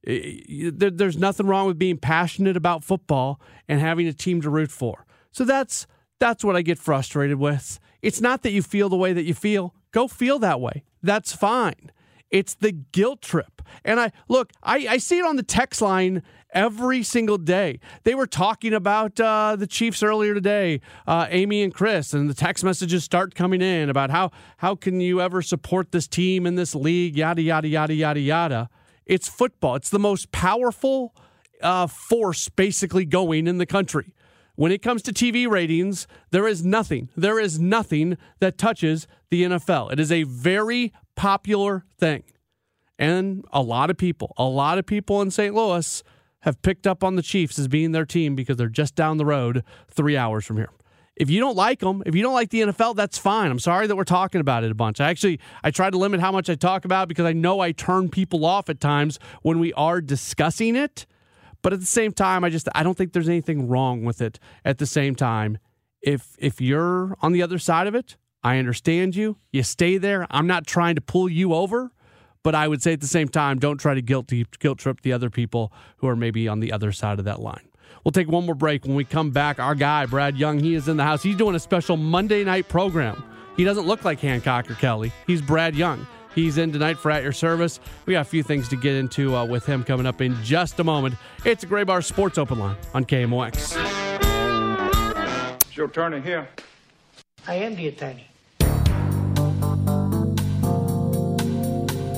There's 0.07 1.17
nothing 1.17 1.47
wrong 1.47 1.67
with 1.67 1.79
being 1.79 1.99
passionate 1.99 2.57
about 2.57 2.85
football 2.85 3.41
and 3.69 3.81
having 3.81 4.07
a 4.07 4.13
team 4.13 4.41
to 4.43 4.51
root 4.51 4.71
for. 4.71 5.05
So 5.33 5.45
that's 5.45 5.87
that's 6.19 6.45
what 6.45 6.57
I 6.57 6.63
get 6.63 6.79
frustrated 6.79 7.39
with. 7.39 7.79
It's 8.03 8.21
not 8.21 8.43
that 8.43 8.53
you 8.53 8.63
feel 8.63 8.89
the 8.89 8.97
way 8.97 9.13
that 9.13 9.25
you 9.25 9.35
feel. 9.35 9.75
Go 9.91 10.09
feel 10.09 10.39
that 10.39 10.61
way. 10.61 10.85
That's 11.03 11.33
fine. 11.33 11.91
It's 12.31 12.55
the 12.55 12.73
guilt 12.73 13.23
trip. 13.23 13.63
And 13.85 14.01
I 14.01 14.13
look, 14.29 14.53
I, 14.63 14.87
I 14.89 14.97
see 14.99 15.19
it 15.19 15.25
on 15.25 15.37
the 15.37 15.43
text 15.43 15.81
line 15.83 16.23
every 16.51 17.03
single 17.03 17.39
day. 17.39 17.81
They 18.05 18.15
were 18.15 18.27
talking 18.27 18.73
about 18.73 19.19
uh, 19.21 19.57
the 19.57 19.67
Chiefs 19.67 20.03
earlier 20.03 20.35
today, 20.35 20.81
uh, 21.07 21.27
Amy 21.31 21.63
and 21.63 21.75
Chris, 21.75 22.13
and 22.13 22.31
the 22.31 22.35
text 22.35 22.65
messages 22.65 23.05
start 23.05 23.35
coming 23.35 23.61
in 23.61 23.91
about 23.91 24.11
how 24.11 24.31
how 24.59 24.75
can 24.75 25.01
you 25.01 25.21
ever 25.21 25.43
support 25.43 25.93
this 25.93 26.07
team 26.09 26.47
in 26.47 26.55
this 26.55 26.75
league, 26.75 27.17
yada 27.17 27.43
yada 27.43 27.69
yada 27.69 27.95
yada 27.95 28.21
yada. 28.21 28.71
It's 29.07 29.29
football. 29.29 29.77
It's 29.77 29.91
the 29.91 29.99
most 29.99 30.33
powerful 30.33 31.15
uh, 31.63 31.87
force 31.87 32.49
basically 32.49 33.05
going 33.05 33.47
in 33.47 33.59
the 33.59 33.67
country. 33.67 34.13
When 34.57 34.73
it 34.73 34.83
comes 34.83 35.03
to 35.03 35.13
TV 35.13 35.49
ratings, 35.49 36.07
there 36.31 36.47
is 36.47 36.65
nothing, 36.65 37.11
there 37.17 37.39
is 37.39 37.61
nothing 37.61 38.17
that 38.41 38.57
touches 38.59 39.07
the 39.31 39.45
NFL. 39.45 39.93
It 39.93 40.01
is 40.01 40.11
a 40.11 40.23
very 40.23 40.93
popular 41.15 41.85
thing. 41.99 42.25
And 42.99 43.45
a 43.53 43.61
lot 43.61 43.91
of 43.91 43.99
people, 43.99 44.33
a 44.39 44.45
lot 44.45 44.79
of 44.79 44.87
people 44.87 45.21
in 45.21 45.31
St. 45.31 45.55
Louis 45.55 46.03
have 46.41 46.63
picked 46.63 46.87
up 46.87 47.05
on 47.05 47.17
the 47.17 47.23
Chiefs 47.23 47.59
as 47.59 47.69
being 47.69 47.93
their 47.93 48.07
team 48.07 48.35
because 48.35 48.57
they're 48.57 48.69
just 48.69 48.95
down 48.95 49.19
the 49.19 49.27
road 49.27 49.63
three 49.91 50.17
hours 50.17 50.47
from 50.47 50.57
here. 50.57 50.71
If 51.17 51.31
you 51.31 51.41
don't 51.41 51.57
like 51.57 51.81
them, 51.81 52.03
if 52.05 52.15
you 52.15 52.23
don't 52.23 52.35
like 52.35 52.51
the 52.51 52.61
NFL, 52.61 52.95
that's 52.95 53.17
fine. 53.17 53.51
I'm 53.51 53.59
sorry 53.59 53.87
that 53.87 53.97
we're 53.97 54.05
talking 54.05 54.41
about 54.41 54.65
it 54.65 54.71
a 54.71 54.75
bunch. 54.75 55.01
I 55.01 55.09
actually 55.09 55.41
I 55.65 55.71
try 55.71 55.89
to 55.89 55.97
limit 55.97 56.21
how 56.21 56.31
much 56.31 56.51
I 56.51 56.55
talk 56.55 56.85
about 56.85 57.09
because 57.09 57.25
I 57.25 57.33
know 57.33 57.61
I 57.61 57.73
turn 57.73 58.11
people 58.11 58.45
off 58.45 58.69
at 58.69 58.81
times 58.81 59.19
when 59.43 59.59
we 59.59 59.73
are 59.73 60.01
discussing 60.01 60.77
it. 60.77 61.07
But 61.63 61.73
at 61.73 61.81
the 61.81 61.87
same 61.87 62.13
time, 62.13 62.45
I 62.45 62.51
just 62.51 62.69
I 62.75 62.83
don't 62.83 62.97
think 62.97 63.13
there's 63.13 63.29
anything 63.29 63.67
wrong 63.67 64.05
with 64.05 64.21
it. 64.21 64.39
At 64.65 64.79
the 64.79 64.87
same 64.87 65.15
time, 65.15 65.59
if 66.03 66.37
if 66.39 66.61
you're 66.61 67.17
on 67.23 67.33
the 67.33 67.43
other 67.43 67.59
side 67.59 67.87
of 67.87 67.95
it, 67.95 68.17
I 68.43 68.59
understand 68.59 69.17
you. 69.17 69.39
You 69.53 69.63
stay 69.63 69.99
there. 69.99 70.27
I'm 70.31 70.47
not 70.47 70.67
trying 70.67 70.95
to 70.97 71.01
pull 71.01 71.29
you 71.29 71.55
over, 71.55 71.91
but 72.43 72.55
I 72.55 72.69
would 72.69 72.83
say 72.83 72.93
at 72.93 73.01
the 73.01 73.09
same 73.09 73.29
time, 73.29 73.59
don't 73.59 73.79
try 73.79 73.95
to 73.95 74.03
guilt 74.03 74.31
guilt 74.61 74.79
trip 74.79 75.01
the 75.01 75.13
other 75.13 75.31
people 75.31 75.73
who 75.97 76.07
are 76.09 76.15
maybe 76.15 76.47
on 76.47 76.61
the 76.61 76.73
other 76.73 76.93
side 76.93 77.19
of 77.19 77.25
that 77.25 77.41
line. 77.41 77.69
We'll 78.07 78.13
take 78.13 78.29
one 78.29 78.47
more 78.47 78.55
break. 78.55 78.85
When 78.85 78.95
we 78.95 79.05
come 79.05 79.33
back, 79.33 79.59
our 79.59 79.75
guy 79.75 80.07
Brad 80.07 80.37
Young, 80.37 80.61
he 80.61 80.77
is 80.77 80.87
in 80.87 80.97
the 80.97 81.03
house. 81.03 81.25
He's 81.25 81.35
doing 81.35 81.57
a 81.57 81.59
special 81.59 81.97
Monday 81.97 82.45
night 82.45 82.69
program. 82.69 83.21
He 83.57 83.65
doesn't 83.65 83.85
look 83.85 84.05
like 84.05 84.21
Hancock 84.21 84.71
or 84.71 84.75
Kelly. 84.75 85.11
He's 85.27 85.43
Brad 85.43 85.75
Young. 85.75 86.07
He's 86.33 86.57
in 86.57 86.71
tonight 86.71 86.99
for 86.99 87.11
At 87.11 87.25
Your 87.25 87.33
Service. 87.33 87.81
We 88.05 88.13
got 88.13 88.21
a 88.21 88.25
few 88.25 88.45
things 88.45 88.69
to 88.69 88.77
get 88.77 88.95
into 88.95 89.35
uh, 89.35 89.45
with 89.45 89.67
him 89.67 89.83
coming 89.83 90.07
up 90.07 90.21
in 90.21 90.41
just 90.45 90.79
a 90.79 90.85
moment. 90.85 91.17
It's 91.45 91.65
a 91.65 91.67
Graybar 91.67 92.05
Sports 92.05 92.39
Open 92.39 92.61
Line 92.61 92.77
on 92.95 93.05
KMOX. 93.07 93.77
It's 95.63 95.77
your 95.77 95.87
attorney 95.87 96.21
here. 96.21 96.49
I 97.49 97.57
am 97.57 97.75
the 97.75 97.89
attorney. 97.89 98.29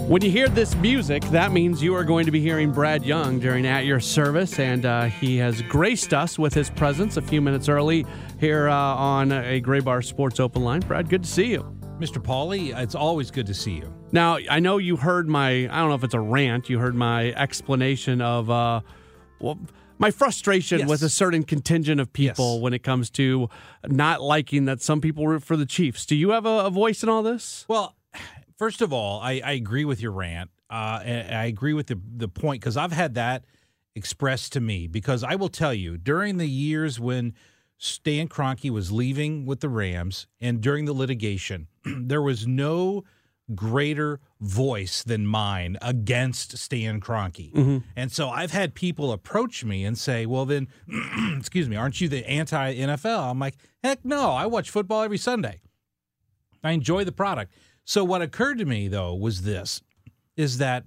When 0.08 0.22
you 0.22 0.30
hear 0.30 0.48
this 0.48 0.74
music, 0.76 1.22
that 1.24 1.52
means 1.52 1.82
you 1.82 1.94
are 1.94 2.02
going 2.02 2.24
to 2.24 2.30
be 2.32 2.40
hearing 2.40 2.72
Brad 2.72 3.04
Young 3.04 3.38
during 3.38 3.66
At 3.66 3.84
Your 3.84 4.00
Service, 4.00 4.58
and 4.58 4.86
uh, 4.86 5.04
he 5.04 5.36
has 5.36 5.60
graced 5.60 6.14
us 6.14 6.38
with 6.38 6.54
his 6.54 6.70
presence 6.70 7.18
a 7.18 7.22
few 7.22 7.42
minutes 7.42 7.68
early 7.68 8.06
here 8.40 8.70
uh, 8.70 8.74
on 8.74 9.30
a 9.32 9.60
Graybar 9.60 10.02
Sports 10.02 10.40
Open 10.40 10.64
Line. 10.64 10.80
Brad, 10.80 11.10
good 11.10 11.24
to 11.24 11.28
see 11.28 11.48
you. 11.50 11.60
Mr. 12.00 12.22
Pauley, 12.22 12.74
it's 12.74 12.94
always 12.94 13.30
good 13.30 13.46
to 13.48 13.52
see 13.52 13.72
you. 13.72 13.92
Now, 14.10 14.38
I 14.50 14.60
know 14.60 14.78
you 14.78 14.96
heard 14.96 15.28
my, 15.28 15.50
I 15.50 15.76
don't 15.78 15.90
know 15.90 15.94
if 15.94 16.04
it's 16.04 16.14
a 16.14 16.20
rant, 16.20 16.70
you 16.70 16.78
heard 16.78 16.94
my 16.94 17.32
explanation 17.32 18.22
of, 18.22 18.48
uh, 18.48 18.80
well, 19.40 19.58
my 19.98 20.10
frustration 20.10 20.78
Yes. 20.78 20.88
with 20.88 21.02
a 21.02 21.10
certain 21.10 21.42
contingent 21.42 22.00
of 22.00 22.10
people 22.14 22.54
Yes. 22.54 22.62
when 22.62 22.72
it 22.72 22.82
comes 22.82 23.10
to 23.10 23.50
not 23.86 24.22
liking 24.22 24.64
that 24.64 24.80
some 24.80 25.02
people 25.02 25.28
root 25.28 25.42
for 25.42 25.56
the 25.56 25.66
Chiefs. 25.66 26.06
Do 26.06 26.16
you 26.16 26.30
have 26.30 26.46
a, 26.46 26.60
a 26.66 26.70
voice 26.70 27.02
in 27.02 27.10
all 27.10 27.22
this? 27.22 27.66
Well, 27.68 27.94
first 28.58 28.82
of 28.82 28.92
all, 28.92 29.20
I, 29.20 29.40
I 29.44 29.52
agree 29.52 29.84
with 29.84 30.02
your 30.02 30.12
rant. 30.12 30.50
Uh, 30.68 31.00
and 31.02 31.34
I 31.34 31.46
agree 31.46 31.72
with 31.72 31.86
the 31.86 31.98
the 32.16 32.28
point 32.28 32.60
because 32.60 32.76
I've 32.76 32.92
had 32.92 33.14
that 33.14 33.44
expressed 33.94 34.52
to 34.52 34.60
me. 34.60 34.86
Because 34.86 35.24
I 35.24 35.34
will 35.34 35.48
tell 35.48 35.72
you, 35.72 35.96
during 35.96 36.36
the 36.36 36.48
years 36.48 37.00
when 37.00 37.32
Stan 37.78 38.28
Kroenke 38.28 38.70
was 38.70 38.92
leaving 38.92 39.46
with 39.46 39.60
the 39.60 39.68
Rams 39.70 40.26
and 40.40 40.60
during 40.60 40.84
the 40.84 40.92
litigation, 40.92 41.68
there 41.84 42.20
was 42.20 42.46
no 42.46 43.04
greater 43.54 44.20
voice 44.42 45.02
than 45.02 45.26
mine 45.26 45.78
against 45.80 46.58
Stan 46.58 47.00
Kroenke. 47.00 47.82
And 47.96 48.12
so 48.12 48.28
I've 48.28 48.50
had 48.50 48.74
people 48.74 49.10
approach 49.10 49.64
me 49.64 49.84
and 49.86 49.96
say, 49.96 50.26
"Well, 50.26 50.44
then, 50.44 50.68
excuse 51.38 51.66
me, 51.66 51.76
aren't 51.76 51.98
you 51.98 52.10
the 52.10 52.28
anti 52.28 52.74
NFL?" 52.74 53.30
I'm 53.30 53.38
like, 53.38 53.56
"Heck 53.82 54.04
no! 54.04 54.32
I 54.32 54.44
watch 54.44 54.68
football 54.68 55.02
every 55.02 55.16
Sunday. 55.18 55.62
I 56.62 56.72
enjoy 56.72 57.04
the 57.04 57.12
product." 57.12 57.54
So 57.88 58.04
what 58.04 58.20
occurred 58.20 58.58
to 58.58 58.66
me 58.66 58.86
though 58.86 59.14
was 59.14 59.44
this: 59.44 59.80
is 60.36 60.58
that 60.58 60.84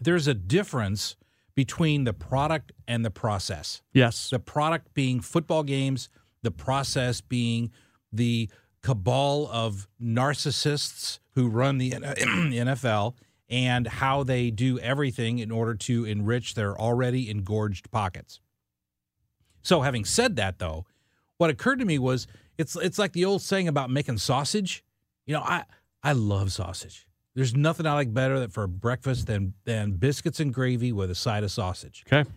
there's 0.00 0.26
a 0.26 0.34
difference 0.34 1.14
between 1.54 2.02
the 2.02 2.12
product 2.12 2.72
and 2.88 3.04
the 3.04 3.12
process. 3.12 3.80
Yes. 3.92 4.28
The 4.28 4.40
product 4.40 4.92
being 4.94 5.20
football 5.20 5.62
games, 5.62 6.08
the 6.42 6.50
process 6.50 7.20
being 7.20 7.70
the 8.12 8.50
cabal 8.82 9.48
of 9.52 9.86
narcissists 10.02 11.20
who 11.36 11.48
run 11.48 11.78
the 11.78 11.92
NFL 11.92 13.14
and 13.48 13.86
how 13.86 14.24
they 14.24 14.50
do 14.50 14.80
everything 14.80 15.38
in 15.38 15.52
order 15.52 15.76
to 15.76 16.04
enrich 16.06 16.56
their 16.56 16.76
already 16.76 17.30
engorged 17.30 17.92
pockets. 17.92 18.40
So 19.62 19.82
having 19.82 20.04
said 20.04 20.34
that 20.34 20.58
though, 20.58 20.86
what 21.38 21.50
occurred 21.50 21.78
to 21.78 21.84
me 21.84 22.00
was 22.00 22.26
it's 22.58 22.74
it's 22.74 22.98
like 22.98 23.12
the 23.12 23.24
old 23.24 23.42
saying 23.42 23.68
about 23.68 23.90
making 23.90 24.18
sausage. 24.18 24.82
You 25.24 25.34
know, 25.34 25.40
I 25.40 25.64
I 26.04 26.12
love 26.12 26.52
sausage. 26.52 27.06
There's 27.34 27.54
nothing 27.54 27.86
I 27.86 27.94
like 27.94 28.14
better 28.14 28.46
for 28.48 28.66
breakfast 28.68 29.26
than 29.26 29.54
than 29.64 29.92
biscuits 29.92 30.38
and 30.38 30.54
gravy 30.54 30.92
with 30.92 31.10
a 31.10 31.14
side 31.16 31.42
of 31.42 31.50
sausage. 31.50 32.04
Okay. 32.06 32.28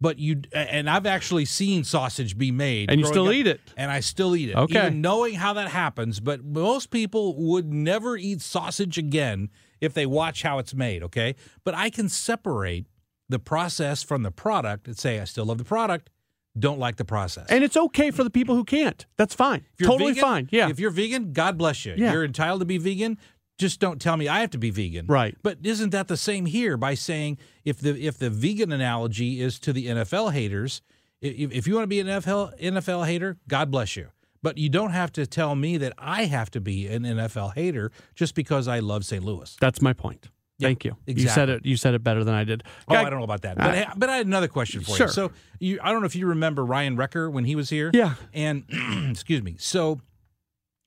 But 0.00 0.18
you 0.18 0.42
and 0.52 0.88
I've 0.88 1.06
actually 1.06 1.44
seen 1.44 1.82
sausage 1.82 2.36
be 2.38 2.50
made, 2.52 2.90
And 2.90 3.00
you 3.00 3.06
still 3.06 3.28
up, 3.28 3.34
eat 3.34 3.46
it. 3.48 3.60
and 3.76 3.90
I 3.90 3.98
still 4.00 4.36
eat 4.36 4.50
it, 4.50 4.56
Okay. 4.56 4.78
even 4.86 5.00
knowing 5.00 5.34
how 5.34 5.54
that 5.54 5.68
happens. 5.68 6.20
But 6.20 6.44
most 6.44 6.90
people 6.90 7.34
would 7.36 7.72
never 7.72 8.16
eat 8.16 8.40
sausage 8.40 8.96
again 8.98 9.48
if 9.80 9.94
they 9.94 10.06
watch 10.06 10.42
how 10.42 10.58
it's 10.58 10.74
made. 10.74 11.02
Okay, 11.04 11.34
but 11.64 11.74
I 11.74 11.90
can 11.90 12.08
separate 12.08 12.86
the 13.28 13.38
process 13.40 14.02
from 14.02 14.22
the 14.22 14.30
product 14.30 14.86
and 14.86 14.96
say 14.96 15.20
I 15.20 15.24
still 15.24 15.46
love 15.46 15.58
the 15.58 15.64
product, 15.64 16.10
don't 16.58 16.78
like 16.78 16.96
the 16.96 17.04
process. 17.04 17.46
And 17.48 17.64
it's 17.64 17.76
okay 17.76 18.10
for 18.10 18.24
the 18.24 18.30
people 18.30 18.54
who 18.54 18.64
can't. 18.64 19.04
That's 19.16 19.34
fine. 19.34 19.64
Totally 19.82 20.12
vegan- 20.12 20.22
fine. 20.22 20.48
Yeah. 20.50 20.68
If 20.68 20.78
you're 20.80 20.90
vegan, 20.90 21.32
God 21.32 21.58
bless 21.58 21.84
you. 21.84 21.94
Yeah. 21.96 22.12
You're 22.12 22.24
entitled 22.24 22.60
to 22.60 22.66
be 22.66 22.78
vegan. 22.78 23.18
Just 23.58 23.80
don't 23.80 24.00
tell 24.00 24.16
me 24.16 24.28
I 24.28 24.40
have 24.40 24.50
to 24.50 24.58
be 24.58 24.70
vegan. 24.70 25.06
Right. 25.06 25.36
But 25.42 25.58
isn't 25.64 25.90
that 25.90 26.08
the 26.08 26.16
same 26.16 26.46
here 26.46 26.76
by 26.76 26.94
saying 26.94 27.38
if 27.64 27.78
the 27.80 28.00
if 28.06 28.16
the 28.18 28.30
vegan 28.30 28.70
analogy 28.70 29.40
is 29.40 29.58
to 29.60 29.72
the 29.72 29.86
NFL 29.86 30.32
haters, 30.32 30.80
if, 31.20 31.50
if 31.52 31.66
you 31.66 31.74
want 31.74 31.82
to 31.82 31.88
be 31.88 31.98
an 32.00 32.06
NFL 32.06 32.58
NFL 32.60 33.06
hater, 33.06 33.36
God 33.48 33.70
bless 33.70 33.96
you. 33.96 34.08
But 34.42 34.58
you 34.58 34.68
don't 34.68 34.92
have 34.92 35.10
to 35.12 35.26
tell 35.26 35.56
me 35.56 35.76
that 35.78 35.92
I 35.98 36.26
have 36.26 36.50
to 36.52 36.60
be 36.60 36.86
an 36.86 37.02
NFL 37.02 37.54
hater 37.54 37.90
just 38.14 38.36
because 38.36 38.68
I 38.68 38.78
love 38.78 39.04
St. 39.04 39.24
Louis. 39.24 39.56
That's 39.60 39.82
my 39.82 39.92
point. 39.92 40.28
Thank 40.60 40.84
you. 40.84 40.96
You 41.06 41.28
said 41.28 41.48
it. 41.48 41.64
You 41.64 41.76
said 41.76 41.94
it 41.94 42.02
better 42.02 42.24
than 42.24 42.34
I 42.34 42.42
did. 42.44 42.64
Oh, 42.88 42.94
Guy- 42.94 43.02
I 43.04 43.10
don't 43.10 43.20
know 43.20 43.24
about 43.24 43.42
that. 43.42 43.56
But, 43.56 43.78
Uh, 43.78 43.86
but 43.96 44.10
I 44.10 44.16
had 44.16 44.26
another 44.26 44.48
question 44.48 44.80
for 44.80 44.96
Sure. 44.96 45.06
you. 45.06 45.12
So 45.12 45.30
you, 45.60 45.78
I 45.82 45.92
don't 45.92 46.00
know 46.00 46.06
if 46.06 46.16
you 46.16 46.26
remember 46.26 46.64
Ryan 46.64 46.96
Recker 46.96 47.30
when 47.30 47.44
he 47.44 47.54
was 47.54 47.70
here. 47.70 47.90
Yeah. 47.94 48.14
And 48.34 48.64
excuse 49.10 49.42
me. 49.42 49.54
So 49.58 50.00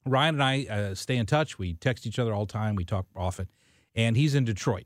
Ryan 0.06 0.36
and 0.36 0.44
I 0.44 0.66
uh, 0.66 0.96
stay 0.96 1.16
in 1.18 1.26
touch. 1.26 1.58
We 1.58 1.74
text 1.76 2.06
each 2.06 2.20
other 2.20 2.34
all 2.34 2.46
the 2.46 2.52
time. 2.54 2.76
We 2.76 2.84
talk 2.86 3.06
often. 3.16 3.48
And 3.96 4.18
he's 4.18 4.36
in 4.36 4.44
Detroit. 4.46 4.86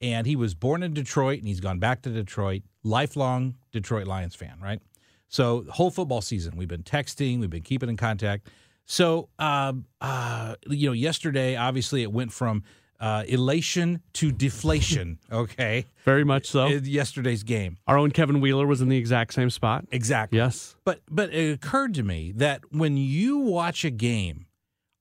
And 0.00 0.26
he 0.26 0.36
was 0.36 0.54
born 0.54 0.82
in 0.82 0.94
Detroit 0.94 1.38
and 1.38 1.48
he's 1.48 1.60
gone 1.60 1.78
back 1.78 2.02
to 2.02 2.10
Detroit. 2.10 2.62
Lifelong 2.84 3.54
Detroit 3.72 4.06
Lions 4.06 4.34
fan, 4.34 4.58
right? 4.62 4.80
So 5.28 5.64
whole 5.70 5.90
football 5.90 6.20
season, 6.20 6.56
we've 6.56 6.68
been 6.68 6.82
texting, 6.82 7.40
we've 7.40 7.48
been 7.50 7.62
keeping 7.62 7.88
in 7.88 7.96
contact. 7.96 8.48
So, 8.84 9.28
um, 9.38 9.86
uh, 10.00 10.56
you 10.68 10.88
know, 10.88 10.92
yesterday, 10.92 11.56
obviously, 11.56 12.02
it 12.02 12.12
went 12.12 12.32
from 12.32 12.64
uh, 13.02 13.24
elation 13.26 14.00
to 14.14 14.30
deflation. 14.32 15.18
Okay, 15.32 15.86
Very 16.04 16.24
much 16.24 16.46
so. 16.46 16.68
yesterday's 16.68 17.42
game. 17.42 17.76
Our 17.86 17.98
own 17.98 18.10
Kevin 18.12 18.40
Wheeler 18.40 18.66
was 18.66 18.80
in 18.80 18.88
the 18.88 18.96
exact 18.96 19.34
same 19.34 19.50
spot. 19.50 19.84
Exactly. 19.90 20.38
Yes. 20.38 20.76
But 20.84 21.00
but 21.10 21.32
it 21.34 21.52
occurred 21.52 21.94
to 21.94 22.02
me 22.02 22.32
that 22.36 22.60
when 22.70 22.96
you 22.96 23.38
watch 23.38 23.84
a 23.84 23.90
game, 23.90 24.46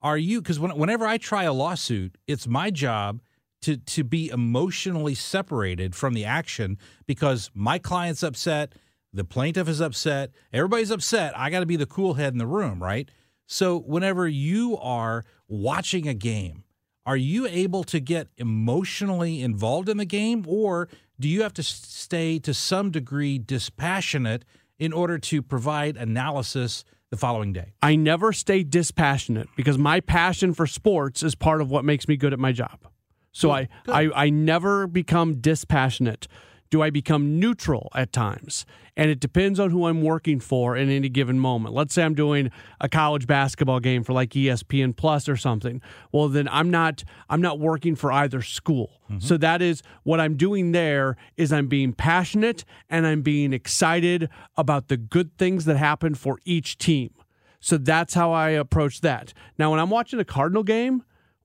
are 0.01 0.17
you 0.17 0.41
because 0.41 0.59
when, 0.59 0.71
whenever 0.77 1.05
I 1.05 1.17
try 1.17 1.43
a 1.43 1.53
lawsuit, 1.53 2.17
it's 2.27 2.47
my 2.47 2.71
job 2.71 3.21
to 3.61 3.77
to 3.77 4.03
be 4.03 4.29
emotionally 4.29 5.13
separated 5.13 5.93
from 5.95 6.13
the 6.13 6.25
action 6.25 6.77
because 7.05 7.51
my 7.53 7.77
client's 7.77 8.23
upset, 8.23 8.73
the 9.13 9.23
plaintiff 9.25 9.67
is 9.67 9.79
upset, 9.79 10.31
everybody's 10.51 10.91
upset. 10.91 11.37
I 11.37 11.49
got 11.51 11.59
to 11.59 11.65
be 11.67 11.75
the 11.75 11.85
cool 11.85 12.15
head 12.15 12.33
in 12.33 12.39
the 12.39 12.47
room, 12.47 12.81
right? 12.81 13.09
So 13.45 13.77
whenever 13.77 14.27
you 14.27 14.77
are 14.77 15.23
watching 15.47 16.07
a 16.07 16.13
game, 16.13 16.63
are 17.05 17.17
you 17.17 17.47
able 17.47 17.83
to 17.85 17.99
get 17.99 18.27
emotionally 18.37 19.41
involved 19.41 19.89
in 19.89 19.97
the 19.97 20.05
game 20.05 20.45
or 20.47 20.87
do 21.19 21.27
you 21.27 21.43
have 21.43 21.53
to 21.53 21.63
stay 21.63 22.39
to 22.39 22.53
some 22.53 22.91
degree 22.91 23.37
dispassionate 23.37 24.43
in 24.79 24.93
order 24.93 25.17
to 25.17 25.41
provide 25.41 25.97
analysis 25.97 26.83
the 27.09 27.17
following 27.17 27.53
day? 27.53 27.73
I 27.81 27.95
never 27.95 28.33
stay 28.33 28.63
dispassionate 28.63 29.47
because 29.55 29.77
my 29.77 29.99
passion 29.99 30.53
for 30.53 30.65
sports 30.65 31.23
is 31.23 31.35
part 31.35 31.61
of 31.61 31.69
what 31.69 31.85
makes 31.85 32.07
me 32.07 32.17
good 32.17 32.33
at 32.33 32.39
my 32.39 32.51
job. 32.51 32.87
So 33.31 33.51
I, 33.51 33.69
I 33.87 34.09
I 34.13 34.29
never 34.29 34.87
become 34.87 35.35
dispassionate. 35.35 36.27
Do 36.71 36.81
I 36.81 36.89
become 36.89 37.39
neutral 37.39 37.89
at 37.93 38.11
times? 38.11 38.65
And 38.97 39.11
it 39.11 39.19
depends 39.19 39.59
on 39.59 39.69
who 39.69 39.85
I'm 39.85 40.01
working 40.01 40.39
for 40.39 40.75
in 40.75 40.89
any 40.89 41.09
given 41.09 41.39
moment. 41.39 41.75
Let's 41.75 41.93
say 41.93 42.03
I'm 42.03 42.15
doing 42.15 42.49
a 42.79 42.89
college 42.89 43.27
basketball 43.27 43.79
game 43.79 44.03
for 44.03 44.13
like 44.13 44.31
ESPN 44.31 44.95
Plus 44.95 45.29
or 45.29 45.37
something. 45.37 45.81
Well, 46.11 46.29
then 46.29 46.47
I'm 46.49 46.71
not 46.71 47.03
I'm 47.29 47.41
not 47.41 47.59
working 47.59 47.95
for 47.95 48.11
either 48.11 48.41
school. 48.41 49.01
Mm-hmm. 49.09 49.19
So 49.19 49.37
that 49.37 49.61
is 49.61 49.83
what 50.03 50.19
I'm 50.19 50.35
doing 50.35 50.71
there 50.71 51.17
is 51.37 51.53
I'm 51.53 51.67
being 51.67 51.93
passionate 51.93 52.65
and 52.89 53.05
I'm 53.05 53.21
being 53.21 53.53
excited 53.53 54.29
about 54.57 54.87
the 54.87 54.97
good 54.97 55.37
things 55.37 55.65
that 55.65 55.77
happen 55.77 56.15
for 56.15 56.39
each 56.45 56.77
team. 56.77 57.13
So 57.59 57.77
that's 57.77 58.15
how 58.15 58.31
I 58.31 58.49
approach 58.49 59.01
that. 59.01 59.33
Now, 59.57 59.71
when 59.71 59.79
I'm 59.79 59.91
watching 59.91 60.19
a 60.19 60.25
Cardinal 60.25 60.63
game, 60.63 61.03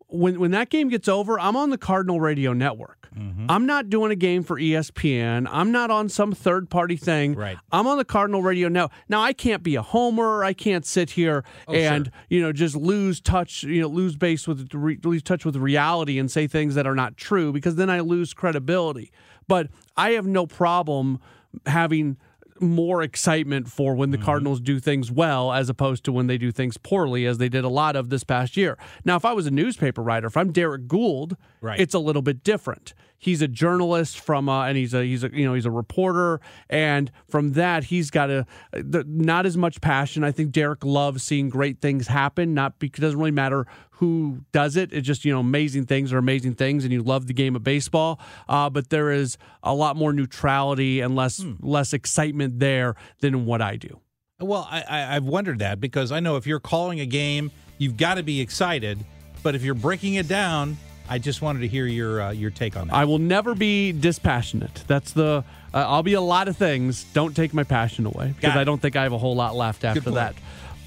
when 0.08 0.38
when 0.38 0.52
that 0.52 0.70
game 0.70 0.88
gets 0.88 1.08
over, 1.08 1.38
I'm 1.38 1.56
on 1.56 1.70
the 1.70 1.78
Cardinal 1.78 2.20
radio 2.20 2.52
network. 2.52 3.08
Mm-hmm. 3.16 3.46
I'm 3.48 3.66
not 3.66 3.88
doing 3.88 4.12
a 4.12 4.16
game 4.16 4.42
for 4.42 4.56
ESPN. 4.56 5.48
I'm 5.50 5.72
not 5.72 5.90
on 5.90 6.08
some 6.08 6.32
third 6.32 6.68
party 6.68 6.96
thing. 6.96 7.34
Right. 7.34 7.56
I'm 7.72 7.86
on 7.86 7.96
the 7.98 8.04
Cardinal 8.04 8.42
radio 8.42 8.68
now. 8.68 8.90
Now 9.08 9.22
I 9.22 9.32
can't 9.32 9.62
be 9.62 9.74
a 9.74 9.82
homer. 9.82 10.44
I 10.44 10.52
can't 10.52 10.84
sit 10.84 11.10
here 11.10 11.44
oh, 11.66 11.74
and 11.74 12.10
you 12.28 12.40
know 12.40 12.52
just 12.52 12.76
lose 12.76 13.20
touch. 13.20 13.62
You 13.62 13.82
know 13.82 13.88
lose 13.88 14.16
base 14.16 14.46
with 14.46 14.72
re- 14.72 14.98
lose 15.02 15.22
touch 15.22 15.44
with 15.44 15.56
reality 15.56 16.18
and 16.18 16.30
say 16.30 16.46
things 16.46 16.74
that 16.74 16.86
are 16.86 16.94
not 16.94 17.16
true 17.16 17.52
because 17.52 17.76
then 17.76 17.90
I 17.90 18.00
lose 18.00 18.34
credibility. 18.34 19.10
But 19.48 19.68
I 19.96 20.10
have 20.10 20.26
no 20.26 20.46
problem 20.46 21.20
having 21.64 22.16
more 22.60 23.02
excitement 23.02 23.68
for 23.68 23.94
when 23.94 24.10
Mm-hmm. 24.10 24.20
the 24.20 24.24
Cardinals 24.24 24.60
do 24.60 24.78
things 24.78 25.10
well 25.10 25.52
as 25.52 25.68
opposed 25.68 26.04
to 26.04 26.12
when 26.12 26.26
they 26.26 26.38
do 26.38 26.50
things 26.52 26.76
poorly, 26.78 27.26
as 27.26 27.38
they 27.38 27.48
did 27.48 27.64
a 27.64 27.68
lot 27.68 27.96
of 27.96 28.08
this 28.08 28.24
past 28.24 28.56
year. 28.56 28.78
Now, 29.04 29.16
if 29.16 29.24
I 29.24 29.32
was 29.32 29.46
a 29.46 29.50
newspaper 29.50 30.02
writer, 30.02 30.26
if 30.28 30.36
I'm 30.36 30.52
Derrick 30.52 30.86
Goold, 30.88 31.36
Right. 31.60 31.80
it's 31.80 31.94
a 31.94 31.98
little 31.98 32.22
bit 32.22 32.44
different. 32.44 32.94
He's 33.18 33.42
a 33.42 33.48
journalist 33.48 34.20
from, 34.20 34.48
uh, 34.48 34.66
and 34.66 34.76
he's 34.76 34.94
a 34.94 35.02
he's 35.04 35.24
a 35.24 35.30
you 35.32 35.44
know 35.44 35.54
he's 35.54 35.66
a 35.66 35.70
reporter, 35.70 36.40
and 36.68 37.10
from 37.28 37.52
that 37.52 37.84
he's 37.84 38.10
got 38.10 38.30
a 38.30 38.46
the, 38.72 39.04
not 39.06 39.46
as 39.46 39.56
much 39.56 39.80
passion. 39.80 40.22
I 40.24 40.32
think 40.32 40.52
Derrick 40.52 40.84
loves 40.84 41.22
seeing 41.22 41.48
great 41.48 41.80
things 41.80 42.08
happen. 42.08 42.54
Not 42.54 42.78
because 42.78 42.98
it 42.98 43.06
doesn't 43.06 43.18
really 43.18 43.30
matter 43.30 43.66
who 43.90 44.40
does 44.52 44.76
it. 44.76 44.92
It's 44.92 45.06
just 45.06 45.24
you 45.24 45.32
know 45.32 45.40
amazing 45.40 45.86
things 45.86 46.12
are 46.12 46.18
amazing 46.18 46.54
things, 46.54 46.84
and 46.84 46.92
you 46.92 47.02
love 47.02 47.26
the 47.26 47.34
game 47.34 47.56
of 47.56 47.64
baseball. 47.64 48.20
Uh, 48.48 48.68
but 48.70 48.90
there 48.90 49.10
is 49.10 49.38
a 49.62 49.74
lot 49.74 49.96
more 49.96 50.12
neutrality 50.12 51.00
and 51.00 51.16
less 51.16 51.44
less 51.60 51.92
excitement 51.92 52.58
there 52.60 52.96
than 53.20 53.46
what 53.46 53.62
I 53.62 53.76
do. 53.76 54.00
Well, 54.38 54.68
I, 54.70 54.82
I, 54.82 55.16
I've 55.16 55.24
wondered 55.24 55.60
that 55.60 55.80
because 55.80 56.12
I 56.12 56.20
know 56.20 56.36
if 56.36 56.46
you're 56.46 56.60
calling 56.60 57.00
a 57.00 57.06
game, 57.06 57.50
you've 57.78 57.96
got 57.96 58.14
to 58.14 58.22
be 58.22 58.40
excited. 58.40 58.98
But 59.42 59.54
if 59.54 59.62
you're 59.62 59.74
breaking 59.74 60.14
it 60.14 60.28
down, 60.28 60.76
I 61.08 61.18
just 61.18 61.42
wanted 61.42 61.60
to 61.60 61.68
hear 61.68 61.86
your 61.86 62.20
uh, 62.20 62.30
your 62.30 62.50
take 62.50 62.76
on 62.76 62.88
that. 62.88 62.94
I 62.94 63.04
will 63.04 63.18
never 63.18 63.54
be 63.54 63.92
dispassionate. 63.92 64.84
That's 64.86 65.12
the. 65.12 65.44
Uh, 65.74 65.78
I'll 65.78 66.02
be 66.02 66.14
a 66.14 66.20
lot 66.20 66.48
of 66.48 66.56
things. 66.56 67.04
Don't 67.12 67.36
take 67.36 67.52
my 67.52 67.64
passion 67.64 68.06
away 68.06 68.32
because 68.34 68.56
I 68.56 68.64
don't 68.64 68.80
think 68.80 68.96
I 68.96 69.02
have 69.02 69.12
a 69.12 69.18
whole 69.18 69.36
lot 69.36 69.54
left 69.54 69.84
after 69.84 70.10
that. 70.12 70.34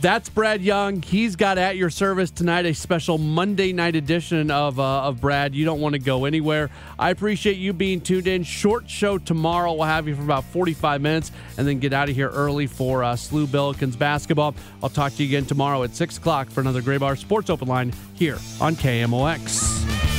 That's 0.02 0.30
Brad 0.30 0.62
Young. 0.62 1.02
He's 1.02 1.36
got 1.36 1.58
at 1.58 1.76
your 1.76 1.90
service 1.90 2.32
tonight 2.32 2.66
a 2.66 2.74
special 2.74 3.18
Monday 3.18 3.74
night 3.74 3.98
edition 3.98 4.50
of 4.50 4.80
uh, 4.80 5.02
of 5.04 5.20
Brad. 5.20 5.54
You 5.54 5.66
don't 5.66 5.82
want 5.82 5.92
to 5.94 6.00
go 6.00 6.24
anywhere. 6.24 6.70
I 6.98 7.10
appreciate 7.10 7.58
you 7.58 7.74
being 7.74 8.00
tuned 8.00 8.26
in. 8.26 8.44
Short 8.44 8.90
show 8.90 9.18
tomorrow. 9.18 9.74
We'll 9.74 9.84
have 9.84 10.08
you 10.08 10.16
for 10.16 10.22
about 10.22 10.46
45 10.46 11.02
minutes 11.02 11.34
and 11.58 11.68
then 11.68 11.80
get 11.80 11.92
out 11.92 12.08
of 12.08 12.16
here 12.16 12.30
early 12.30 12.66
for 12.66 13.04
uh, 13.04 13.14
SLU 13.14 13.46
Billikens 13.48 13.98
basketball. 13.98 14.56
I'll 14.82 14.90
talk 14.90 15.14
to 15.16 15.24
you 15.24 15.30
again 15.30 15.46
tomorrow 15.46 15.84
at 15.84 15.94
6 15.94 16.18
o'clock 16.18 16.50
for 16.50 16.62
another 16.62 16.82
Graybar 16.82 17.18
Sports 17.18 17.50
Open 17.50 17.68
Line 17.68 17.92
here 18.16 18.38
on 18.62 18.76
KMOX. 18.76 20.19